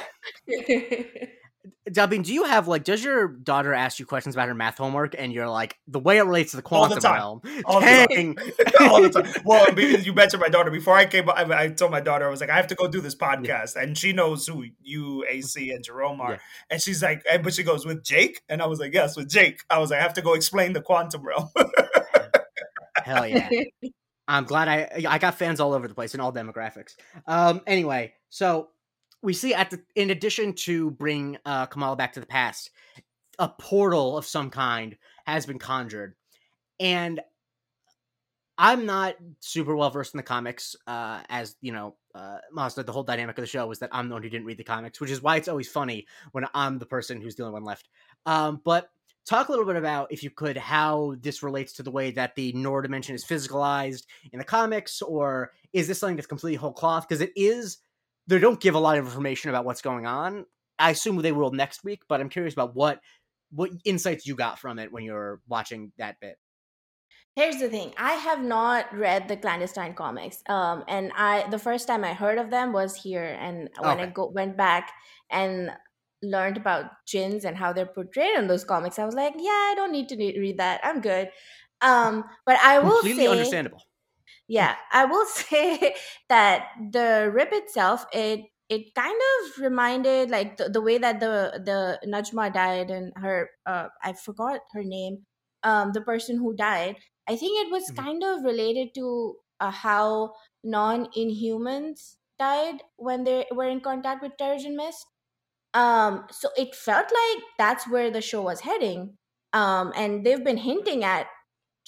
Dubbing, 1.91 2.23
do 2.23 2.33
you 2.33 2.45
have 2.45 2.69
like 2.69 2.85
does 2.85 3.03
your 3.03 3.29
daughter 3.29 3.75
ask 3.75 3.99
you 3.99 4.07
questions 4.07 4.35
about 4.35 4.49
her 4.49 4.55
math 4.55 4.79
homework 4.79 5.15
and 5.19 5.33
you're 5.33 5.49
like 5.49 5.77
the 5.87 5.99
way 5.99 6.19
it 6.19 6.23
relates 6.23 6.53
to 6.53 6.59
the 6.59 6.63
All 6.69 6.89
the 6.89 7.01
quantum 7.01 7.13
realm? 7.13 7.41
All 7.65 7.81
the 7.81 7.87
time. 7.87 8.37
All 8.91 9.03
the 9.03 9.11
time. 9.11 9.43
Well, 9.45 9.67
because 9.75 10.07
you 10.07 10.13
mentioned 10.13 10.41
my 10.41 10.49
daughter 10.49 10.71
before 10.71 10.95
I 10.95 11.07
came. 11.07 11.29
I, 11.29 11.45
I 11.51 11.69
told 11.69 11.91
my 11.91 12.01
daughter 12.01 12.27
I 12.27 12.31
was 12.31 12.41
like, 12.41 12.51
I 12.51 12.57
have 12.57 12.69
to 12.69 12.75
go 12.75 12.89
do 12.89 13.01
this 13.01 13.15
podcast, 13.15 13.77
and 13.77 13.99
she 13.99 14.13
knows 14.13 14.47
who 14.47 14.65
you, 14.81 15.25
AC, 15.29 15.71
and 15.71 15.83
Jerome 15.83 16.21
are. 16.21 16.33
Yeah. 16.33 16.39
And 16.71 16.83
she's 16.83 17.03
like, 17.03 17.25
but 17.43 17.55
she 17.55 17.63
goes 17.63 17.85
with 17.85 18.05
Jake, 18.05 18.43
and 18.49 18.63
I 18.63 18.67
was 18.67 18.79
like, 18.79 18.95
yes, 18.95 19.17
with 19.17 19.29
Jake. 19.29 19.61
I 19.69 19.79
was 19.79 19.91
like, 19.91 20.01
I 20.01 20.03
have 20.03 20.15
to 20.15 20.23
go 20.23 20.35
explain 20.35 20.73
the 20.73 20.83
quantum 20.83 21.23
realm. 21.23 21.49
Hell 23.05 23.27
yeah. 23.27 23.49
I'm 24.27 24.45
glad 24.45 24.69
I 24.69 25.05
I 25.09 25.19
got 25.19 25.37
fans 25.37 25.59
all 25.59 25.73
over 25.73 25.89
the 25.89 25.95
place 25.95 26.15
in 26.15 26.21
all 26.21 26.33
demographics. 26.33 26.95
Um 27.27 27.63
anyway, 27.67 28.13
so 28.29 28.69
we 29.23 29.33
see 29.33 29.55
at 29.55 29.71
the 29.71 29.81
in 29.95 30.11
addition 30.11 30.53
to 30.53 30.91
bring 30.93 31.39
uh 31.45 31.67
Kamala 31.67 31.97
back 31.97 32.13
to 32.15 32.21
the 32.21 32.27
past, 32.27 32.71
a 33.39 33.49
portal 33.49 34.17
of 34.17 34.27
some 34.27 34.51
kind 34.51 34.97
has 35.27 35.47
been 35.47 35.59
conjured. 35.59 36.15
And 36.81 37.21
I'm 38.61 38.87
not 38.87 39.15
super 39.39 39.77
well 39.77 39.91
versed 39.91 40.15
in 40.15 40.19
the 40.19 40.25
comics, 40.25 40.75
uh, 40.89 41.21
as 41.29 41.55
you 41.61 41.73
know, 41.73 41.95
uh, 42.15 42.39
Mazda. 42.53 42.83
The 42.83 42.93
whole 42.93 43.05
dynamic 43.05 43.39
of 43.39 43.43
the 43.43 43.47
show 43.47 43.67
was 43.67 43.79
that 43.79 43.91
I'm 43.93 44.09
the 44.09 44.15
one 44.15 44.23
who 44.23 44.29
didn't 44.29 44.47
read 44.47 44.59
the 44.59 44.65
comics, 44.65 45.01
which 45.01 45.11
is 45.11 45.23
why 45.23 45.37
it's 45.37 45.47
always 45.47 45.69
funny 45.69 46.07
when 46.33 46.45
I'm 46.55 46.79
the 46.79 46.87
person 46.87 47.21
who's 47.21 47.37
the 47.37 47.45
only 47.45 47.53
one 47.53 47.65
left. 47.65 47.89
Um, 48.27 48.61
but 48.65 48.91
talk 49.25 49.49
a 49.49 49.53
little 49.53 49.67
bit 49.67 49.77
about, 49.77 50.11
if 50.11 50.25
you 50.25 50.31
could, 50.31 50.57
how 50.57 51.15
this 51.21 51.43
relates 51.45 51.73
to 51.75 51.85
the 51.85 51.91
way 51.91 52.11
that 52.11 52.35
the 52.35 52.53
Noor 52.55 52.83
dimension 52.83 53.15
is 53.15 53.25
physicalized 53.25 54.07
in 54.33 54.41
the 54.41 54.45
comics, 54.45 55.03
or 55.03 55.53
is 55.73 55.87
this 55.87 56.01
something 56.01 56.17
that's 56.17 56.27
completely 56.27 56.57
whole 56.57 56.73
cloth? 56.73 57.07
Because 57.09 57.21
it 57.21 57.33
is, 57.37 57.79
they 58.29 58.39
don't 58.39 58.61
give 58.61 58.75
a 58.75 58.79
lot 58.79 58.99
of 58.99 59.07
information 59.07 59.51
about 59.51 59.65
what's 59.65 59.83
going 59.83 60.07
on. 60.07 60.45
I 60.79 60.91
assume 60.91 61.17
they 61.17 61.33
will 61.33 61.51
next 61.51 61.83
week, 61.83 62.03
but 62.09 62.21
I'm 62.21 62.29
curious 62.29 62.55
about 62.55 62.77
what 62.77 63.01
what 63.51 63.71
insights 63.85 64.27
you 64.27 64.37
got 64.37 64.59
from 64.59 64.79
it 64.79 64.93
when 64.93 65.03
you're 65.03 65.41
watching 65.49 65.91
that 65.97 66.21
bit. 66.21 66.37
Here's 67.35 67.57
the 67.57 67.69
thing. 67.69 67.95
I 67.97 68.13
have 68.13 68.43
not 68.43 68.95
read 68.95 69.27
the 69.27 69.37
clandestine 69.37 69.95
comics. 69.95 70.43
Um 70.49 70.85
and 70.87 71.11
I 71.17 71.49
the 71.49 71.59
first 71.59 71.89
time 71.89 72.05
I 72.05 72.13
heard 72.13 72.39
of 72.39 72.51
them 72.51 72.73
was 72.73 72.95
here 72.95 73.37
and 73.41 73.71
when 73.81 73.99
I 73.99 74.07
go 74.07 74.27
went 74.27 74.57
back 74.57 74.93
and 75.31 75.71
learned 76.23 76.59
about 76.59 76.91
jinns 77.07 77.45
and 77.45 77.57
how 77.57 77.73
they're 77.73 77.87
portrayed 77.87 78.37
in 78.37 78.49
those 78.49 78.65
comics, 78.65 78.99
I 78.99 79.07
was 79.07 79.15
like, 79.15 79.35
yeah, 79.39 79.51
I 79.71 79.75
don't 79.75 79.93
need 79.93 80.09
to 80.11 80.17
read 80.17 80.59
that. 80.59 80.81
I'm 80.85 81.01
good. 81.01 81.31
Um 81.81 82.25
but 82.45 82.59
I 82.59 82.81
will 82.81 82.91
Completely 83.01 83.25
say 83.25 83.31
understandable. 83.31 83.83
Yeah, 84.49 84.77
I 84.93 85.05
will 85.05 85.27
say 85.29 85.95
that 86.29 86.69
the 86.93 87.31
rip 87.33 87.51
itself, 87.53 88.07
it 88.13 88.47
it 88.69 88.95
kind 88.95 89.17
of 89.41 89.59
reminded 89.63 90.31
like 90.31 90.57
the, 90.59 90.69
the 90.69 90.81
way 90.83 90.99
that 90.99 91.21
the 91.21 91.63
the 91.65 92.01
Najma 92.09 92.53
died 92.53 92.91
and 92.91 93.13
her 93.17 93.51
uh 93.67 93.89
I 94.03 94.13
forgot 94.15 94.61
her 94.73 94.85
name, 94.85 95.27
um 95.63 95.93
the 95.93 96.01
person 96.03 96.39
who 96.39 96.55
died. 96.55 96.97
I 97.29 97.37
think 97.37 97.67
it 97.67 97.71
was 97.71 97.91
Mhm. 97.91 98.05
kind 98.05 98.23
of 98.25 98.43
related 98.45 98.95
to 98.97 99.37
uh, 99.61 99.71
how 99.71 100.35
non-inhumans 100.65 102.17
died 102.39 102.83
when 102.97 103.25
they 103.25 103.45
were 103.53 103.69
in 103.69 103.81
contact 103.81 104.23
with 104.23 104.33
Terrigen 104.41 104.77
Mist. 104.77 105.05
Um, 105.75 106.27
so 106.31 106.51
it 106.57 106.75
felt 106.75 107.07
like 107.13 107.45
that's 107.59 107.89
where 107.89 108.11
the 108.11 108.21
show 108.21 108.43
was 108.43 108.61
heading. 108.61 109.19
Um, 109.53 109.93
and 109.97 110.25
they've 110.25 110.43
been 110.45 110.57
hinting 110.59 111.05
at 111.05 111.27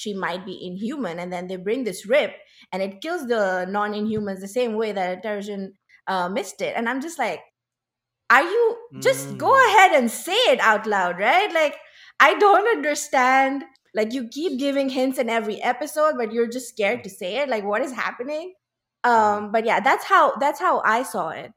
she 0.01 0.15
might 0.15 0.45
be 0.47 0.57
inhuman, 0.67 1.19
and 1.21 1.33
then 1.33 1.47
they 1.49 1.57
bring 1.57 1.85
this 1.85 2.07
rip, 2.07 2.33
and 2.73 2.83
it 2.83 3.01
kills 3.03 3.27
the 3.29 3.67
non-inhumans 3.69 4.41
the 4.41 4.49
same 4.49 4.75
way 4.81 4.93
that 4.93 5.23
Terrigen 5.25 5.73
uh, 6.07 6.29
missed 6.29 6.61
it. 6.63 6.75
And 6.77 6.89
I'm 6.89 7.01
just 7.01 7.19
like, 7.19 7.41
are 8.31 8.43
you 8.43 8.77
just 9.03 9.37
go 9.39 9.51
Mm. 9.51 9.67
ahead 9.69 9.93
and 9.93 10.11
say 10.11 10.41
it 10.55 10.61
out 10.61 10.87
loud, 10.87 11.19
right? 11.19 11.53
Like, 11.53 11.77
I 12.21 12.35
don't 12.39 12.69
understand. 12.77 13.65
Like, 13.95 14.13
you 14.13 14.29
keep 14.29 14.59
giving 14.59 14.89
hints 14.89 15.19
in 15.19 15.29
every 15.29 15.61
episode, 15.63 16.15
but 16.17 16.33
you're 16.33 16.49
just 16.49 16.69
scared 16.69 17.03
to 17.05 17.11
say 17.11 17.39
it. 17.39 17.49
Like, 17.49 17.65
what 17.65 17.83
is 17.83 17.93
happening? 17.93 18.55
Um, 19.05 19.51
but 19.53 19.65
yeah, 19.67 19.81
that's 19.81 20.05
how 20.05 20.37
that's 20.37 20.61
how 20.61 20.83
I 20.85 21.03
saw 21.03 21.31
it. 21.31 21.53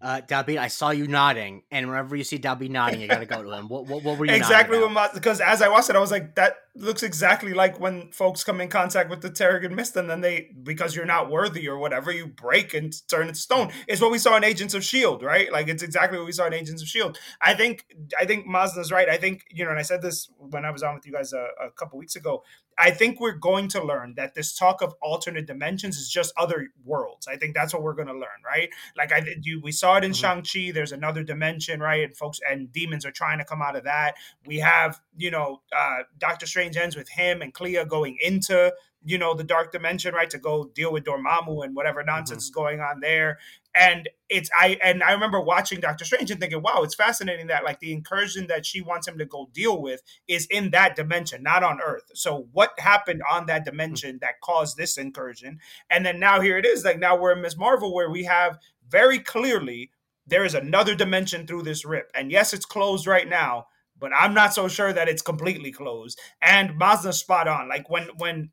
Uh, 0.00 0.20
Dalbin, 0.20 0.58
I 0.58 0.68
saw 0.68 0.90
you 0.90 1.08
nodding, 1.08 1.62
and 1.70 1.88
whenever 1.88 2.16
you 2.16 2.24
see 2.24 2.38
Dalbin 2.38 2.68
nodding, 2.68 3.00
you 3.00 3.08
gotta 3.08 3.24
go 3.24 3.42
to 3.42 3.50
him. 3.50 3.68
What, 3.68 3.86
what, 3.86 4.02
what 4.02 4.18
were 4.18 4.26
you 4.26 4.32
exactly 4.34 4.76
nodding 4.76 4.94
what 4.94 5.06
about? 5.06 5.14
my 5.14 5.18
because 5.18 5.40
as 5.40 5.62
I 5.62 5.68
watched 5.68 5.88
it, 5.88 5.96
I 5.96 6.00
was 6.00 6.10
like, 6.10 6.34
that 6.34 6.56
looks 6.74 7.02
exactly 7.02 7.54
like 7.54 7.80
when 7.80 8.12
folks 8.12 8.44
come 8.44 8.60
in 8.60 8.68
contact 8.68 9.08
with 9.08 9.22
the 9.22 9.30
Terrigen 9.30 9.72
Mist, 9.72 9.96
and 9.96 10.08
then 10.10 10.20
they 10.20 10.50
because 10.62 10.94
you're 10.94 11.06
not 11.06 11.30
worthy 11.30 11.66
or 11.66 11.78
whatever, 11.78 12.12
you 12.12 12.26
break 12.26 12.74
and 12.74 12.94
turn 13.08 13.28
into 13.28 13.40
stone. 13.40 13.72
It's 13.88 14.02
what 14.02 14.10
we 14.10 14.18
saw 14.18 14.36
in 14.36 14.44
Agents 14.44 14.74
of 14.74 14.84
Shield, 14.84 15.22
right? 15.22 15.50
Like 15.50 15.68
it's 15.68 15.82
exactly 15.82 16.18
what 16.18 16.26
we 16.26 16.32
saw 16.32 16.46
in 16.46 16.52
Agents 16.52 16.82
of 16.82 16.88
Shield. 16.88 17.18
I 17.40 17.54
think 17.54 17.86
I 18.20 18.26
think 18.26 18.46
Mazda's 18.46 18.92
right. 18.92 19.08
I 19.08 19.16
think 19.16 19.46
you 19.50 19.64
know, 19.64 19.70
and 19.70 19.78
I 19.78 19.82
said 19.82 20.02
this 20.02 20.28
when 20.36 20.66
I 20.66 20.70
was 20.70 20.82
on 20.82 20.94
with 20.94 21.06
you 21.06 21.12
guys 21.12 21.32
a, 21.32 21.48
a 21.64 21.70
couple 21.70 21.98
weeks 21.98 22.16
ago. 22.16 22.42
I 22.78 22.90
think 22.90 23.20
we're 23.20 23.32
going 23.32 23.68
to 23.68 23.82
learn 23.82 24.14
that 24.16 24.34
this 24.34 24.54
talk 24.54 24.82
of 24.82 24.94
alternate 25.00 25.46
dimensions 25.46 25.96
is 25.96 26.10
just 26.10 26.32
other 26.36 26.68
worlds. 26.84 27.26
I 27.26 27.36
think 27.36 27.54
that's 27.54 27.72
what 27.72 27.82
we're 27.82 27.94
going 27.94 28.08
to 28.08 28.14
learn, 28.14 28.42
right? 28.44 28.68
Like 28.96 29.12
I 29.12 29.24
you, 29.40 29.60
we 29.62 29.72
saw 29.72 29.96
it 29.96 30.04
in 30.04 30.10
Mhm. 30.12 30.20
Shang 30.20 30.42
Chi. 30.42 30.72
There's 30.72 30.92
another 30.92 31.22
dimension, 31.22 31.80
right? 31.80 32.04
And 32.04 32.16
folks 32.16 32.38
and 32.48 32.70
demons 32.72 33.06
are 33.06 33.10
trying 33.12 33.38
to 33.38 33.44
come 33.44 33.62
out 33.62 33.76
of 33.76 33.84
that. 33.84 34.16
We 34.44 34.58
have 34.58 35.00
you 35.16 35.30
know 35.30 35.62
uh, 35.76 36.00
Doctor 36.18 36.46
Strange 36.46 36.76
ends 36.76 36.96
with 36.96 37.08
him 37.08 37.42
and 37.42 37.54
Clea 37.54 37.84
going 37.86 38.18
into 38.22 38.74
you 39.04 39.18
know 39.18 39.34
the 39.34 39.44
dark 39.44 39.72
dimension, 39.72 40.14
right, 40.14 40.28
to 40.30 40.38
go 40.38 40.64
deal 40.74 40.92
with 40.92 41.04
Dormammu 41.04 41.64
and 41.64 41.74
whatever 41.74 42.02
nonsense 42.02 42.44
is 42.44 42.50
going 42.50 42.80
on 42.80 43.00
there. 43.00 43.38
And 43.74 44.08
it's 44.28 44.50
I 44.58 44.78
and 44.82 45.02
I 45.02 45.12
remember 45.12 45.40
watching 45.40 45.80
Doctor 45.80 46.04
Strange 46.04 46.30
and 46.30 46.40
thinking, 46.40 46.62
wow, 46.62 46.82
it's 46.82 46.94
fascinating 46.94 47.46
that 47.48 47.64
like 47.64 47.80
the 47.80 47.92
incursion 47.92 48.46
that 48.48 48.66
she 48.66 48.80
wants 48.80 49.06
him 49.06 49.18
to 49.18 49.24
go 49.24 49.48
deal 49.52 49.80
with 49.80 50.02
is 50.26 50.46
in 50.46 50.70
that 50.70 50.96
dimension, 50.96 51.42
not 51.42 51.62
on 51.62 51.80
Earth. 51.80 52.10
So 52.14 52.48
what 52.52 52.78
happened 52.78 53.22
on 53.30 53.46
that 53.46 53.64
dimension 53.64 54.18
that 54.22 54.40
caused 54.42 54.76
this 54.76 54.98
incursion? 54.98 55.60
And 55.90 56.04
then 56.04 56.18
now 56.18 56.40
here 56.40 56.58
it 56.58 56.66
is, 56.66 56.84
like 56.84 56.98
now 56.98 57.16
we're 57.16 57.32
in 57.32 57.42
Ms. 57.42 57.56
Marvel 57.56 57.94
where 57.94 58.10
we 58.10 58.24
have 58.24 58.58
very 58.88 59.18
clearly 59.18 59.90
there 60.26 60.44
is 60.44 60.54
another 60.54 60.94
dimension 60.94 61.46
through 61.46 61.62
this 61.62 61.84
rip. 61.84 62.10
And 62.14 62.32
yes, 62.32 62.52
it's 62.52 62.66
closed 62.66 63.06
right 63.06 63.28
now, 63.28 63.66
but 63.98 64.12
I'm 64.16 64.34
not 64.34 64.52
so 64.52 64.66
sure 64.66 64.92
that 64.92 65.08
it's 65.08 65.22
completely 65.22 65.70
closed. 65.70 66.18
And 66.42 66.78
Mazda's 66.80 67.18
spot 67.18 67.46
on. 67.46 67.68
Like 67.68 67.88
when 67.88 68.08
when 68.16 68.50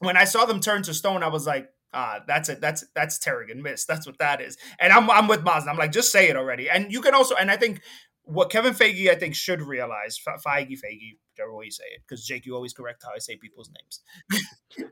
when 0.00 0.16
I 0.16 0.24
saw 0.24 0.44
them 0.44 0.60
turn 0.60 0.82
to 0.82 0.94
stone, 0.94 1.22
I 1.22 1.28
was 1.28 1.46
like, 1.46 1.68
ah, 1.92 2.20
that's 2.26 2.48
it. 2.48 2.60
That's 2.60 2.84
that's 2.94 3.18
Terrigen 3.18 3.62
Mist. 3.62 3.86
That's 3.86 4.06
what 4.06 4.18
that 4.18 4.40
is. 4.40 4.56
And 4.78 4.92
I'm 4.92 5.10
I'm 5.10 5.28
with 5.28 5.42
Mazda. 5.42 5.70
I'm 5.70 5.78
like, 5.78 5.92
just 5.92 6.12
say 6.12 6.28
it 6.28 6.36
already. 6.36 6.68
And 6.68 6.92
you 6.92 7.00
can 7.00 7.14
also, 7.14 7.34
and 7.34 7.50
I 7.50 7.56
think 7.56 7.82
what 8.24 8.50
Kevin 8.50 8.72
Feige, 8.74 9.10
I 9.10 9.14
think, 9.14 9.34
should 9.34 9.60
realize, 9.60 10.16
Fe- 10.16 10.32
Feige, 10.44 10.78
Feige, 10.78 11.16
whichever 11.30 11.54
way 11.54 11.66
you 11.66 11.70
say 11.70 11.84
it, 11.92 12.02
because 12.06 12.24
Jake, 12.24 12.46
you 12.46 12.54
always 12.54 12.72
correct 12.72 13.02
how 13.04 13.10
I 13.14 13.18
say 13.18 13.36
people's 13.36 13.70
names. 13.70 14.00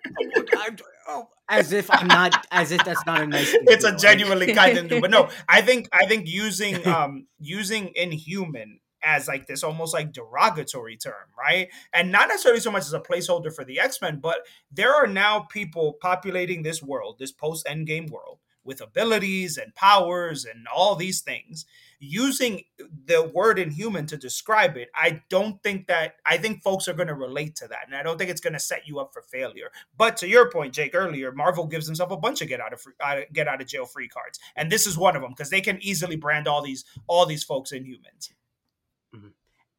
Oh, 1.08 1.26
as 1.48 1.72
if 1.72 1.90
I'm 1.90 2.06
not, 2.06 2.46
as 2.52 2.70
if 2.70 2.84
that's 2.84 3.04
not 3.06 3.20
a 3.20 3.26
nice. 3.26 3.50
thing 3.50 3.62
it's 3.66 3.84
a 3.84 3.96
genuinely 3.96 4.52
kind 4.52 4.76
of 4.78 4.88
thing. 4.88 5.00
But 5.00 5.10
no, 5.10 5.28
I 5.48 5.62
think 5.62 5.88
I 5.92 6.06
think 6.06 6.28
using 6.28 6.86
um 6.86 7.26
using 7.38 7.90
inhuman 7.94 8.78
as 9.02 9.28
like 9.28 9.46
this 9.46 9.62
almost 9.62 9.94
like 9.94 10.12
derogatory 10.12 10.96
term, 10.96 11.14
right? 11.38 11.68
And 11.92 12.12
not 12.12 12.28
necessarily 12.28 12.60
so 12.60 12.70
much 12.70 12.82
as 12.82 12.92
a 12.92 13.00
placeholder 13.00 13.54
for 13.54 13.64
the 13.64 13.80
X-Men, 13.80 14.20
but 14.20 14.46
there 14.70 14.94
are 14.94 15.06
now 15.06 15.40
people 15.40 15.94
populating 16.00 16.62
this 16.62 16.82
world, 16.82 17.16
this 17.18 17.32
post 17.32 17.66
endgame 17.66 18.10
world, 18.10 18.38
with 18.64 18.80
abilities 18.80 19.56
and 19.56 19.74
powers 19.74 20.44
and 20.44 20.66
all 20.68 20.94
these 20.94 21.20
things. 21.20 21.66
Using 21.98 22.62
the 23.06 23.30
word 23.34 23.58
inhuman 23.58 24.06
to 24.06 24.16
describe 24.16 24.76
it, 24.76 24.88
I 24.94 25.22
don't 25.28 25.62
think 25.62 25.86
that 25.88 26.14
I 26.24 26.38
think 26.38 26.62
folks 26.62 26.88
are 26.88 26.94
going 26.94 27.08
to 27.08 27.14
relate 27.14 27.56
to 27.56 27.68
that, 27.68 27.86
and 27.86 27.94
I 27.94 28.02
don't 28.02 28.16
think 28.16 28.30
it's 28.30 28.40
going 28.40 28.54
to 28.54 28.58
set 28.58 28.86
you 28.86 29.00
up 29.00 29.12
for 29.12 29.20
failure. 29.22 29.70
But 29.98 30.16
to 30.18 30.28
your 30.28 30.50
point, 30.50 30.72
Jake, 30.72 30.94
earlier, 30.94 31.30
Marvel 31.32 31.66
gives 31.66 31.86
himself 31.86 32.10
a 32.10 32.16
bunch 32.16 32.40
of 32.40 32.48
get 32.48 32.60
out 32.60 32.72
of 32.72 32.80
free, 32.80 32.94
uh, 33.04 33.20
get 33.32 33.48
out 33.48 33.60
of 33.60 33.66
jail 33.66 33.84
free 33.84 34.08
cards, 34.08 34.38
and 34.56 34.72
this 34.72 34.86
is 34.86 34.96
one 34.96 35.14
of 35.14 35.20
them 35.20 35.32
because 35.32 35.50
they 35.50 35.60
can 35.60 35.78
easily 35.82 36.16
brand 36.16 36.48
all 36.48 36.62
these 36.62 36.84
all 37.06 37.26
these 37.26 37.44
folks 37.44 37.72
inhumans. 37.72 38.30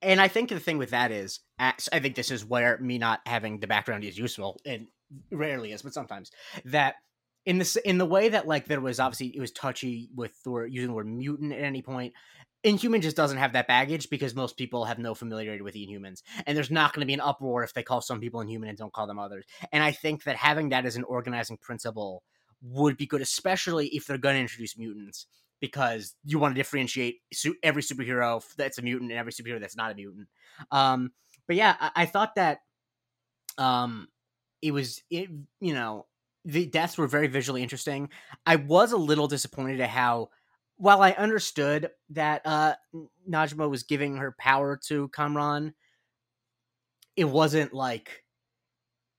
And 0.02 0.20
I 0.20 0.28
think 0.28 0.50
the 0.50 0.60
thing 0.60 0.78
with 0.78 0.92
that 0.92 1.12
is, 1.12 1.40
I 1.60 2.00
think 2.00 2.16
this 2.16 2.32
is 2.32 2.44
where 2.44 2.78
me 2.80 2.98
not 2.98 3.22
having 3.26 3.60
the 3.60 3.68
background 3.68 4.04
is 4.04 4.18
useful, 4.18 4.60
and 4.66 4.88
rarely 5.32 5.72
is, 5.72 5.82
but 5.82 5.94
sometimes 5.94 6.32
that 6.66 6.96
in 7.46 7.58
this 7.58 7.76
in 7.76 7.98
the 7.98 8.06
way 8.06 8.30
that 8.30 8.48
like 8.48 8.66
there 8.66 8.82
was 8.82 9.00
obviously 9.00 9.28
it 9.36 9.40
was 9.40 9.52
touchy 9.52 10.10
with 10.16 10.34
word, 10.46 10.74
using 10.74 10.90
the 10.90 10.94
word 10.94 11.08
mutant 11.08 11.54
at 11.54 11.60
any 11.62 11.82
point. 11.82 12.14
Inhuman 12.64 13.02
just 13.02 13.16
doesn't 13.16 13.40
have 13.40 13.54
that 13.54 13.68
baggage 13.68 14.10
because 14.12 14.36
most 14.36 14.56
people 14.56 14.86
have 14.86 15.00
no 15.00 15.16
familiarity 15.16 15.64
with 15.64 15.74
Inhumans, 15.74 16.22
and 16.46 16.56
there's 16.56 16.70
not 16.70 16.94
going 16.94 17.02
to 17.02 17.08
be 17.08 17.14
an 17.16 17.20
uproar 17.20 17.64
if 17.64 17.74
they 17.74 17.82
call 17.82 18.02
some 18.02 18.20
people 18.20 18.42
Inhuman 18.42 18.70
and 18.70 18.78
don't 18.78 18.94
call 18.94 19.08
them 19.08 19.18
others. 19.20 19.46
And 19.72 19.84
I 19.84 19.92
think 19.92 20.24
that 20.26 20.36
having 20.36 20.70
that 20.70 20.86
as 20.86 20.96
an 20.96 21.04
organizing 21.04 21.58
principle 21.58 22.24
would 22.62 22.98
be 22.98 23.08
good, 23.08 23.22
especially 23.22 23.88
if 23.88 24.06
they're 24.06 24.20
going 24.20 24.36
to 24.36 24.42
introduce 24.42 24.78
mutants 24.78 25.26
because 25.62 26.16
you 26.26 26.40
want 26.40 26.54
to 26.56 26.60
differentiate 26.60 27.20
every 27.64 27.84
superhero 27.84 28.44
that's 28.58 28.80
a 28.80 28.82
mutant 28.82 29.12
and 29.12 29.20
every 29.20 29.32
superhero 29.32 29.60
that's 29.60 29.78
not 29.78 29.92
a 29.92 29.96
mutant. 29.96 30.28
Um, 30.72 31.12
but 31.48 31.56
yeah, 31.56 31.76
I, 31.80 31.92
I 31.96 32.06
thought 32.08 32.36
that 32.36 32.60
um, 33.58 34.08
it 34.62 34.72
was 34.72 35.02
it 35.10 35.30
you 35.60 35.74
know 35.74 36.08
the 36.44 36.66
deaths 36.66 36.98
were 36.98 37.08
very 37.08 37.28
visually 37.28 37.64
interesting. 37.64 38.10
I 38.46 38.58
was 38.58 38.92
a 38.92 38.98
little 38.98 39.28
disappointed 39.28 39.80
at 39.80 39.90
how 39.90 40.30
while 40.78 41.04
I 41.04 41.12
understood 41.12 41.92
that 42.10 42.42
uh, 42.44 42.74
Najma 43.30 43.70
was 43.70 43.84
giving 43.84 44.18
her 44.18 44.36
power 44.40 44.80
to 44.88 45.10
Kamran, 45.10 45.76
it 47.16 47.26
wasn't 47.26 47.72
like 47.72 48.24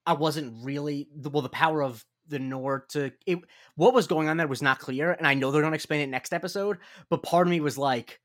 I 0.04 0.14
wasn't 0.14 0.64
really 0.64 1.08
well 1.14 1.42
the 1.42 1.48
power 1.48 1.82
of 1.82 2.04
the 2.28 2.38
Nord 2.38 2.88
to 2.90 3.12
it. 3.26 3.38
What 3.76 3.94
was 3.94 4.06
going 4.06 4.28
on 4.28 4.36
there 4.36 4.46
was 4.48 4.62
not 4.62 4.78
clear, 4.78 5.12
and 5.12 5.26
I 5.26 5.34
know 5.34 5.50
they're 5.50 5.62
going 5.62 5.72
to 5.72 5.76
explain 5.76 6.00
it 6.00 6.08
next 6.08 6.32
episode. 6.32 6.78
But 7.10 7.22
part 7.22 7.46
of 7.46 7.50
me 7.50 7.60
was 7.60 7.78
like, 7.78 8.20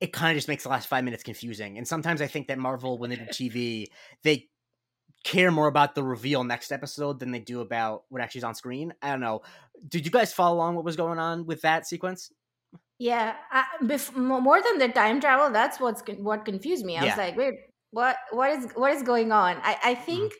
it 0.00 0.12
kind 0.12 0.32
of 0.32 0.36
just 0.36 0.48
makes 0.48 0.64
the 0.64 0.68
last 0.68 0.88
five 0.88 1.04
minutes 1.04 1.22
confusing. 1.22 1.78
And 1.78 1.86
sometimes 1.86 2.20
I 2.20 2.26
think 2.26 2.48
that 2.48 2.58
Marvel, 2.58 2.98
when 2.98 3.10
they 3.10 3.16
do 3.16 3.24
TV, 3.26 3.86
they 4.24 4.48
care 5.24 5.52
more 5.52 5.68
about 5.68 5.94
the 5.94 6.02
reveal 6.02 6.42
next 6.42 6.72
episode 6.72 7.20
than 7.20 7.30
they 7.30 7.38
do 7.38 7.60
about 7.60 8.02
what 8.08 8.20
actually 8.20 8.40
is 8.40 8.44
on 8.44 8.54
screen. 8.54 8.92
I 9.00 9.10
don't 9.10 9.20
know. 9.20 9.42
Did 9.88 10.04
you 10.04 10.10
guys 10.10 10.32
follow 10.32 10.56
along 10.56 10.74
what 10.74 10.84
was 10.84 10.96
going 10.96 11.18
on 11.18 11.46
with 11.46 11.62
that 11.62 11.86
sequence? 11.86 12.30
Yeah, 12.98 13.34
I, 13.50 13.64
bef- 13.82 14.14
more 14.14 14.60
than 14.62 14.78
the 14.78 14.88
time 14.88 15.20
travel, 15.20 15.50
that's 15.50 15.80
what's 15.80 16.02
con- 16.02 16.22
what 16.22 16.44
confused 16.44 16.84
me. 16.84 16.96
I 16.96 17.04
Yeah. 17.04 17.10
was 17.10 17.18
like, 17.18 17.36
wait, 17.36 17.54
what 17.90 18.16
what 18.30 18.50
is 18.50 18.72
what 18.74 18.92
is 18.92 19.02
going 19.02 19.32
on? 19.32 19.56
I 19.62 19.76
I 19.82 19.94
mm-hmm. 19.94 20.04
think, 20.04 20.32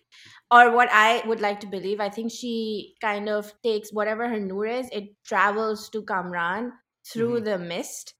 or 0.53 0.71
what 0.71 0.89
I 0.93 1.23
would 1.27 1.41
like 1.41 1.61
to 1.61 1.67
believe, 1.67 1.99
I 1.99 2.11
think 2.11 2.31
she 2.31 2.95
kind 3.01 3.29
of 3.29 3.53
takes 3.63 3.91
whatever 3.91 4.29
her 4.29 4.39
noor 4.39 4.67
is, 4.67 4.89
it 4.93 5.05
travels 5.25 5.89
to 5.91 6.03
Kamran 6.03 6.73
through 7.11 7.41
the 7.41 7.59
mist. 7.59 8.15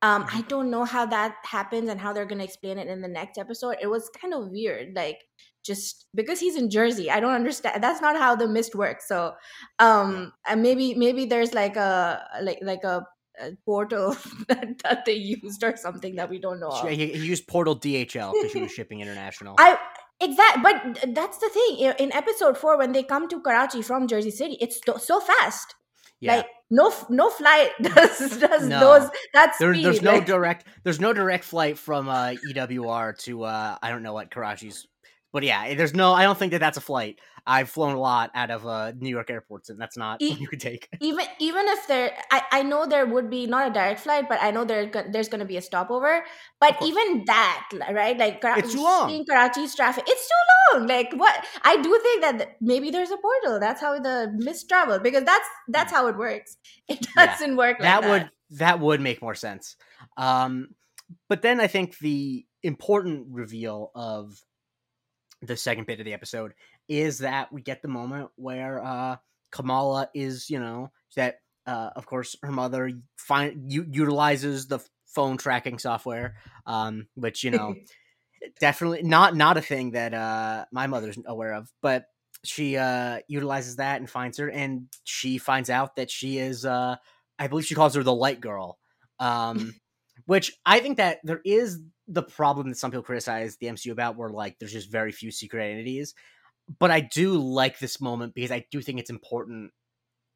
Um, 0.00 0.26
I 0.32 0.42
don't 0.42 0.70
know 0.70 0.84
how 0.84 1.06
that 1.06 1.36
happens 1.44 1.88
and 1.88 2.00
how 2.00 2.12
they're 2.12 2.26
gonna 2.26 2.44
explain 2.44 2.78
it 2.78 2.88
in 2.88 3.00
the 3.00 3.08
next 3.08 3.38
episode. 3.38 3.76
It 3.80 3.88
was 3.88 4.08
kind 4.10 4.34
of 4.34 4.50
weird, 4.50 4.94
like 4.94 5.18
just 5.64 6.06
because 6.14 6.38
he's 6.38 6.56
in 6.56 6.70
Jersey, 6.70 7.10
I 7.10 7.20
don't 7.20 7.32
understand. 7.32 7.82
That's 7.82 8.02
not 8.02 8.16
how 8.16 8.36
the 8.36 8.46
mist 8.46 8.74
works. 8.74 9.08
So, 9.08 9.32
um, 9.78 10.32
and 10.46 10.62
maybe 10.62 10.94
maybe 10.94 11.24
there's 11.24 11.54
like 11.54 11.76
a 11.76 12.22
like 12.42 12.58
like 12.62 12.84
a, 12.84 13.06
a 13.40 13.52
portal 13.64 14.14
that, 14.48 14.78
that 14.84 15.04
they 15.06 15.14
used 15.14 15.64
or 15.64 15.76
something 15.76 16.16
that 16.16 16.28
we 16.28 16.38
don't 16.38 16.60
know. 16.60 16.70
He, 16.86 17.06
he 17.06 17.26
used 17.26 17.48
Portal 17.48 17.74
DHL 17.74 18.32
because 18.34 18.52
she 18.52 18.60
was 18.60 18.72
shipping 18.78 19.00
international. 19.00 19.56
I 19.58 19.78
Exactly, 20.24 20.62
but 20.62 21.14
that's 21.14 21.38
the 21.38 21.48
thing. 21.48 21.94
In 21.98 22.12
episode 22.12 22.56
four, 22.56 22.78
when 22.78 22.92
they 22.92 23.02
come 23.02 23.28
to 23.28 23.40
Karachi 23.40 23.82
from 23.82 24.06
Jersey 24.08 24.30
City, 24.30 24.56
it's 24.60 24.80
so 24.98 25.20
fast. 25.20 25.74
Yeah. 26.20 26.36
Like 26.36 26.46
no, 26.70 26.92
no 27.10 27.28
flight 27.28 27.70
does 27.82 28.38
does 28.38 28.66
no. 28.66 28.80
those 28.80 29.10
that 29.34 29.54
speed. 29.54 29.66
There, 29.66 29.82
there's 29.82 30.02
no 30.02 30.12
like, 30.12 30.26
direct. 30.26 30.66
There's 30.82 31.00
no 31.00 31.12
direct 31.12 31.44
flight 31.44 31.76
from 31.76 32.08
uh, 32.08 32.34
EWR 32.48 33.18
to 33.24 33.44
uh, 33.44 33.76
I 33.82 33.90
don't 33.90 34.02
know 34.02 34.14
what 34.14 34.30
Karachi's 34.30 34.86
but 35.34 35.42
yeah, 35.42 35.74
there's 35.74 35.94
no. 35.94 36.12
I 36.12 36.22
don't 36.22 36.38
think 36.38 36.52
that 36.52 36.60
that's 36.60 36.78
a 36.78 36.80
flight. 36.80 37.18
I've 37.46 37.68
flown 37.68 37.94
a 37.94 38.00
lot 38.00 38.30
out 38.34 38.50
of 38.50 38.66
uh, 38.66 38.92
New 38.98 39.10
York 39.10 39.28
airports, 39.28 39.68
and 39.68 39.78
that's 39.78 39.96
not 39.96 40.22
e- 40.22 40.36
you 40.38 40.48
could 40.48 40.60
take. 40.60 40.88
even 41.00 41.26
even 41.38 41.68
if 41.68 41.86
there, 41.86 42.16
I, 42.30 42.42
I 42.50 42.62
know 42.62 42.86
there 42.86 43.04
would 43.04 43.28
be 43.28 43.46
not 43.46 43.68
a 43.68 43.72
direct 43.72 44.00
flight, 44.00 44.28
but 44.28 44.38
I 44.42 44.50
know 44.50 44.64
there 44.64 44.90
there's 45.10 45.28
going 45.28 45.40
to 45.40 45.46
be 45.46 45.58
a 45.58 45.62
stopover. 45.62 46.24
But 46.60 46.80
even 46.82 47.24
that, 47.26 47.68
right? 47.92 48.16
Like 48.16 48.40
it's 48.42 48.72
too 48.72 48.82
long. 48.82 49.10
In 49.10 49.24
Karachi's 49.24 49.74
traffic, 49.74 50.04
it's 50.06 50.26
too 50.26 50.78
long. 50.78 50.86
Like 50.86 51.12
what? 51.14 51.44
I 51.62 51.76
do 51.76 52.00
think 52.02 52.22
that 52.22 52.56
maybe 52.60 52.90
there's 52.90 53.10
a 53.10 53.18
portal. 53.18 53.60
That's 53.60 53.80
how 53.80 53.98
the 53.98 54.32
mist 54.36 54.68
travel 54.68 54.98
because 54.98 55.24
that's 55.24 55.48
that's 55.68 55.92
how 55.92 56.06
it 56.08 56.16
works. 56.16 56.56
It 56.88 57.06
doesn't 57.16 57.50
yeah, 57.50 57.56
work. 57.56 57.80
Like 57.80 57.88
that, 57.88 58.02
that 58.02 58.10
would 58.10 58.30
that 58.58 58.80
would 58.80 59.00
make 59.00 59.22
more 59.22 59.34
sense. 59.34 59.76
Um, 60.16 60.68
but 61.28 61.42
then 61.42 61.60
I 61.60 61.66
think 61.66 61.98
the 61.98 62.46
important 62.62 63.26
reveal 63.30 63.90
of 63.94 64.42
the 65.42 65.56
second 65.56 65.86
bit 65.86 66.00
of 66.00 66.06
the 66.06 66.14
episode 66.14 66.54
is 66.88 67.18
that 67.18 67.52
we 67.52 67.62
get 67.62 67.82
the 67.82 67.88
moment 67.88 68.30
where 68.36 68.82
uh, 68.82 69.16
Kamala 69.50 70.08
is, 70.14 70.50
you 70.50 70.58
know, 70.58 70.90
that 71.16 71.36
uh, 71.66 71.90
of 71.96 72.06
course 72.06 72.36
her 72.42 72.52
mother 72.52 72.90
find 73.16 73.72
u- 73.72 73.86
utilizes 73.90 74.66
the 74.66 74.80
phone 75.06 75.36
tracking 75.36 75.78
software, 75.78 76.36
um, 76.66 77.06
which 77.14 77.44
you 77.44 77.50
know, 77.50 77.74
definitely 78.60 79.02
not 79.02 79.34
not 79.34 79.56
a 79.56 79.62
thing 79.62 79.92
that 79.92 80.12
uh, 80.12 80.64
my 80.72 80.86
mother's 80.86 81.18
aware 81.26 81.54
of, 81.54 81.70
but 81.80 82.06
she 82.44 82.76
uh, 82.76 83.20
utilizes 83.26 83.76
that 83.76 84.00
and 84.00 84.08
finds 84.08 84.38
her, 84.38 84.50
and 84.50 84.86
she 85.04 85.38
finds 85.38 85.70
out 85.70 85.96
that 85.96 86.10
she 86.10 86.38
is, 86.38 86.64
uh, 86.64 86.96
I 87.38 87.46
believe 87.46 87.66
she 87.66 87.74
calls 87.74 87.94
her 87.94 88.02
the 88.02 88.14
light 88.14 88.40
girl, 88.40 88.78
um, 89.18 89.74
which 90.26 90.52
I 90.64 90.80
think 90.80 90.98
that 90.98 91.20
there 91.24 91.40
is 91.44 91.80
the 92.06 92.22
problem 92.22 92.68
that 92.68 92.76
some 92.76 92.90
people 92.90 93.02
criticize 93.02 93.56
the 93.56 93.68
MCU 93.68 93.92
about, 93.92 94.16
where 94.16 94.28
like 94.28 94.58
there's 94.58 94.72
just 94.72 94.90
very 94.90 95.10
few 95.10 95.30
secret 95.30 95.64
identities. 95.64 96.14
But 96.78 96.90
I 96.90 97.00
do 97.00 97.38
like 97.38 97.78
this 97.78 98.00
moment 98.00 98.34
because 98.34 98.50
I 98.50 98.66
do 98.70 98.80
think 98.80 98.98
it's 98.98 99.10
important 99.10 99.72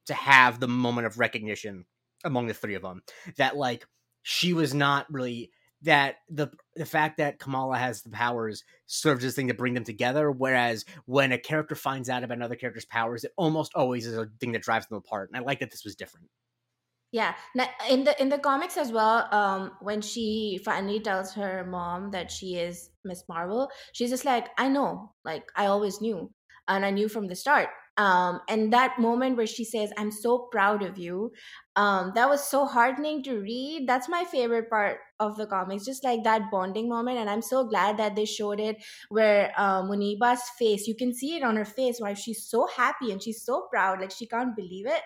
to 0.06 0.14
have 0.14 0.60
the 0.60 0.68
moment 0.68 1.06
of 1.06 1.18
recognition 1.18 1.86
among 2.24 2.46
the 2.46 2.54
three 2.54 2.74
of 2.74 2.82
them. 2.82 3.02
That 3.36 3.56
like 3.56 3.86
she 4.22 4.52
was 4.52 4.74
not 4.74 5.06
really 5.12 5.50
that 5.82 6.16
the 6.28 6.48
the 6.74 6.86
fact 6.86 7.18
that 7.18 7.38
Kamala 7.38 7.78
has 7.78 8.02
the 8.02 8.10
powers 8.10 8.64
serves 8.86 9.24
as 9.24 9.32
a 9.32 9.36
thing 9.36 9.48
to 9.48 9.54
bring 9.54 9.74
them 9.74 9.84
together. 9.84 10.30
Whereas 10.30 10.84
when 11.06 11.32
a 11.32 11.38
character 11.38 11.74
finds 11.74 12.08
out 12.08 12.24
about 12.24 12.36
another 12.36 12.56
character's 12.56 12.84
powers, 12.84 13.24
it 13.24 13.32
almost 13.36 13.72
always 13.74 14.06
is 14.06 14.16
a 14.16 14.28
thing 14.40 14.52
that 14.52 14.62
drives 14.62 14.86
them 14.86 14.98
apart. 14.98 15.30
And 15.30 15.36
I 15.36 15.44
like 15.44 15.60
that 15.60 15.70
this 15.70 15.84
was 15.84 15.94
different. 15.94 16.28
Yeah, 17.10 17.34
in 17.88 18.04
the 18.04 18.20
in 18.20 18.28
the 18.28 18.38
comics 18.38 18.76
as 18.76 18.92
well, 18.92 19.32
um, 19.32 19.72
when 19.80 20.02
she 20.02 20.60
finally 20.62 21.00
tells 21.00 21.32
her 21.34 21.64
mom 21.64 22.10
that 22.10 22.30
she 22.30 22.56
is 22.56 22.90
Miss 23.02 23.24
Marvel, 23.30 23.70
she's 23.94 24.10
just 24.10 24.26
like, 24.26 24.48
"I 24.58 24.68
know, 24.68 25.14
like 25.24 25.50
I 25.56 25.66
always 25.66 26.02
knew, 26.02 26.30
and 26.68 26.84
I 26.84 26.90
knew 26.90 27.08
from 27.08 27.26
the 27.28 27.34
start." 27.34 27.70
Um, 27.96 28.40
and 28.48 28.72
that 28.74 28.98
moment 29.00 29.38
where 29.38 29.46
she 29.46 29.64
says, 29.64 29.90
"I'm 29.96 30.12
so 30.12 30.48
proud 30.52 30.82
of 30.82 30.98
you," 30.98 31.32
um, 31.76 32.12
that 32.14 32.28
was 32.28 32.44
so 32.46 32.66
heartening 32.66 33.22
to 33.22 33.38
read. 33.40 33.88
That's 33.88 34.08
my 34.10 34.24
favorite 34.26 34.68
part 34.68 34.98
of 35.18 35.38
the 35.38 35.46
comics, 35.46 35.86
just 35.86 36.04
like 36.04 36.24
that 36.24 36.50
bonding 36.50 36.90
moment. 36.90 37.16
And 37.18 37.30
I'm 37.30 37.42
so 37.42 37.64
glad 37.64 37.96
that 37.96 38.16
they 38.16 38.26
showed 38.26 38.60
it 38.60 38.76
where 39.08 39.50
um, 39.56 39.88
Muneeba's 39.88 40.42
face, 40.58 40.86
you 40.86 40.94
can 40.94 41.14
see 41.14 41.36
it 41.36 41.42
on 41.42 41.56
her 41.56 41.64
face, 41.64 42.00
why 42.00 42.12
she's 42.12 42.44
so 42.44 42.66
happy 42.66 43.10
and 43.12 43.22
she's 43.22 43.42
so 43.42 43.66
proud, 43.72 43.98
like 44.02 44.10
she 44.10 44.26
can't 44.26 44.54
believe 44.54 44.86
it 44.86 45.02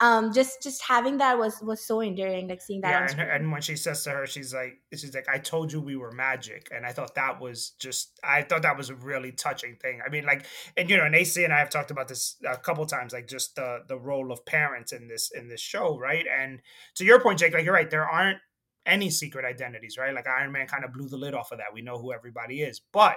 um 0.00 0.32
just 0.32 0.62
just 0.62 0.82
having 0.82 1.16
that 1.18 1.38
was 1.38 1.58
was 1.62 1.84
so 1.86 2.02
endearing 2.02 2.48
like 2.48 2.60
seeing 2.60 2.82
that 2.82 2.90
yeah, 2.90 3.22
and, 3.22 3.30
and, 3.30 3.52
when 3.52 3.62
she 3.62 3.76
says 3.76 4.04
to 4.04 4.10
her 4.10 4.26
she's 4.26 4.52
like 4.52 4.78
she's 4.92 5.14
like 5.14 5.28
i 5.28 5.38
told 5.38 5.72
you 5.72 5.80
we 5.80 5.96
were 5.96 6.12
magic 6.12 6.68
and 6.70 6.84
i 6.84 6.92
thought 6.92 7.14
that 7.14 7.40
was 7.40 7.70
just 7.78 8.20
i 8.22 8.42
thought 8.42 8.60
that 8.60 8.76
was 8.76 8.90
a 8.90 8.94
really 8.94 9.32
touching 9.32 9.76
thing. 9.76 10.00
I 10.04 10.10
mean 10.10 10.26
like 10.26 10.44
and 10.76 10.90
you 10.90 10.98
know 10.98 11.04
and 11.04 11.14
ac 11.14 11.42
and 11.42 11.52
i 11.52 11.58
have 11.58 11.70
talked 11.70 11.90
about 11.90 12.08
this 12.08 12.36
a 12.46 12.58
couple 12.58 12.84
times 12.84 13.14
like 13.14 13.26
just 13.26 13.54
the 13.56 13.80
the 13.88 13.98
role 13.98 14.30
of 14.30 14.44
parents 14.44 14.92
in 14.92 15.08
this 15.08 15.30
in 15.34 15.48
this 15.48 15.60
show 15.60 15.98
right? 15.98 16.26
And 16.26 16.60
to 16.96 17.04
your 17.04 17.20
point 17.20 17.38
jake 17.38 17.54
like 17.54 17.64
you're 17.64 17.72
right 17.72 17.90
there 17.90 18.06
aren't 18.06 18.38
any 18.84 19.08
secret 19.08 19.46
identities 19.46 19.96
right? 19.96 20.14
Like 20.14 20.26
iron 20.26 20.52
man 20.52 20.66
kind 20.66 20.84
of 20.84 20.92
blew 20.92 21.08
the 21.08 21.16
lid 21.16 21.34
off 21.34 21.52
of 21.52 21.58
that. 21.58 21.72
We 21.72 21.80
know 21.80 21.98
who 21.98 22.12
everybody 22.12 22.60
is 22.60 22.82
but 22.92 23.16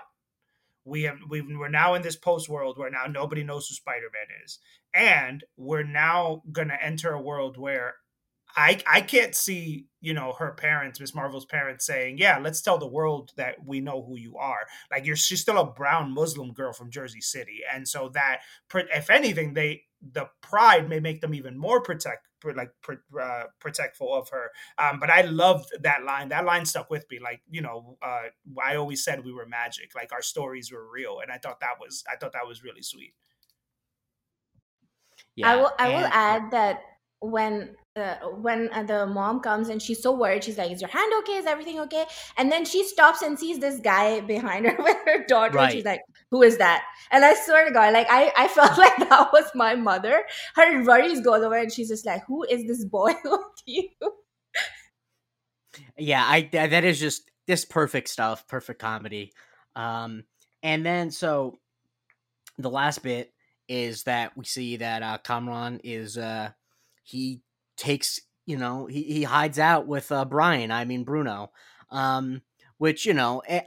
we 0.85 1.03
have 1.03 1.17
we 1.29 1.41
we're 1.41 1.69
now 1.69 1.93
in 1.93 2.01
this 2.01 2.15
post 2.15 2.49
world 2.49 2.77
where 2.77 2.89
now 2.89 3.05
nobody 3.05 3.43
knows 3.43 3.67
who 3.67 3.75
Spider-Man 3.75 4.27
is. 4.45 4.59
And 4.93 5.43
we're 5.57 5.83
now 5.83 6.43
gonna 6.51 6.77
enter 6.81 7.11
a 7.11 7.21
world 7.21 7.57
where 7.57 7.95
I 8.55 8.81
I 8.87 9.01
can't 9.01 9.35
see, 9.35 9.87
you 10.01 10.13
know, 10.13 10.33
her 10.33 10.51
parents, 10.53 10.99
Miss 10.99 11.13
Marvel's 11.13 11.45
parents 11.45 11.85
saying, 11.85 12.17
"Yeah, 12.17 12.39
let's 12.39 12.61
tell 12.61 12.77
the 12.79 12.87
world 12.87 13.31
that 13.37 13.63
we 13.65 13.79
know 13.79 14.03
who 14.03 14.17
you 14.17 14.37
are." 14.37 14.65
Like 14.91 15.05
you're 15.05 15.15
she's 15.15 15.41
still 15.41 15.59
a 15.59 15.71
brown 15.71 16.11
Muslim 16.13 16.53
girl 16.53 16.73
from 16.73 16.91
Jersey 16.91 17.21
City. 17.21 17.61
And 17.71 17.87
so 17.87 18.09
that 18.09 18.41
if 18.73 19.09
anything 19.09 19.53
they 19.53 19.83
the 20.01 20.29
pride 20.41 20.89
may 20.89 20.99
make 20.99 21.21
them 21.21 21.33
even 21.33 21.57
more 21.57 21.81
protect 21.81 22.25
like 22.55 22.71
uh, 23.21 23.43
protectful 23.59 24.13
of 24.13 24.29
her. 24.29 24.51
Um, 24.77 24.99
but 24.99 25.09
I 25.09 25.21
loved 25.21 25.71
that 25.81 26.03
line. 26.03 26.29
That 26.29 26.45
line 26.45 26.65
stuck 26.65 26.89
with 26.89 27.05
me. 27.11 27.19
Like 27.19 27.41
you 27.49 27.61
know, 27.61 27.97
uh, 28.01 28.27
I 28.63 28.75
always 28.77 29.03
said 29.03 29.23
we 29.25 29.33
were 29.33 29.45
magic. 29.45 29.91
Like 29.95 30.11
our 30.13 30.21
stories 30.21 30.71
were 30.71 30.89
real, 30.89 31.19
and 31.19 31.31
I 31.31 31.37
thought 31.37 31.59
that 31.59 31.79
was 31.79 32.03
I 32.11 32.15
thought 32.15 32.33
that 32.33 32.47
was 32.47 32.63
really 32.63 32.81
sweet. 32.81 33.13
Yeah, 35.39 35.51
I 35.51 35.55
will. 35.55 35.71
I 35.79 35.87
will 35.89 36.09
add 36.11 36.51
that 36.51 36.81
when 37.21 37.75
uh, 37.95 38.15
when 38.41 38.69
uh, 38.73 38.83
the 38.83 39.05
mom 39.05 39.39
comes 39.39 39.69
and 39.69 39.81
she's 39.81 40.01
so 40.01 40.11
worried 40.11 40.43
she's 40.43 40.57
like 40.57 40.71
is 40.71 40.81
your 40.81 40.89
hand 40.89 41.11
okay? 41.19 41.37
Is 41.37 41.45
everything 41.45 41.79
okay? 41.81 42.05
And 42.37 42.51
then 42.51 42.65
she 42.65 42.83
stops 42.83 43.21
and 43.21 43.39
sees 43.39 43.59
this 43.59 43.79
guy 43.79 44.19
behind 44.33 44.65
her 44.65 44.75
with 44.83 44.97
her 45.05 45.25
daughter 45.27 45.55
right. 45.55 45.71
she's 45.71 45.85
like 45.85 46.01
who 46.31 46.43
is 46.43 46.57
that? 46.57 46.83
And 47.11 47.23
i 47.23 47.33
swear 47.33 47.65
to 47.65 47.73
god 47.73 47.93
like 47.93 48.07
i 48.09 48.31
i 48.37 48.47
felt 48.57 48.77
like 48.77 48.97
that 48.97 49.29
was 49.31 49.49
my 49.55 49.75
mother. 49.75 50.23
Her 50.55 50.83
worries 50.83 51.21
go 51.21 51.35
away 51.35 51.61
and 51.61 51.71
she's 51.71 51.89
just 51.89 52.05
like 52.05 52.23
who 52.27 52.43
is 52.43 52.67
this 52.67 52.83
boy 52.85 53.13
with 53.23 53.63
you? 53.65 53.89
Yeah 55.97 56.23
i 56.25 56.49
that 56.51 56.83
is 56.83 56.99
just 56.99 57.31
this 57.47 57.63
perfect 57.63 58.09
stuff 58.09 58.45
perfect 58.47 58.79
comedy. 58.81 59.31
Um 59.75 60.23
and 60.63 60.85
then 60.85 61.11
so 61.11 61.57
the 62.57 62.69
last 62.69 63.03
bit 63.03 63.31
is 63.69 64.03
that 64.03 64.35
we 64.35 64.43
see 64.43 64.77
that 64.77 65.01
uh 65.03 65.17
Kamran 65.19 65.79
is 65.83 66.17
uh 66.17 66.51
he 67.03 67.41
takes 67.77 68.19
you 68.45 68.57
know 68.57 68.87
he, 68.87 69.03
he 69.03 69.23
hides 69.23 69.59
out 69.59 69.87
with 69.87 70.11
uh, 70.11 70.25
Brian. 70.25 70.71
I 70.71 70.83
mean 70.85 71.03
Bruno, 71.05 71.51
um, 71.91 72.41
which 72.77 73.05
you 73.05 73.13
know. 73.13 73.41
Eh, 73.47 73.61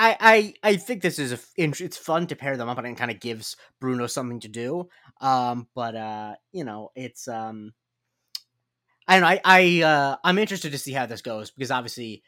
I, 0.00 0.16
I 0.62 0.70
I 0.70 0.76
think 0.76 1.02
this 1.02 1.18
is 1.18 1.32
a 1.32 1.38
it's 1.56 1.96
fun 1.96 2.28
to 2.28 2.36
pair 2.36 2.56
them 2.56 2.68
up 2.68 2.78
and 2.78 2.86
it 2.86 2.96
kind 2.96 3.10
of 3.10 3.18
gives 3.18 3.56
Bruno 3.80 4.06
something 4.06 4.38
to 4.40 4.48
do. 4.48 4.88
Um, 5.20 5.66
but 5.74 5.96
uh, 5.96 6.34
you 6.52 6.62
know, 6.62 6.90
it's 6.94 7.26
um, 7.26 7.72
I 9.08 9.14
don't 9.14 9.22
know. 9.22 9.26
I 9.26 9.40
I 9.44 9.82
uh, 9.82 10.16
I'm 10.22 10.38
interested 10.38 10.70
to 10.72 10.78
see 10.78 10.92
how 10.92 11.06
this 11.06 11.22
goes 11.22 11.50
because 11.50 11.72
obviously 11.72 12.22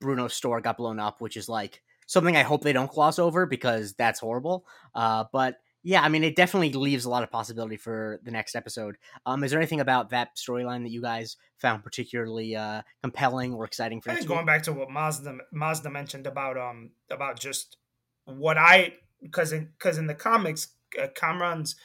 Bruno's 0.00 0.34
store 0.34 0.60
got 0.60 0.76
blown 0.76 1.00
up, 1.00 1.20
which 1.20 1.38
is 1.38 1.48
like 1.48 1.82
something 2.06 2.36
I 2.36 2.42
hope 2.42 2.62
they 2.62 2.74
don't 2.74 2.90
gloss 2.90 3.18
over 3.18 3.46
because 3.46 3.94
that's 3.94 4.20
horrible. 4.20 4.66
Uh, 4.94 5.24
but 5.32 5.56
yeah, 5.86 6.02
I 6.02 6.08
mean, 6.08 6.24
it 6.24 6.34
definitely 6.34 6.72
leaves 6.72 7.04
a 7.04 7.10
lot 7.10 7.22
of 7.22 7.30
possibility 7.30 7.76
for 7.76 8.18
the 8.24 8.32
next 8.32 8.56
episode. 8.56 8.96
Um, 9.24 9.44
is 9.44 9.52
there 9.52 9.60
anything 9.60 9.78
about 9.78 10.10
that 10.10 10.34
storyline 10.34 10.82
that 10.82 10.90
you 10.90 11.00
guys 11.00 11.36
found 11.58 11.84
particularly 11.84 12.56
uh, 12.56 12.82
compelling 13.04 13.54
or 13.54 13.64
exciting 13.64 14.00
for? 14.00 14.10
I 14.10 14.16
think 14.16 14.26
going 14.26 14.46
back 14.46 14.64
to 14.64 14.72
what 14.72 14.90
Mazda 14.90 15.38
Mazda 15.52 15.88
mentioned 15.88 16.26
about 16.26 16.58
um 16.58 16.90
about 17.08 17.38
just 17.38 17.76
what 18.24 18.58
I 18.58 18.94
because 19.22 19.52
in 19.52 19.66
because 19.78 19.96
in 19.96 20.08
the 20.08 20.14
comics, 20.14 20.74
uh, 21.00 21.06
Kamran's 21.14 21.76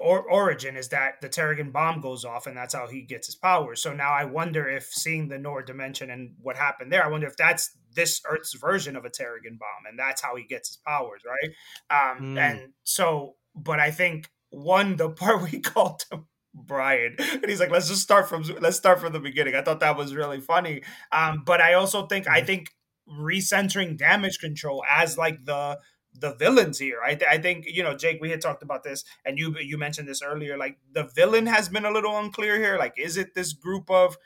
or, 0.00 0.22
origin 0.28 0.76
is 0.76 0.88
that 0.88 1.20
the 1.20 1.28
Terrigen 1.28 1.72
bomb 1.72 2.00
goes 2.00 2.24
off 2.24 2.48
and 2.48 2.56
that's 2.56 2.74
how 2.74 2.88
he 2.88 3.02
gets 3.02 3.28
his 3.28 3.36
powers. 3.36 3.80
So 3.80 3.94
now 3.94 4.12
I 4.12 4.24
wonder 4.24 4.68
if 4.68 4.86
seeing 4.86 5.28
the 5.28 5.38
Noor 5.38 5.62
dimension 5.62 6.10
and 6.10 6.34
what 6.42 6.56
happened 6.56 6.92
there, 6.92 7.04
I 7.04 7.08
wonder 7.08 7.28
if 7.28 7.36
that's 7.36 7.70
this 7.96 8.20
Earth's 8.28 8.54
version 8.54 8.94
of 8.94 9.04
a 9.04 9.10
Terrigen 9.10 9.58
bomb 9.58 9.86
and 9.88 9.98
that's 9.98 10.22
how 10.22 10.36
he 10.36 10.44
gets 10.44 10.68
his 10.68 10.76
powers, 10.86 11.22
right? 11.26 11.50
Um, 11.90 12.36
mm. 12.36 12.38
And 12.38 12.72
so, 12.84 13.34
but 13.54 13.80
I 13.80 13.90
think 13.90 14.30
one, 14.50 14.96
the 14.96 15.10
part 15.10 15.42
we 15.50 15.58
called 15.58 16.04
him 16.10 16.26
Brian, 16.54 17.16
and 17.18 17.44
he's 17.46 17.60
like, 17.60 17.70
let's 17.70 17.88
just 17.88 18.02
start 18.02 18.28
from 18.28 18.42
let's 18.60 18.76
start 18.76 19.00
from 19.00 19.12
the 19.12 19.20
beginning. 19.20 19.54
I 19.54 19.62
thought 19.62 19.80
that 19.80 19.96
was 19.96 20.14
really 20.14 20.40
funny. 20.40 20.82
Um, 21.12 21.42
but 21.44 21.60
I 21.60 21.74
also 21.74 22.06
think 22.06 22.28
I 22.28 22.40
mm. 22.40 22.46
think 22.46 22.70
recentering 23.08 23.96
damage 23.96 24.38
control 24.38 24.82
as 24.88 25.18
like 25.18 25.44
the 25.44 25.78
the 26.18 26.34
villains 26.34 26.78
here. 26.78 27.00
I, 27.04 27.14
th- 27.14 27.30
I 27.30 27.38
think 27.38 27.66
you 27.66 27.82
know, 27.82 27.94
Jake. 27.94 28.20
We 28.20 28.30
had 28.30 28.40
talked 28.40 28.62
about 28.62 28.84
this, 28.84 29.04
and 29.24 29.38
you 29.38 29.54
you 29.58 29.76
mentioned 29.76 30.08
this 30.08 30.22
earlier. 30.22 30.56
Like 30.56 30.78
the 30.92 31.04
villain 31.04 31.46
has 31.46 31.68
been 31.68 31.84
a 31.84 31.90
little 31.90 32.16
unclear 32.16 32.58
here. 32.58 32.78
Like, 32.78 32.94
is 32.96 33.16
it 33.16 33.34
this 33.34 33.52
group 33.52 33.90
of 33.90 34.16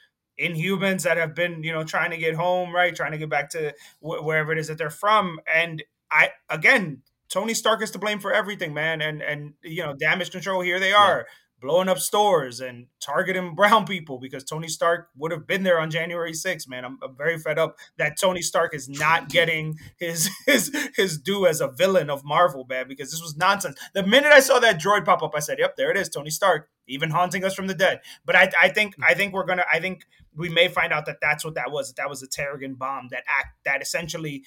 Inhumans 0.40 1.02
that 1.02 1.16
have 1.16 1.34
been 1.34 1.62
you 1.62 1.72
know 1.72 1.84
trying 1.84 2.10
to 2.10 2.16
get 2.16 2.34
home, 2.34 2.74
right? 2.74 2.94
Trying 2.94 3.12
to 3.12 3.18
get 3.18 3.28
back 3.28 3.50
to 3.50 3.74
wh- 4.00 4.24
wherever 4.24 4.52
it 4.52 4.58
is 4.58 4.68
that 4.68 4.78
they're 4.78 4.90
from, 4.90 5.40
and 5.52 5.82
I 6.10 6.30
again, 6.48 7.02
Tony 7.28 7.54
Stark 7.54 7.82
is 7.82 7.90
to 7.92 7.98
blame 7.98 8.20
for 8.20 8.32
everything, 8.32 8.74
man. 8.74 9.00
And 9.00 9.22
and 9.22 9.54
you 9.62 9.82
know, 9.82 9.94
damage 9.94 10.30
control. 10.30 10.60
Here 10.62 10.80
they 10.80 10.92
are. 10.92 11.18
Yeah 11.18 11.24
blowing 11.60 11.88
up 11.88 11.98
stores 11.98 12.60
and 12.60 12.86
targeting 13.00 13.54
brown 13.54 13.84
people 13.86 14.18
because 14.18 14.42
Tony 14.44 14.68
Stark 14.68 15.08
would 15.16 15.30
have 15.30 15.46
been 15.46 15.62
there 15.62 15.78
on 15.78 15.90
January 15.90 16.32
6th, 16.32 16.68
man. 16.68 16.84
I'm, 16.84 16.98
I'm, 17.02 17.16
very 17.16 17.38
fed 17.38 17.58
up 17.58 17.76
that 17.98 18.18
Tony 18.18 18.40
Stark 18.40 18.74
is 18.74 18.88
not 18.88 19.28
getting 19.28 19.78
his 19.98 20.30
his 20.46 20.74
his 20.96 21.18
due 21.18 21.46
as 21.46 21.60
a 21.60 21.68
villain 21.68 22.08
of 22.08 22.24
Marvel, 22.24 22.64
man, 22.68 22.88
because 22.88 23.10
this 23.10 23.20
was 23.20 23.36
nonsense. 23.36 23.78
The 23.94 24.06
minute 24.06 24.32
I 24.32 24.40
saw 24.40 24.58
that 24.58 24.80
droid 24.80 25.04
pop 25.04 25.22
up, 25.22 25.34
I 25.34 25.40
said, 25.40 25.58
"Yep, 25.58 25.76
there 25.76 25.90
it 25.90 25.96
is, 25.96 26.08
Tony 26.08 26.30
Stark, 26.30 26.68
even 26.86 27.10
haunting 27.10 27.44
us 27.44 27.54
from 27.54 27.66
the 27.66 27.74
dead." 27.74 28.00
But 28.24 28.36
I, 28.36 28.50
I 28.60 28.68
think 28.70 28.96
hmm. 28.96 29.04
I 29.04 29.14
think 29.14 29.34
we're 29.34 29.44
gonna 29.44 29.66
I 29.70 29.80
think 29.80 30.06
we 30.40 30.48
may 30.48 30.68
find 30.68 30.92
out 30.92 31.06
that 31.06 31.18
that's 31.20 31.44
what 31.44 31.54
that 31.54 31.70
was. 31.70 31.88
That 31.88 31.96
that 32.02 32.08
was 32.08 32.22
a 32.22 32.28
Terrigen 32.28 32.78
bomb 32.78 33.08
that 33.10 33.24
act 33.28 33.58
that 33.64 33.82
essentially 33.82 34.44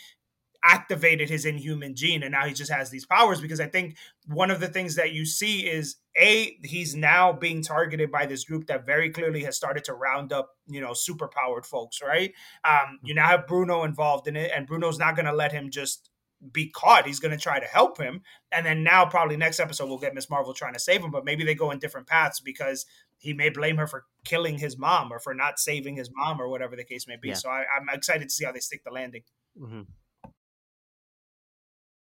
activated 0.65 1.29
his 1.29 1.45
inhuman 1.45 1.93
gene 1.93 2.23
and 2.23 2.31
now 2.31 2.45
he 2.45 2.53
just 2.53 2.71
has 2.71 2.89
these 2.89 3.05
powers 3.05 3.41
because 3.41 3.59
i 3.59 3.65
think 3.65 3.97
one 4.27 4.49
of 4.49 4.61
the 4.61 4.67
things 4.67 4.95
that 4.95 5.11
you 5.11 5.25
see 5.25 5.67
is 5.69 5.97
a 6.17 6.57
he's 6.63 6.95
now 6.95 7.33
being 7.33 7.61
targeted 7.61 8.09
by 8.09 8.25
this 8.25 8.45
group 8.45 8.65
that 8.67 8.85
very 8.85 9.09
clearly 9.09 9.43
has 9.43 9.57
started 9.57 9.83
to 9.83 9.93
round 9.93 10.31
up 10.31 10.51
you 10.65 10.79
know 10.79 10.93
super 10.93 11.27
powered 11.27 11.65
folks 11.65 12.01
right 12.01 12.31
um 12.63 12.97
you 13.03 13.13
now 13.13 13.27
have 13.27 13.45
bruno 13.45 13.83
involved 13.83 14.25
in 14.25 14.37
it 14.37 14.51
and 14.55 14.65
bruno's 14.65 14.97
not 14.97 15.17
going 15.17 15.25
to 15.25 15.33
let 15.33 15.51
him 15.51 15.69
just 15.69 16.09
be 16.51 16.69
caught 16.69 17.05
he's 17.05 17.19
going 17.19 17.31
to 17.31 17.41
try 17.41 17.59
to 17.59 17.65
help 17.65 17.97
him 17.97 18.21
and 18.51 18.65
then 18.65 18.83
now 18.83 19.05
probably 19.05 19.37
next 19.37 19.59
episode 19.59 19.87
we'll 19.87 19.97
get 19.97 20.13
miss 20.13 20.29
marvel 20.29 20.53
trying 20.53 20.73
to 20.73 20.79
save 20.79 21.01
him 21.01 21.11
but 21.11 21.25
maybe 21.25 21.43
they 21.43 21.55
go 21.55 21.71
in 21.71 21.79
different 21.79 22.07
paths 22.07 22.39
because 22.39 22.85
he 23.17 23.33
may 23.33 23.49
blame 23.49 23.77
her 23.77 23.87
for 23.87 24.05
killing 24.25 24.57
his 24.57 24.77
mom 24.77 25.11
or 25.11 25.19
for 25.19 25.33
not 25.33 25.59
saving 25.59 25.95
his 25.95 26.09
mom 26.13 26.41
or 26.41 26.49
whatever 26.49 26.75
the 26.75 26.83
case 26.83 27.07
may 27.07 27.17
be 27.21 27.29
yeah. 27.29 27.35
so 27.35 27.49
I, 27.49 27.63
am 27.79 27.87
excited 27.91 28.27
to 28.27 28.33
see 28.33 28.45
how 28.45 28.51
they 28.51 28.59
stick 28.59 28.83
the 28.83 28.91
landing 28.91 29.23
mm-hmm. 29.59 29.81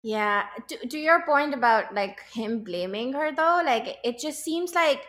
Yeah, 0.02 0.44
to, 0.68 0.86
to 0.86 0.98
your 0.98 1.24
point 1.26 1.54
about 1.54 1.92
like 1.92 2.22
him 2.32 2.62
blaming 2.62 3.14
her 3.14 3.34
though, 3.34 3.62
like 3.64 3.98
it 4.04 4.20
just 4.20 4.44
seems 4.44 4.72
like 4.72 5.02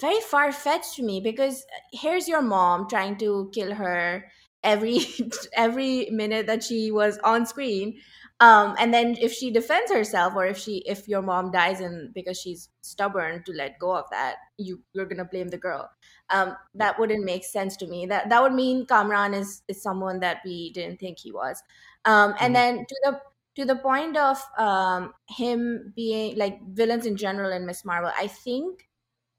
very 0.00 0.20
far 0.20 0.52
fetched 0.52 0.94
to 0.94 1.02
me 1.02 1.20
because 1.20 1.62
uh, 1.62 1.80
here's 1.92 2.28
your 2.28 2.42
mom 2.42 2.88
trying 2.88 3.16
to 3.18 3.50
kill 3.52 3.74
her 3.74 4.24
every 4.62 5.00
every 5.56 6.08
minute 6.10 6.46
that 6.46 6.62
she 6.62 6.90
was 6.90 7.18
on 7.18 7.46
screen 7.46 7.98
um 8.44 8.74
and 8.78 8.92
then 8.92 9.16
if 9.20 9.32
she 9.32 9.50
defends 9.50 9.90
herself 9.90 10.34
or 10.36 10.44
if 10.46 10.58
she 10.58 10.78
if 10.86 11.08
your 11.08 11.22
mom 11.22 11.50
dies 11.50 11.80
and 11.80 12.12
because 12.14 12.38
she's 12.38 12.68
stubborn 12.82 13.42
to 13.44 13.52
let 13.52 13.78
go 13.78 13.96
of 13.96 14.04
that 14.10 14.36
you 14.58 14.80
you're 14.92 15.06
gonna 15.06 15.24
blame 15.24 15.48
the 15.48 15.58
girl. 15.58 15.90
Um 16.30 16.56
that 16.74 16.98
wouldn't 16.98 17.24
make 17.24 17.44
sense 17.44 17.76
to 17.78 17.86
me. 17.86 18.06
That 18.06 18.28
that 18.28 18.42
would 18.42 18.52
mean 18.52 18.86
kamran 18.86 19.34
is 19.34 19.62
is 19.68 19.82
someone 19.82 20.20
that 20.20 20.42
we 20.44 20.72
didn't 20.72 21.00
think 21.00 21.18
he 21.18 21.32
was. 21.32 21.62
Um 22.04 22.34
and 22.40 22.54
mm-hmm. 22.54 22.76
then 22.76 22.86
to 22.86 22.96
the 23.04 23.20
to 23.56 23.64
the 23.64 23.76
point 23.76 24.16
of 24.16 24.42
um, 24.58 25.14
him 25.28 25.92
being 25.94 26.36
like 26.36 26.60
villains 26.72 27.06
in 27.06 27.16
general 27.16 27.52
in 27.52 27.66
Miss 27.66 27.84
Marvel, 27.84 28.10
I 28.16 28.26
think, 28.26 28.88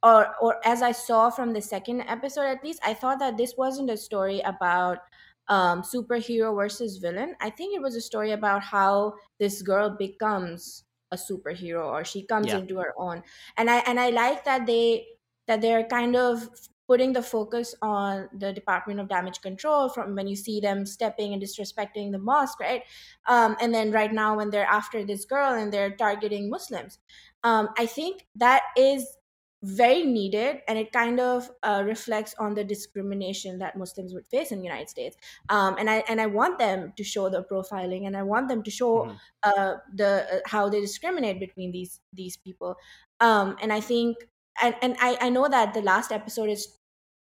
or 0.04 0.34
or 0.42 0.66
as 0.66 0.82
I 0.82 0.92
saw 0.94 1.30
from 1.30 1.54
the 1.54 1.62
second 1.62 2.02
episode 2.02 2.46
at 2.46 2.64
least, 2.64 2.80
I 2.84 2.94
thought 2.94 3.20
that 3.20 3.38
this 3.38 3.56
wasn't 3.58 3.90
a 3.90 3.98
story 3.98 4.40
about 4.42 5.00
um, 5.48 5.82
superhero 5.82 6.56
versus 6.56 6.98
villain. 6.98 7.36
I 7.42 7.50
think 7.50 7.76
it 7.76 7.82
was 7.82 7.96
a 7.96 8.02
story 8.02 8.32
about 8.32 8.64
how 8.64 9.16
this 9.40 9.62
girl 9.62 9.90
becomes 9.90 10.84
a 11.12 11.16
superhero 11.16 11.86
or 11.86 12.04
she 12.04 12.24
comes 12.24 12.48
yeah. 12.48 12.58
into 12.58 12.78
her 12.78 12.94
own, 12.98 13.24
and 13.58 13.70
I 13.70 13.78
and 13.88 14.00
I 14.00 14.10
like 14.10 14.44
that 14.46 14.66
they 14.66 15.06
that 15.48 15.62
they're 15.62 15.86
kind 15.86 16.16
of 16.16 16.50
putting 16.88 17.14
the 17.14 17.22
focus 17.22 17.74
on 17.82 18.30
the 18.38 18.54
Department 18.54 19.00
of 19.00 19.08
Damage 19.08 19.42
Control 19.42 19.90
from 19.90 20.16
when 20.16 20.28
you 20.28 20.36
see 20.36 20.60
them 20.60 20.86
stepping 20.86 21.34
and 21.34 21.42
disrespecting 21.42 22.12
the 22.12 22.20
mosque, 22.20 22.60
right? 22.60 22.84
Um, 23.28 23.56
and 23.60 23.74
then 23.74 23.92
right 23.92 24.14
now 24.14 24.38
when 24.38 24.52
they're 24.52 24.66
after 24.66 25.04
this 25.04 25.26
girl 25.26 25.54
and 25.54 25.74
they're 25.74 25.96
targeting 25.96 26.50
Muslims, 26.50 27.00
um, 27.44 27.70
I 27.78 27.86
think 27.86 28.28
that 28.36 28.62
is 28.78 29.18
very 29.66 30.04
needed 30.04 30.62
and 30.68 30.78
it 30.78 30.92
kind 30.92 31.20
of 31.20 31.50
uh, 31.64 31.82
reflects 31.86 32.36
on 32.38 32.54
the 32.54 32.64
discrimination 32.64 33.58
that 33.58 33.76
muslims 33.76 34.14
would 34.14 34.28
face 34.28 34.52
in 34.52 34.60
the 34.60 34.64
united 34.64 34.90
states. 34.90 35.18
Um, 35.50 35.76
and 35.80 35.90
i 35.90 36.04
and 36.08 36.22
i 36.22 36.26
want 36.26 36.60
them 36.60 36.94
to 36.96 37.04
show 37.04 37.30
the 37.30 37.44
profiling 37.44 38.06
and 38.06 38.16
i 38.16 38.24
want 38.24 38.48
them 38.48 38.62
to 38.64 38.72
show 38.72 39.06
mm-hmm. 39.06 39.16
uh, 39.44 39.76
the 39.94 40.28
uh, 40.32 40.40
how 40.46 40.70
they 40.70 40.82
discriminate 40.82 41.40
between 41.40 41.72
these 41.72 42.00
these 42.14 42.38
people. 42.38 42.76
Um, 43.20 43.56
and 43.62 43.74
i 43.74 43.80
think 43.80 44.18
and 44.62 44.76
and 44.82 44.96
I, 45.00 45.18
I 45.20 45.30
know 45.30 45.48
that 45.48 45.74
the 45.74 45.82
last 45.82 46.12
episode 46.12 46.50
is 46.50 46.78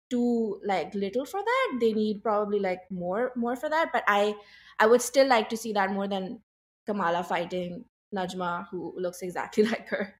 too 0.09 0.61
like 0.63 0.93
little 0.93 1.25
for 1.25 1.41
that. 1.43 1.77
They 1.79 1.93
need 1.93 2.21
probably 2.21 2.59
like 2.59 2.81
more 2.91 3.31
more 3.35 3.55
for 3.55 3.69
that. 3.69 3.89
But 3.91 4.03
i 4.07 4.35
i 4.79 4.85
would 4.85 5.01
still 5.01 5.27
like 5.27 5.49
to 5.49 5.57
see 5.57 5.73
that 5.73 5.91
more 5.91 6.07
than 6.07 6.41
kamala 6.85 7.23
fighting 7.23 7.85
najma 8.13 8.67
who 8.69 8.93
looks 8.97 9.21
exactly 9.21 9.63
like 9.71 9.87
her 9.87 10.13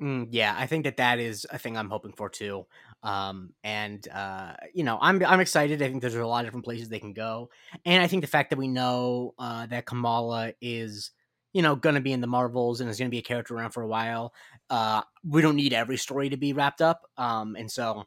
mm, 0.00 0.26
yeah 0.30 0.54
i 0.58 0.66
think 0.66 0.84
that 0.84 0.96
that 0.96 1.18
is 1.18 1.46
a 1.50 1.58
thing 1.58 1.76
i'm 1.76 1.90
hoping 1.90 2.12
for 2.12 2.28
too 2.28 2.66
um 3.02 3.52
and 3.62 4.08
uh 4.08 4.54
you 4.72 4.84
know 4.84 4.98
i'm 5.00 5.24
i'm 5.24 5.40
excited 5.40 5.82
i 5.82 5.88
think 5.88 6.00
there's 6.00 6.14
a 6.14 6.26
lot 6.26 6.40
of 6.40 6.46
different 6.46 6.64
places 6.64 6.88
they 6.88 6.98
can 6.98 7.12
go 7.12 7.48
and 7.84 8.02
i 8.02 8.06
think 8.06 8.22
the 8.22 8.28
fact 8.28 8.50
that 8.50 8.58
we 8.58 8.68
know 8.68 9.34
uh 9.38 9.66
that 9.66 9.86
kamala 9.86 10.52
is 10.60 11.10
you 11.54 11.62
know, 11.62 11.76
going 11.76 11.94
to 11.94 12.00
be 12.00 12.12
in 12.12 12.20
the 12.20 12.26
Marvels 12.26 12.80
and 12.80 12.90
is 12.90 12.98
going 12.98 13.08
to 13.08 13.14
be 13.14 13.20
a 13.20 13.22
character 13.22 13.54
around 13.54 13.70
for 13.70 13.82
a 13.82 13.86
while. 13.86 14.34
Uh, 14.70 15.02
we 15.24 15.40
don't 15.40 15.54
need 15.54 15.72
every 15.72 15.96
story 15.96 16.28
to 16.28 16.36
be 16.36 16.52
wrapped 16.52 16.82
up. 16.82 17.02
Um, 17.16 17.54
and 17.54 17.70
so 17.70 18.04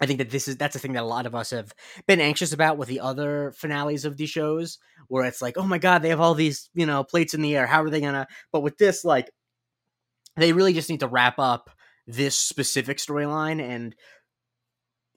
I 0.00 0.06
think 0.06 0.18
that 0.18 0.30
this 0.30 0.48
is 0.48 0.56
that's 0.56 0.74
a 0.74 0.78
thing 0.78 0.94
that 0.94 1.02
a 1.02 1.06
lot 1.06 1.26
of 1.26 1.34
us 1.34 1.50
have 1.50 1.72
been 2.06 2.20
anxious 2.20 2.52
about 2.52 2.78
with 2.78 2.88
the 2.88 3.00
other 3.00 3.52
finales 3.56 4.04
of 4.04 4.16
these 4.16 4.30
shows, 4.30 4.78
where 5.08 5.24
it's 5.24 5.40
like, 5.40 5.56
oh 5.56 5.66
my 5.66 5.78
god, 5.78 6.02
they 6.02 6.08
have 6.08 6.20
all 6.20 6.34
these 6.34 6.68
you 6.74 6.86
know 6.86 7.04
plates 7.04 7.34
in 7.34 7.42
the 7.42 7.56
air. 7.56 7.66
How 7.66 7.82
are 7.82 7.90
they 7.90 8.00
gonna? 8.00 8.26
But 8.52 8.62
with 8.62 8.76
this, 8.78 9.04
like, 9.04 9.30
they 10.36 10.52
really 10.52 10.72
just 10.72 10.90
need 10.90 11.00
to 11.00 11.08
wrap 11.08 11.38
up 11.38 11.70
this 12.06 12.36
specific 12.36 12.98
storyline, 12.98 13.60
and 13.62 13.94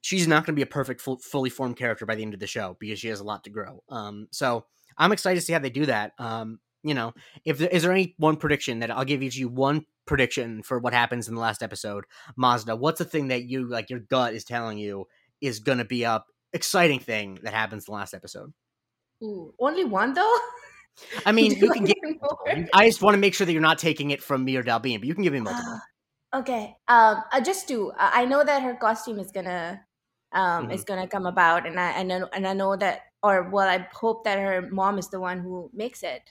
she's 0.02 0.28
not 0.28 0.46
going 0.46 0.54
to 0.54 0.60
be 0.60 0.64
a 0.64 0.68
perfect, 0.68 1.02
full, 1.02 1.20
fully 1.20 1.50
formed 1.50 1.78
character 1.78 2.06
by 2.06 2.16
the 2.16 2.24
end 2.24 2.34
of 2.34 2.40
the 2.40 2.48
show 2.48 2.78
because 2.80 3.00
she 3.00 3.10
has 3.10 3.20
a 3.20 3.26
lot 3.26 3.44
to 3.44 3.50
grow. 3.50 3.84
Um, 3.90 4.28
so 4.32 4.66
I'm 4.98 5.12
excited 5.12 5.40
to 5.40 5.46
see 5.46 5.54
how 5.54 5.60
they 5.60 5.70
do 5.70 5.86
that. 5.88 6.14
Um, 6.18 6.60
you 6.84 6.94
know, 6.94 7.14
if 7.44 7.58
there, 7.58 7.70
is 7.70 7.84
there 7.84 7.92
any 7.92 8.16
one 8.18 8.38
prediction 8.38 8.80
that 8.80 8.92
I'll 8.92 9.06
give 9.06 9.22
each 9.22 9.36
you 9.36 9.50
one 9.50 9.86
prediction 10.06 10.64
for 10.64 10.80
what 10.80 10.94
happens 10.94 11.28
in 11.28 11.36
the 11.36 11.42
last 11.42 11.62
episode, 11.62 12.06
Mazda? 12.38 12.76
What's 12.76 13.00
the 13.00 13.06
thing 13.06 13.28
that 13.28 13.44
you 13.44 13.68
like 13.68 13.90
your 13.90 14.00
gut 14.00 14.34
is 14.34 14.44
telling 14.44 14.78
you 14.78 15.06
is 15.42 15.60
going 15.60 15.80
to 15.80 15.86
be 15.86 16.04
a 16.04 16.24
exciting 16.54 17.00
thing 17.00 17.40
that 17.44 17.54
happens 17.54 17.88
in 17.88 17.92
the 17.92 17.98
last 17.98 18.14
episode? 18.14 18.54
Ooh, 19.24 19.54
only 19.60 19.84
one 19.84 20.14
though. 20.14 20.38
I 21.26 21.32
mean, 21.32 21.58
you 21.58 21.70
can 21.72 21.86
get. 21.86 21.98
I 22.74 22.88
just 22.88 23.02
want 23.02 23.16
to 23.16 23.20
make 23.20 23.34
sure 23.34 23.46
that 23.46 23.54
you're 23.54 23.62
not 23.62 23.80
taking 23.80 24.12
it 24.12 24.22
from 24.22 24.44
me 24.44 24.56
or 24.56 24.64
Dalbin, 24.64 25.00
but 25.00 25.08
you 25.08 25.14
can 25.14 25.24
give 25.24 25.34
me 25.34 25.42
multiple. 25.42 25.80
okay, 26.34 26.76
um, 26.88 27.24
uh, 27.32 27.42
just 27.42 27.68
two. 27.68 27.92
I 27.98 28.26
know 28.26 28.44
that 28.44 28.64
her 28.64 28.76
costume 28.76 29.20
is 29.20 29.32
gonna 29.32 29.82
um 30.34 30.64
mm-hmm. 30.64 30.72
is 30.72 30.84
gonna 30.84 31.08
come 31.08 31.26
about, 31.26 31.66
and 31.66 31.80
I 31.80 31.92
and 31.92 32.12
I, 32.12 32.22
and 32.34 32.48
I 32.48 32.54
know 32.54 32.76
that, 32.76 33.02
or 33.24 33.50
well, 33.50 33.68
I 33.68 33.88
hope 33.94 34.24
that 34.26 34.40
her 34.40 34.70
mom 34.72 34.98
is 34.98 35.10
the 35.10 35.20
one 35.20 35.40
who 35.40 35.70
makes 35.74 36.04
it. 36.04 36.22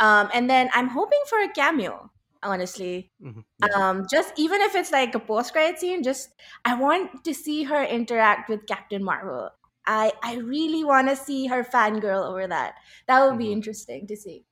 Um, 0.00 0.28
and 0.34 0.50
then 0.50 0.70
I'm 0.74 0.88
hoping 0.88 1.20
for 1.28 1.40
a 1.40 1.48
cameo, 1.48 2.10
honestly. 2.42 3.10
Mm-hmm. 3.22 3.40
Yeah. 3.64 3.74
Um, 3.74 4.06
just 4.10 4.32
even 4.36 4.60
if 4.60 4.74
it's 4.74 4.92
like 4.92 5.14
a 5.14 5.20
post 5.20 5.52
credit 5.52 5.78
scene, 5.78 6.02
just 6.02 6.34
I 6.64 6.74
want 6.74 7.24
to 7.24 7.34
see 7.34 7.64
her 7.64 7.82
interact 7.84 8.48
with 8.48 8.66
Captain 8.66 9.02
Marvel. 9.02 9.50
I 9.86 10.12
I 10.22 10.36
really 10.36 10.84
want 10.84 11.08
to 11.08 11.16
see 11.16 11.46
her 11.46 11.64
fangirl 11.64 12.26
over 12.26 12.46
that. 12.46 12.74
That 13.06 13.22
would 13.22 13.30
mm-hmm. 13.30 13.38
be 13.38 13.52
interesting 13.52 14.06
to 14.06 14.16
see. 14.16 14.44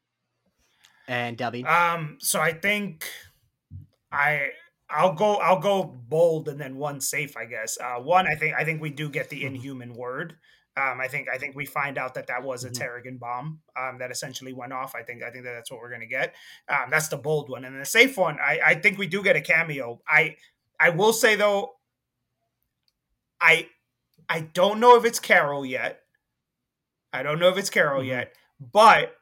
And 1.08 1.36
Debbie. 1.36 1.64
Um, 1.64 2.18
so 2.20 2.40
I 2.40 2.52
think 2.52 3.08
I 4.10 4.50
I'll 4.88 5.14
go 5.14 5.36
I'll 5.36 5.60
go 5.60 5.84
bold 5.84 6.48
and 6.48 6.60
then 6.60 6.76
one 6.76 7.00
safe, 7.00 7.36
I 7.36 7.46
guess. 7.46 7.78
Uh, 7.80 8.00
one, 8.00 8.26
I 8.26 8.34
think 8.34 8.54
I 8.56 8.64
think 8.64 8.80
we 8.80 8.90
do 8.90 9.08
get 9.08 9.30
the 9.30 9.38
mm-hmm. 9.38 9.54
inhuman 9.54 9.94
word. 9.94 10.36
Um, 10.74 11.00
I 11.02 11.08
think 11.08 11.28
I 11.28 11.36
think 11.36 11.54
we 11.54 11.66
find 11.66 11.98
out 11.98 12.14
that 12.14 12.28
that 12.28 12.42
was 12.42 12.64
a 12.64 12.70
mm-hmm. 12.70 12.82
Terrigen 12.82 13.18
bomb 13.18 13.60
um, 13.78 13.98
that 13.98 14.10
essentially 14.10 14.52
went 14.52 14.72
off. 14.72 14.94
I 14.94 15.02
think 15.02 15.22
I 15.22 15.30
think 15.30 15.44
that 15.44 15.52
that's 15.52 15.70
what 15.70 15.80
we're 15.80 15.90
gonna 15.90 16.06
get. 16.06 16.34
Um, 16.68 16.88
that's 16.90 17.08
the 17.08 17.16
bold 17.16 17.50
one, 17.50 17.64
and 17.64 17.78
the 17.78 17.84
safe 17.84 18.16
one. 18.16 18.38
I, 18.40 18.60
I 18.64 18.74
think 18.76 18.98
we 18.98 19.06
do 19.06 19.22
get 19.22 19.36
a 19.36 19.40
cameo. 19.40 20.00
I 20.08 20.36
I 20.80 20.90
will 20.90 21.12
say 21.12 21.36
though, 21.36 21.72
I 23.40 23.68
I 24.28 24.40
don't 24.40 24.80
know 24.80 24.96
if 24.96 25.04
it's 25.04 25.18
Carol 25.18 25.64
yet. 25.64 26.00
I 27.12 27.22
don't 27.22 27.38
know 27.38 27.48
if 27.48 27.58
it's 27.58 27.70
Carol 27.70 28.00
mm-hmm. 28.00 28.08
yet, 28.08 28.34
but 28.72 29.14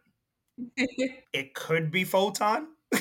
it 0.77 1.55
could 1.55 1.91
be 1.91 2.05
Photon. 2.05 2.69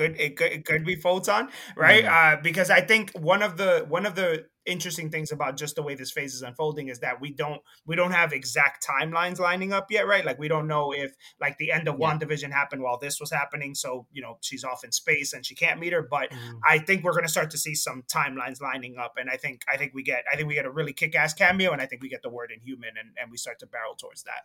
could 0.00 0.18
it 0.18 0.36
could, 0.36 0.52
it 0.52 0.64
could 0.64 0.84
be 0.84 0.94
photon 0.96 1.48
right 1.76 2.04
mm. 2.04 2.08
uh, 2.38 2.40
because 2.40 2.70
i 2.70 2.80
think 2.80 3.10
one 3.12 3.42
of 3.42 3.56
the 3.56 3.84
one 3.88 4.06
of 4.06 4.14
the 4.14 4.46
interesting 4.66 5.10
things 5.10 5.32
about 5.32 5.56
just 5.56 5.74
the 5.74 5.82
way 5.82 5.94
this 5.94 6.10
phase 6.10 6.34
is 6.34 6.42
unfolding 6.42 6.88
is 6.88 6.98
that 6.98 7.20
we 7.20 7.32
don't 7.32 7.62
we 7.86 7.96
don't 7.96 8.12
have 8.12 8.32
exact 8.32 8.86
timelines 8.86 9.38
lining 9.38 9.72
up 9.72 9.90
yet 9.90 10.06
right 10.06 10.24
like 10.24 10.38
we 10.38 10.48
don't 10.48 10.66
know 10.66 10.92
if 10.92 11.12
like 11.40 11.56
the 11.58 11.72
end 11.72 11.88
of 11.88 11.96
yeah. 11.98 12.18
division 12.18 12.50
happened 12.50 12.82
while 12.82 12.98
this 12.98 13.18
was 13.18 13.30
happening 13.30 13.74
so 13.74 14.06
you 14.12 14.20
know 14.20 14.36
she's 14.42 14.62
off 14.62 14.84
in 14.84 14.92
space 14.92 15.32
and 15.32 15.46
she 15.46 15.54
can't 15.54 15.80
meet 15.80 15.92
her 15.92 16.02
but 16.02 16.30
mm. 16.30 16.58
i 16.68 16.78
think 16.78 17.02
we're 17.02 17.12
going 17.12 17.24
to 17.24 17.30
start 17.30 17.50
to 17.50 17.58
see 17.58 17.74
some 17.74 18.02
timelines 18.02 18.60
lining 18.60 18.98
up 18.98 19.14
and 19.16 19.30
i 19.30 19.36
think 19.36 19.62
i 19.72 19.76
think 19.78 19.94
we 19.94 20.02
get 20.02 20.24
i 20.30 20.36
think 20.36 20.46
we 20.46 20.54
get 20.54 20.66
a 20.66 20.70
really 20.70 20.92
kick-ass 20.92 21.32
cameo 21.32 21.72
and 21.72 21.80
i 21.80 21.86
think 21.86 22.02
we 22.02 22.08
get 22.08 22.22
the 22.22 22.30
word 22.30 22.52
inhuman 22.54 22.90
and, 22.98 23.10
and 23.20 23.30
we 23.30 23.38
start 23.38 23.58
to 23.58 23.66
barrel 23.66 23.94
towards 23.94 24.22
that 24.24 24.42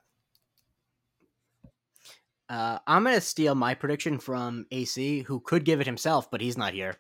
Uh, 2.47 2.78
I'm 2.86 3.03
gonna 3.03 3.22
steal 3.22 3.55
my 3.55 3.74
prediction 3.74 4.20
from 4.20 4.68
AC, 4.70 5.22
who 5.22 5.39
could 5.39 5.66
give 5.66 5.82
it 5.82 5.88
himself, 5.88 6.30
but 6.30 6.41
he's 6.41 6.57
not 6.57 6.74
here. 6.74 6.95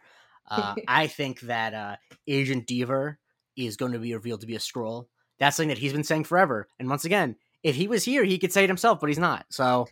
Uh, 0.49 0.75
I 0.87 1.07
think 1.07 1.41
that 1.41 1.73
uh, 1.73 1.95
Agent 2.27 2.67
Deever 2.67 3.17
is 3.55 3.77
going 3.77 3.93
to 3.93 3.99
be 3.99 4.13
revealed 4.13 4.41
to 4.41 4.47
be 4.47 4.55
a 4.55 4.59
Skrull. 4.59 5.07
That's 5.39 5.57
something 5.57 5.69
that 5.69 5.77
he's 5.77 5.93
been 5.93 6.03
saying 6.03 6.25
forever. 6.25 6.67
And 6.79 6.89
once 6.89 7.05
again, 7.05 7.35
if 7.63 7.75
he 7.75 7.87
was 7.87 8.03
here, 8.03 8.23
he 8.23 8.37
could 8.37 8.53
say 8.53 8.63
it 8.63 8.69
himself, 8.69 8.99
but 8.99 9.09
he's 9.09 9.19
not. 9.19 9.45
So, 9.49 9.87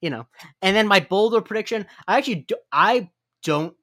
you 0.00 0.10
know. 0.10 0.26
And 0.62 0.74
then 0.74 0.88
my 0.88 1.00
bolder 1.00 1.40
prediction, 1.40 1.86
I 2.08 2.18
actually 2.18 2.46
do, 2.48 2.56
I 2.72 3.10
don't 3.42 3.74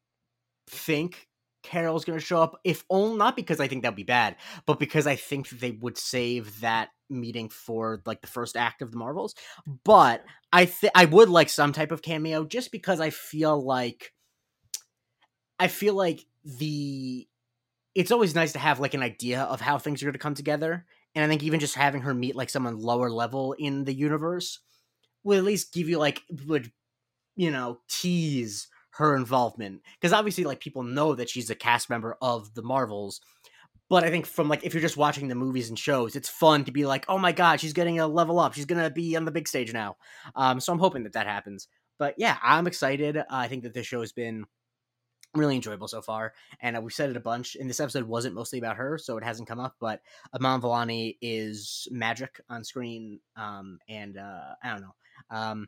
think 0.69 1.27
Carol's 1.63 2.05
going 2.05 2.17
to 2.17 2.25
show 2.25 2.41
up. 2.41 2.59
If 2.63 2.83
only 2.89 3.17
not 3.17 3.35
because 3.35 3.59
I 3.59 3.67
think 3.67 3.83
that'd 3.83 3.95
be 3.95 4.03
bad, 4.03 4.37
but 4.65 4.79
because 4.79 5.05
I 5.07 5.15
think 5.15 5.49
they 5.49 5.71
would 5.71 5.97
save 5.97 6.61
that 6.61 6.89
meeting 7.09 7.49
for 7.49 8.01
like 8.05 8.21
the 8.21 8.27
first 8.27 8.55
act 8.57 8.81
of 8.81 8.91
the 8.91 8.97
Marvels. 8.97 9.35
But 9.83 10.23
I 10.51 10.65
think 10.65 10.93
I 10.95 11.05
would 11.05 11.29
like 11.29 11.49
some 11.49 11.73
type 11.73 11.91
of 11.91 12.01
cameo 12.01 12.45
just 12.45 12.71
because 12.71 12.99
I 12.99 13.09
feel 13.09 13.61
like 13.61 14.13
I 15.59 15.67
feel 15.67 15.93
like 15.93 16.25
the 16.43 17.27
it's 17.95 18.11
always 18.11 18.35
nice 18.35 18.53
to 18.53 18.59
have 18.59 18.79
like 18.79 18.93
an 18.93 19.01
idea 19.01 19.41
of 19.41 19.59
how 19.59 19.79
things 19.79 20.01
are 20.01 20.05
going 20.05 20.13
to 20.13 20.19
come 20.19 20.35
together. 20.35 20.85
And 21.15 21.25
I 21.25 21.27
think 21.27 21.41
even 21.41 21.59
just 21.59 21.73
having 21.73 22.01
her 22.01 22.13
meet 22.13 22.35
like 22.35 22.49
someone 22.49 22.79
lower 22.79 23.09
level 23.09 23.53
in 23.53 23.85
the 23.85 23.93
universe 23.93 24.59
will 25.23 25.39
at 25.39 25.43
least 25.43 25.73
give 25.73 25.89
you 25.89 25.97
like 25.97 26.21
would 26.45 26.71
you 27.35 27.49
know 27.49 27.79
tease 27.89 28.67
her 28.91 29.15
involvement 29.15 29.81
because 29.99 30.13
obviously 30.13 30.43
like 30.43 30.59
people 30.59 30.83
know 30.83 31.15
that 31.15 31.29
she's 31.29 31.49
a 31.49 31.55
cast 31.55 31.89
member 31.89 32.17
of 32.21 32.53
the 32.53 32.61
Marvels. 32.61 33.19
But 33.89 34.03
I 34.03 34.09
think 34.09 34.25
from 34.25 34.49
like 34.49 34.63
if 34.63 34.73
you're 34.73 34.81
just 34.81 34.97
watching 34.97 35.27
the 35.27 35.35
movies 35.35 35.69
and 35.69 35.79
shows, 35.79 36.15
it's 36.15 36.29
fun 36.29 36.65
to 36.65 36.71
be 36.71 36.85
like, 36.85 37.05
oh 37.07 37.17
my 37.17 37.31
god, 37.31 37.59
she's 37.59 37.73
getting 37.73 37.99
a 37.99 38.07
level 38.07 38.39
up. 38.39 38.53
She's 38.53 38.65
gonna 38.65 38.89
be 38.89 39.15
on 39.15 39.25
the 39.25 39.31
big 39.31 39.47
stage 39.47 39.73
now. 39.73 39.95
Um, 40.35 40.59
so 40.59 40.71
I'm 40.71 40.79
hoping 40.79 41.03
that 41.03 41.13
that 41.13 41.25
happens. 41.25 41.67
But 41.97 42.15
yeah, 42.17 42.37
I'm 42.43 42.67
excited. 42.67 43.17
Uh, 43.17 43.23
I 43.29 43.47
think 43.47 43.63
that 43.63 43.73
this 43.73 43.87
show 43.87 44.01
has 44.01 44.11
been 44.11 44.45
really 45.37 45.55
enjoyable 45.55 45.87
so 45.87 46.01
far. 46.01 46.33
And 46.61 46.77
uh, 46.77 46.81
we've 46.81 46.93
said 46.93 47.09
it 47.09 47.17
a 47.17 47.21
bunch. 47.21 47.55
And 47.55 47.69
this 47.69 47.79
episode 47.79 48.05
wasn't 48.05 48.35
mostly 48.35 48.59
about 48.59 48.77
her, 48.77 48.97
so 48.97 49.17
it 49.17 49.23
hasn't 49.23 49.47
come 49.47 49.59
up. 49.59 49.75
But 49.79 50.01
Iman 50.33 50.61
Vellani 50.61 51.17
is 51.21 51.87
magic 51.91 52.41
on 52.49 52.63
screen. 52.63 53.19
Um, 53.35 53.79
and 53.87 54.17
uh, 54.17 54.55
I 54.63 54.69
don't 54.71 54.81
know. 54.81 54.95
Um, 55.29 55.67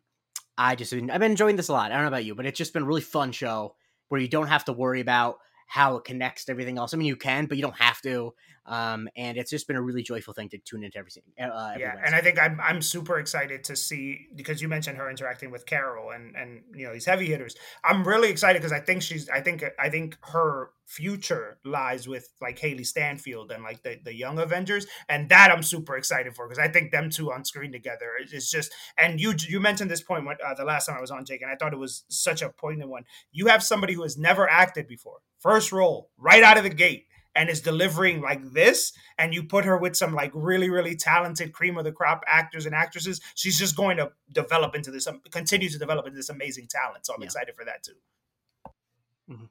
I 0.57 0.75
just 0.75 0.91
been, 0.91 1.09
I've 1.09 1.21
been 1.21 1.31
enjoying 1.31 1.55
this 1.55 1.69
a 1.69 1.73
lot. 1.73 1.91
I 1.91 1.95
don't 1.95 2.03
know 2.03 2.09
about 2.09 2.25
you, 2.25 2.35
but 2.35 2.45
it's 2.45 2.57
just 2.57 2.73
been 2.73 2.83
a 2.83 2.87
really 2.87 3.01
fun 3.01 3.31
show 3.31 3.75
where 4.09 4.19
you 4.19 4.27
don't 4.27 4.47
have 4.47 4.65
to 4.65 4.73
worry 4.73 4.99
about 4.99 5.37
how 5.67 5.95
it 5.97 6.03
connects 6.03 6.45
to 6.45 6.51
everything 6.51 6.77
else. 6.77 6.93
I 6.93 6.97
mean, 6.97 7.07
you 7.07 7.15
can, 7.15 7.45
but 7.45 7.55
you 7.57 7.61
don't 7.61 7.77
have 7.79 8.01
to. 8.01 8.33
Um, 8.69 9.09
and 9.17 9.35
it's 9.35 9.49
just 9.49 9.67
been 9.67 9.75
a 9.75 9.81
really 9.81 10.03
joyful 10.03 10.35
thing 10.35 10.47
to 10.49 10.59
tune 10.59 10.83
into 10.83 10.99
everything. 10.99 11.23
Uh, 11.39 11.73
yeah, 11.77 11.95
and 12.05 12.13
I 12.13 12.21
think 12.21 12.39
I'm 12.39 12.61
I'm 12.61 12.83
super 12.83 13.17
excited 13.17 13.63
to 13.63 13.75
see 13.75 14.27
because 14.35 14.61
you 14.61 14.67
mentioned 14.67 14.99
her 14.99 15.09
interacting 15.09 15.49
with 15.49 15.65
Carol 15.65 16.11
and 16.11 16.35
and 16.35 16.61
you 16.75 16.85
know 16.85 16.93
these 16.93 17.05
heavy 17.05 17.25
hitters. 17.25 17.55
I'm 17.83 18.07
really 18.07 18.29
excited 18.29 18.61
because 18.61 18.71
I 18.71 18.79
think 18.79 19.01
she's 19.01 19.27
I 19.27 19.41
think 19.41 19.63
I 19.79 19.89
think 19.89 20.19
her 20.21 20.69
future 20.85 21.57
lies 21.65 22.07
with 22.07 22.29
like 22.41 22.59
Hailee 22.59 22.85
Steinfeld 22.85 23.51
and 23.51 23.63
like 23.63 23.81
the, 23.81 23.97
the 24.03 24.13
young 24.13 24.37
Avengers, 24.37 24.85
and 25.07 25.29
that 25.29 25.49
I'm 25.51 25.63
super 25.63 25.97
excited 25.97 26.35
for 26.35 26.47
because 26.47 26.63
I 26.63 26.67
think 26.67 26.91
them 26.91 27.09
two 27.09 27.31
on 27.31 27.45
screen 27.45 27.71
together 27.71 28.11
is 28.31 28.51
just. 28.51 28.71
And 28.99 29.19
you 29.19 29.33
you 29.47 29.59
mentioned 29.59 29.89
this 29.89 30.03
point 30.03 30.27
when, 30.27 30.37
uh, 30.45 30.53
the 30.53 30.63
last 30.63 30.85
time 30.85 30.97
I 30.97 31.01
was 31.01 31.09
on 31.09 31.25
Jake, 31.25 31.41
and 31.41 31.49
I 31.49 31.55
thought 31.55 31.73
it 31.73 31.79
was 31.79 32.03
such 32.07 32.43
a 32.43 32.49
poignant 32.49 32.91
one. 32.91 33.05
You 33.31 33.47
have 33.47 33.63
somebody 33.63 33.93
who 33.93 34.03
has 34.03 34.15
never 34.15 34.47
acted 34.47 34.87
before, 34.87 35.21
first 35.39 35.71
role, 35.71 36.11
right 36.19 36.43
out 36.43 36.57
of 36.57 36.63
the 36.63 36.69
gate, 36.69 37.07
and 37.39 37.49
is 37.49 37.61
delivering 37.61 38.21
like 38.21 38.51
this, 38.51 38.91
and 39.17 39.33
you 39.33 39.43
put 39.43 39.63
her 39.63 39.77
with 39.77 39.95
some 39.95 40.13
like 40.13 40.31
really 40.33 40.69
really 40.69 40.95
talented 40.95 41.53
cream 41.53 41.77
of 41.77 41.85
the 41.85 41.91
crop 41.91 42.23
actors 42.27 42.65
and 42.65 42.75
actresses, 42.75 43.21
she's 43.35 43.57
just 43.57 43.77
going 43.77 43.95
to 43.95 44.11
develop 44.33 44.75
into 44.75 44.91
this, 44.91 45.07
um, 45.07 45.21
continue 45.31 45.69
to 45.69 45.79
develop 45.79 46.05
into 46.05 46.17
this 46.17 46.29
amazing 46.29 46.67
talent. 46.67 47.05
So 47.05 47.13
I'm 47.13 47.21
yeah. 47.21 47.25
excited 47.25 47.55
for 47.55 47.63
that 47.63 47.81
too. 47.81 47.93
Mm-hmm. 49.31 49.45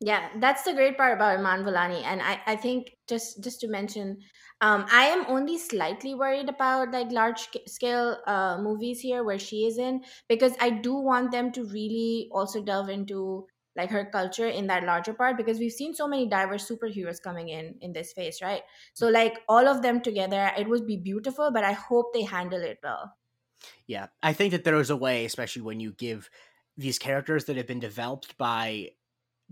Yeah, 0.00 0.28
that's 0.40 0.62
the 0.64 0.74
great 0.74 0.98
part 0.98 1.14
about 1.14 1.38
Iman 1.38 1.64
Vellani. 1.64 2.02
And 2.04 2.20
I, 2.20 2.38
I 2.46 2.56
think 2.56 2.94
just 3.08 3.42
just 3.42 3.60
to 3.60 3.68
mention, 3.68 4.18
um, 4.60 4.84
I 4.92 5.04
am 5.04 5.24
only 5.26 5.56
slightly 5.56 6.14
worried 6.14 6.50
about 6.50 6.92
like 6.92 7.10
large 7.10 7.48
scale 7.66 8.18
uh, 8.26 8.58
movies 8.60 9.00
here 9.00 9.24
where 9.24 9.38
she 9.38 9.64
is 9.64 9.78
in 9.78 10.02
because 10.28 10.52
I 10.60 10.68
do 10.68 10.94
want 10.96 11.30
them 11.32 11.50
to 11.52 11.64
really 11.64 12.28
also 12.30 12.62
delve 12.62 12.90
into 12.90 13.46
like 13.76 13.90
her 13.90 14.06
culture 14.06 14.46
in 14.46 14.66
that 14.68 14.84
larger 14.84 15.12
part 15.12 15.36
because 15.36 15.58
we've 15.58 15.72
seen 15.72 15.94
so 15.94 16.08
many 16.08 16.28
diverse 16.28 16.68
superheroes 16.68 17.20
coming 17.20 17.48
in 17.48 17.76
in 17.80 17.92
this 17.92 18.12
phase, 18.12 18.40
right? 18.42 18.62
So 18.94 19.08
like 19.08 19.42
all 19.48 19.68
of 19.68 19.82
them 19.82 20.00
together, 20.00 20.50
it 20.56 20.68
would 20.68 20.86
be 20.86 20.96
beautiful, 20.96 21.50
but 21.50 21.64
I 21.64 21.72
hope 21.72 22.12
they 22.12 22.22
handle 22.22 22.62
it 22.62 22.78
well. 22.82 23.14
Yeah, 23.86 24.06
I 24.22 24.32
think 24.32 24.52
that 24.52 24.64
there 24.64 24.80
is 24.80 24.90
a 24.90 24.96
way, 24.96 25.24
especially 25.24 25.62
when 25.62 25.80
you 25.80 25.92
give 25.92 26.30
these 26.76 26.98
characters 26.98 27.46
that 27.46 27.56
have 27.56 27.66
been 27.66 27.80
developed 27.80 28.36
by 28.36 28.90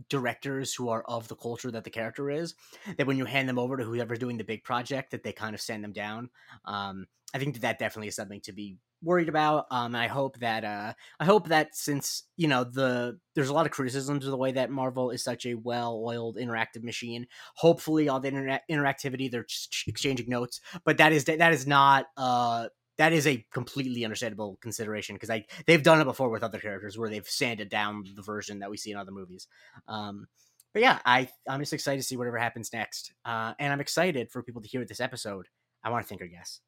directors 0.08 0.74
who 0.74 0.88
are 0.88 1.02
of 1.04 1.28
the 1.28 1.36
culture 1.36 1.70
that 1.70 1.84
the 1.84 1.90
character 1.90 2.28
is 2.30 2.54
that 2.96 3.06
when 3.06 3.16
you 3.16 3.24
hand 3.24 3.48
them 3.48 3.58
over 3.58 3.76
to 3.76 3.84
whoever's 3.84 4.18
doing 4.18 4.36
the 4.36 4.44
big 4.44 4.64
project 4.64 5.12
that 5.12 5.22
they 5.22 5.32
kind 5.32 5.54
of 5.54 5.60
send 5.60 5.84
them 5.84 5.92
down 5.92 6.28
um, 6.64 7.06
i 7.32 7.38
think 7.38 7.54
that, 7.54 7.60
that 7.60 7.78
definitely 7.78 8.08
is 8.08 8.16
something 8.16 8.40
to 8.40 8.52
be 8.52 8.76
worried 9.04 9.28
about 9.28 9.66
um, 9.70 9.94
i 9.94 10.06
hope 10.06 10.38
that 10.38 10.64
uh, 10.64 10.92
i 11.20 11.24
hope 11.24 11.48
that 11.48 11.74
since 11.74 12.24
you 12.36 12.48
know 12.48 12.64
the 12.64 13.18
there's 13.34 13.48
a 13.48 13.54
lot 13.54 13.66
of 13.66 13.72
criticisms 13.72 14.24
of 14.24 14.30
the 14.30 14.36
way 14.36 14.52
that 14.52 14.70
marvel 14.70 15.10
is 15.10 15.22
such 15.22 15.46
a 15.46 15.54
well-oiled 15.54 16.36
interactive 16.36 16.82
machine 16.82 17.26
hopefully 17.56 18.08
all 18.08 18.20
the 18.20 18.28
inter- 18.28 18.60
interactivity 18.70 19.30
they're 19.30 19.46
exchanging 19.86 20.28
notes 20.28 20.60
but 20.84 20.98
that 20.98 21.12
is 21.12 21.24
that 21.24 21.52
is 21.52 21.66
not 21.66 22.06
uh 22.16 22.66
that 22.96 23.12
is 23.12 23.26
a 23.26 23.44
completely 23.52 24.04
understandable 24.04 24.58
consideration 24.60 25.16
because 25.16 25.30
I 25.30 25.44
they've 25.66 25.82
done 25.82 26.00
it 26.00 26.04
before 26.04 26.30
with 26.30 26.42
other 26.42 26.58
characters 26.58 26.96
where 26.96 27.10
they've 27.10 27.26
sanded 27.26 27.68
down 27.68 28.04
the 28.14 28.22
version 28.22 28.60
that 28.60 28.70
we 28.70 28.76
see 28.76 28.92
in 28.92 28.96
other 28.96 29.10
movies. 29.10 29.48
Um, 29.88 30.28
but 30.72 30.82
yeah, 30.82 30.98
I 31.04 31.28
I'm 31.48 31.60
just 31.60 31.72
excited 31.72 32.00
to 32.00 32.06
see 32.06 32.16
whatever 32.16 32.38
happens 32.38 32.72
next, 32.72 33.12
uh, 33.24 33.54
and 33.58 33.72
I'm 33.72 33.80
excited 33.80 34.30
for 34.30 34.42
people 34.42 34.62
to 34.62 34.68
hear 34.68 34.84
this 34.84 35.00
episode. 35.00 35.46
I 35.82 35.90
want 35.90 36.04
to 36.04 36.08
thank 36.08 36.20
our 36.20 36.28
guests 36.28 36.60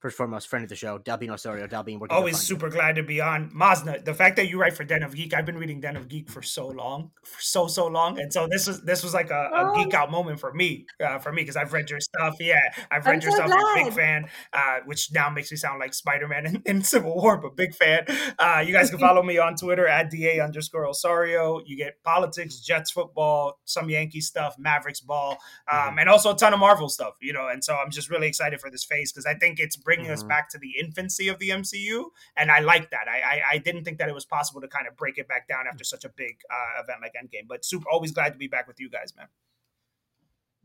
first 0.00 0.14
and 0.14 0.16
foremost 0.18 0.48
friend 0.48 0.62
of 0.62 0.68
the 0.68 0.76
show, 0.76 0.98
Dalbin 0.98 1.30
Osorio. 1.30 1.66
Dalbin, 1.66 1.98
we're 1.98 2.06
always 2.10 2.38
super 2.38 2.68
glad 2.70 2.94
to 2.96 3.02
be 3.02 3.20
on. 3.20 3.50
Masna, 3.50 4.04
the 4.04 4.14
fact 4.14 4.36
that 4.36 4.48
you 4.48 4.60
write 4.60 4.74
for 4.74 4.84
Den 4.84 5.02
of 5.02 5.14
Geek, 5.14 5.34
I've 5.34 5.46
been 5.46 5.58
reading 5.58 5.80
Den 5.80 5.96
of 5.96 6.08
Geek 6.08 6.30
for 6.30 6.42
so 6.42 6.68
long, 6.68 7.10
for 7.22 7.40
so 7.40 7.66
so 7.66 7.86
long, 7.86 8.20
and 8.20 8.32
so 8.32 8.46
this 8.48 8.66
was 8.66 8.82
this 8.82 9.02
was 9.02 9.14
like 9.14 9.30
a, 9.30 9.50
a 9.52 9.72
geek 9.76 9.94
out 9.94 10.10
moment 10.10 10.38
for 10.38 10.52
me, 10.52 10.86
uh, 11.04 11.18
for 11.18 11.32
me 11.32 11.42
because 11.42 11.56
I've 11.56 11.72
read 11.72 11.90
your 11.90 12.00
stuff. 12.00 12.36
Yeah, 12.38 12.60
I've 12.90 13.06
read 13.06 13.16
I'm 13.16 13.20
your 13.22 13.30
so 13.32 13.36
stuff. 13.38 13.50
I'm 13.52 13.80
a 13.80 13.84
big 13.84 13.92
fan, 13.92 14.28
uh, 14.52 14.78
which 14.84 15.12
now 15.12 15.30
makes 15.30 15.50
me 15.50 15.56
sound 15.56 15.80
like 15.80 15.94
Spider 15.94 16.28
Man 16.28 16.46
in, 16.46 16.62
in, 16.64 16.82
Civil 16.88 17.14
War, 17.14 17.36
but 17.36 17.56
big 17.56 17.74
fan. 17.74 18.04
Uh, 18.38 18.62
you 18.64 18.72
guys 18.72 18.90
can 18.90 18.98
follow 18.98 19.22
me 19.22 19.38
on 19.38 19.56
Twitter 19.56 19.86
at 19.86 20.10
da 20.10 20.40
underscore 20.40 20.86
Osorio. 20.86 21.60
You 21.66 21.76
get 21.76 22.02
politics, 22.04 22.60
Jets 22.60 22.90
football, 22.90 23.58
some 23.64 23.90
Yankee 23.90 24.20
stuff, 24.20 24.56
Mavericks 24.58 25.00
ball, 25.00 25.38
um, 25.70 25.78
mm-hmm. 25.78 25.98
and 25.98 26.08
also 26.08 26.34
a 26.34 26.36
ton 26.36 26.52
of 26.52 26.60
Marvel 26.60 26.88
stuff. 26.88 27.14
You 27.20 27.32
know, 27.32 27.48
and 27.48 27.64
so 27.64 27.74
I'm 27.74 27.90
just 27.90 28.10
really 28.10 28.28
excited 28.28 28.60
for 28.60 28.70
this 28.70 28.84
phase 28.84 29.12
because 29.12 29.26
I 29.26 29.34
think 29.34 29.58
it's 29.58 29.76
bringing 29.88 30.04
mm-hmm. 30.04 30.12
us 30.12 30.22
back 30.22 30.50
to 30.50 30.58
the 30.58 30.74
infancy 30.78 31.28
of 31.28 31.38
the 31.38 31.48
MCU, 31.48 32.04
and 32.36 32.50
I 32.50 32.58
like 32.58 32.90
that. 32.90 33.06
I, 33.08 33.36
I, 33.36 33.42
I 33.52 33.58
didn't 33.58 33.84
think 33.84 33.96
that 34.00 34.10
it 34.10 34.14
was 34.14 34.26
possible 34.26 34.60
to 34.60 34.68
kind 34.68 34.86
of 34.86 34.94
break 34.98 35.16
it 35.16 35.26
back 35.26 35.48
down 35.48 35.64
after 35.66 35.82
such 35.82 36.04
a 36.04 36.10
big 36.10 36.36
uh, 36.50 36.82
event 36.82 36.98
like 37.00 37.14
Endgame. 37.14 37.48
But 37.48 37.64
super, 37.64 37.88
always 37.90 38.12
glad 38.12 38.34
to 38.34 38.38
be 38.38 38.48
back 38.48 38.68
with 38.68 38.78
you 38.78 38.90
guys, 38.90 39.14
man. 39.16 39.28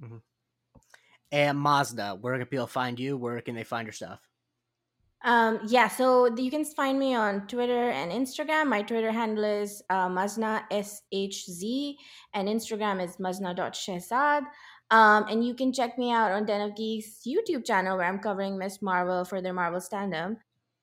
Mm-hmm. 0.03 0.17
And 1.32 1.57
Masna, 1.57 2.19
where 2.19 2.38
can 2.38 2.47
people 2.47 2.67
find 2.67 2.99
you? 2.99 3.15
Where 3.15 3.39
can 3.39 3.55
they 3.55 3.63
find 3.63 3.86
your 3.88 3.93
stuff? 3.93 4.19
Um, 5.24 5.61
yeah, 5.67 5.88
so 5.88 6.36
you 6.36 6.51
can 6.51 6.65
find 6.65 6.99
me 6.99 7.15
on 7.15 7.47
Twitter 7.47 7.91
and 7.91 8.11
Instagram. 8.11 8.67
My 8.67 8.82
Twitter 8.82 9.09
handle 9.09 9.45
is 9.45 9.82
uh, 9.89 10.09
Masna 10.09 10.63
S 10.69 11.01
H 11.13 11.45
Z, 11.45 11.97
and 12.34 12.49
Instagram 12.49 13.01
is 13.01 13.15
masna.shehzad. 13.15 14.41
Um, 14.92 15.26
and 15.30 15.46
you 15.46 15.56
can 15.56 15.74
check 15.74 15.98
me 15.98 16.12
out 16.12 16.32
on 16.32 16.46
Den 16.46 16.62
of 16.62 16.76
Geeks 16.76 17.22
YouTube 17.26 17.66
channel 17.66 17.98
where 17.98 18.08
I'm 18.08 18.20
covering 18.20 18.58
Miss 18.58 18.82
Marvel 18.82 19.26
for 19.26 19.42
their 19.42 19.54
Marvel 19.54 19.82
stand 19.82 20.14
up. 20.14 20.34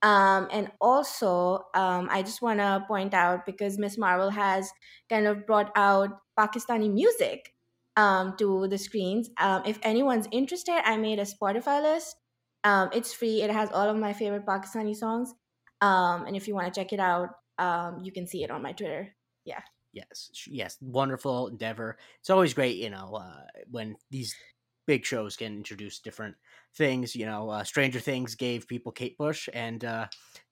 Um, 0.03 0.49
and 0.51 0.71
also, 0.81 1.67
um, 1.75 2.09
I 2.11 2.23
just 2.23 2.43
want 2.43 2.59
to 2.59 2.85
point 2.89 3.15
out 3.15 3.45
because 3.45 3.79
Miss 3.79 3.99
Marvel 3.99 4.31
has 4.31 4.71
kind 5.09 5.27
of 5.27 5.47
brought 5.47 5.71
out 5.77 6.09
Pakistani 6.39 6.93
music 6.93 7.53
um, 7.97 8.35
to 8.39 8.67
the 8.69 8.79
screens. 8.79 9.29
Um, 9.39 9.63
if 9.67 9.79
anyone's 9.83 10.27
interested, 10.33 10.81
I 10.85 10.97
made 10.97 11.19
a 11.19 11.25
Spotify 11.25 11.83
list. 11.83 12.17
Um, 12.65 12.89
it's 12.93 13.13
free. 13.13 13.43
It 13.43 13.51
has 13.51 13.71
all 13.73 13.89
of 13.89 13.97
my 13.97 14.13
favorite 14.13 14.47
Pakistani 14.47 14.97
songs. 14.97 15.35
Um, 15.83 16.25
and 16.27 16.35
if 16.35 16.49
you 16.49 16.55
want 16.55 16.73
to 16.73 16.81
check 16.81 16.93
it 16.93 17.01
out, 17.01 17.29
um, 17.59 18.01
you 18.03 18.11
can 18.11 18.27
see 18.27 18.43
it 18.43 18.51
on 18.51 18.63
my 18.63 18.73
Twitter. 18.73 19.15
Yeah 19.45 19.61
yes, 19.93 20.31
yes, 20.47 20.77
wonderful 20.81 21.49
endeavor. 21.49 21.99
It's 22.21 22.31
always 22.31 22.55
great, 22.55 22.77
you 22.77 22.91
know, 22.91 23.15
uh, 23.15 23.43
when 23.71 23.97
these 24.11 24.35
big 24.87 25.05
shows 25.05 25.37
can 25.37 25.57
introduce 25.57 26.01
different 26.01 26.35
things. 26.77 27.15
You 27.15 27.27
know, 27.27 27.51
uh, 27.51 27.65
Stranger 27.65 28.01
Things 28.01 28.35
gave 28.35 28.69
people 28.69 28.93
Kate 28.93 29.17
Bush, 29.19 29.49
and 29.53 29.85
uh, 29.85 30.07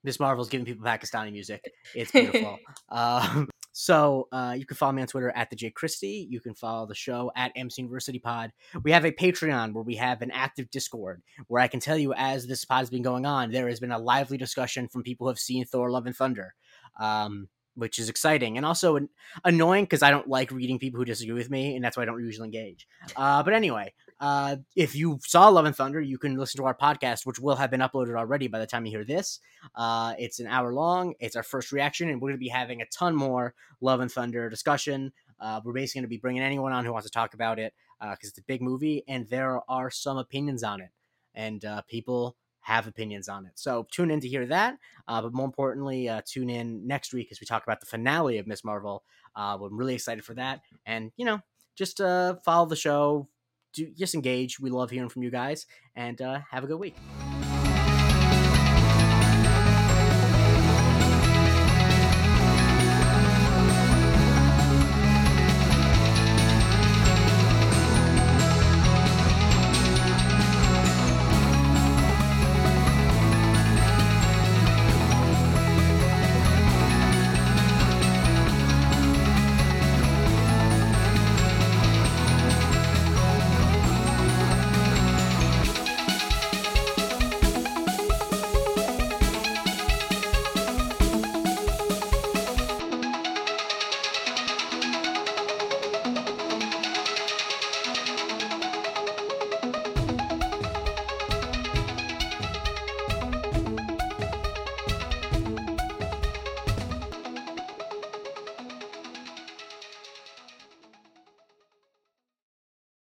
Miss 0.05 0.21
Marvel's 0.21 0.49
giving 0.49 0.67
people 0.67 0.85
Pakistani 0.85 1.33
music. 1.33 1.65
It's 1.95 2.13
beautiful. 2.13 2.59
um, 2.89 3.49
So 3.81 4.27
uh, 4.33 4.57
you 4.59 4.67
can 4.67 4.77
follow 4.77 4.91
me 4.91 5.03
on 5.03 5.07
Twitter 5.09 5.31
at 5.37 5.51
the 5.51 5.57
J 5.57 5.71
Christie. 5.71 6.27
You 6.29 6.41
can 6.41 6.53
follow 6.53 6.85
the 6.85 6.97
show 6.97 7.31
at 7.37 7.53
MC 7.55 7.81
University 7.81 8.19
Pod. 8.19 8.51
We 8.83 8.91
have 8.91 9.05
a 9.05 9.13
Patreon 9.13 9.73
where 9.73 9.85
we 9.85 9.95
have 9.95 10.21
an 10.21 10.33
active 10.33 10.69
Discord 10.73 11.23
where 11.47 11.63
I 11.63 11.69
can 11.69 11.79
tell 11.79 11.97
you 11.97 12.13
as 12.13 12.49
this 12.49 12.65
pod 12.65 12.81
has 12.81 12.91
been 12.91 13.03
going 13.03 13.25
on, 13.25 13.53
there 13.53 13.69
has 13.69 13.79
been 13.79 13.93
a 13.93 13.99
lively 13.99 14.37
discussion 14.37 14.89
from 14.89 15.05
people 15.05 15.27
who 15.27 15.29
have 15.29 15.39
seen 15.39 15.65
Thor: 15.65 15.93
Love 15.93 16.07
and 16.07 16.17
Thunder. 16.17 16.57
Um, 16.99 17.49
which 17.79 17.99
is 17.99 18.09
exciting 18.09 18.57
and 18.57 18.67
also 18.67 18.99
annoying 19.45 19.85
because 19.85 20.03
I 20.03 20.11
don't 20.11 20.29
like 20.29 20.51
reading 20.51 20.79
people 20.79 20.99
who 20.99 21.05
disagree 21.05 21.35
with 21.35 21.51
me, 21.51 21.77
and 21.77 21.85
that's 21.85 21.97
why 21.97 22.03
I 22.03 22.07
don't 22.07 22.23
usually 22.23 22.47
engage. 22.47 22.89
Uh, 23.17 23.43
but 23.43 23.55
anyway, 23.55 23.95
uh, 24.21 24.57
if 24.75 24.97
you 24.97 25.19
saw 25.23 25.49
Love 25.49 25.65
and 25.65 25.77
Thunder, 25.77 26.01
you 26.01 26.19
can 26.19 26.37
listen 26.37 26.61
to 26.61 26.67
our 26.67 26.75
podcast, 26.75 27.25
which 27.25 27.39
will 27.39 27.55
have 27.55 27.71
been 27.71 27.81
uploaded 27.81 28.17
already 28.17 28.49
by 28.49 28.59
the 28.59 28.67
time 28.67 28.85
you 28.85 28.91
hear 28.91 29.05
this. 29.05 29.39
Uh, 29.77 30.15
it's 30.19 30.41
an 30.41 30.49
hour 30.49 30.75
long. 30.75 31.15
It's 31.21 31.37
our 31.37 31.45
first 31.45 31.71
reaction, 31.71 32.09
and 32.09 32.21
we're 32.21 32.31
going 32.31 32.39
to 32.39 32.45
be 32.45 32.49
having 32.49 32.83
a 32.83 32.87
ton 32.87 33.15
more 33.15 33.55
Love 33.81 34.01
and 34.01 34.11
Thunder 34.11 34.51
discussion. 34.51 35.13
Uh, 35.39 35.61
we're 35.65 35.73
basically 35.73 36.01
going 36.01 36.09
to 36.09 36.17
be 36.17 36.19
bringing 36.19 36.43
anyone 36.43 36.73
on 36.73 36.85
who 36.85 36.93
wants 36.93 37.07
to 37.07 37.13
talk 37.13 37.35
about 37.35 37.61
it 37.61 37.73
because 38.01 38.13
uh, 38.13 38.29
it's 38.29 38.39
a 38.39 38.43
big 38.43 38.61
movie, 38.61 39.05
and 39.07 39.29
there 39.29 39.61
are 39.69 39.91
some 39.91 40.19
opinions 40.19 40.65
on 40.65 40.81
it, 40.81 40.91
and 41.35 41.65
uh, 41.65 41.83
people 41.83 42.37
have 42.69 42.87
opinions 42.87 43.31
on 43.31 43.47
it. 43.47 43.53
So 43.55 43.87
tune 43.91 44.11
in 44.11 44.21
to 44.21 44.29
hear 44.29 44.45
that. 44.47 44.77
Uh, 45.09 45.23
but 45.23 45.33
more 45.33 45.47
importantly, 45.47 46.07
uh, 46.07 46.21
tune 46.27 46.51
in 46.51 46.87
next 46.87 47.15
week 47.15 47.29
as 47.31 47.41
we 47.41 47.47
talk 47.47 47.63
about 47.63 47.81
the 47.81 47.87
finale 47.87 48.37
of 48.37 48.47
Miss 48.47 48.63
Marvel. 48.63 49.05
Uh, 49.35 49.57
I'm 49.59 49.77
really 49.77 49.95
excited 49.95 50.23
for 50.23 50.35
that. 50.35 50.61
And, 50.85 51.11
you 51.17 51.25
know, 51.25 51.41
just 51.77 51.99
uh, 51.99 52.35
follow 52.45 52.67
the 52.67 52.77
show, 52.77 53.27
do, 53.73 53.91
just 53.97 54.15
engage. 54.15 54.61
We 54.61 54.69
love 54.69 54.91
hearing 54.91 55.09
from 55.09 55.23
you 55.23 55.31
guys. 55.31 55.65
And 55.97 56.21
uh, 56.21 56.41
have 56.51 56.63
a 56.63 56.67
good 56.67 56.79
week. 56.79 56.95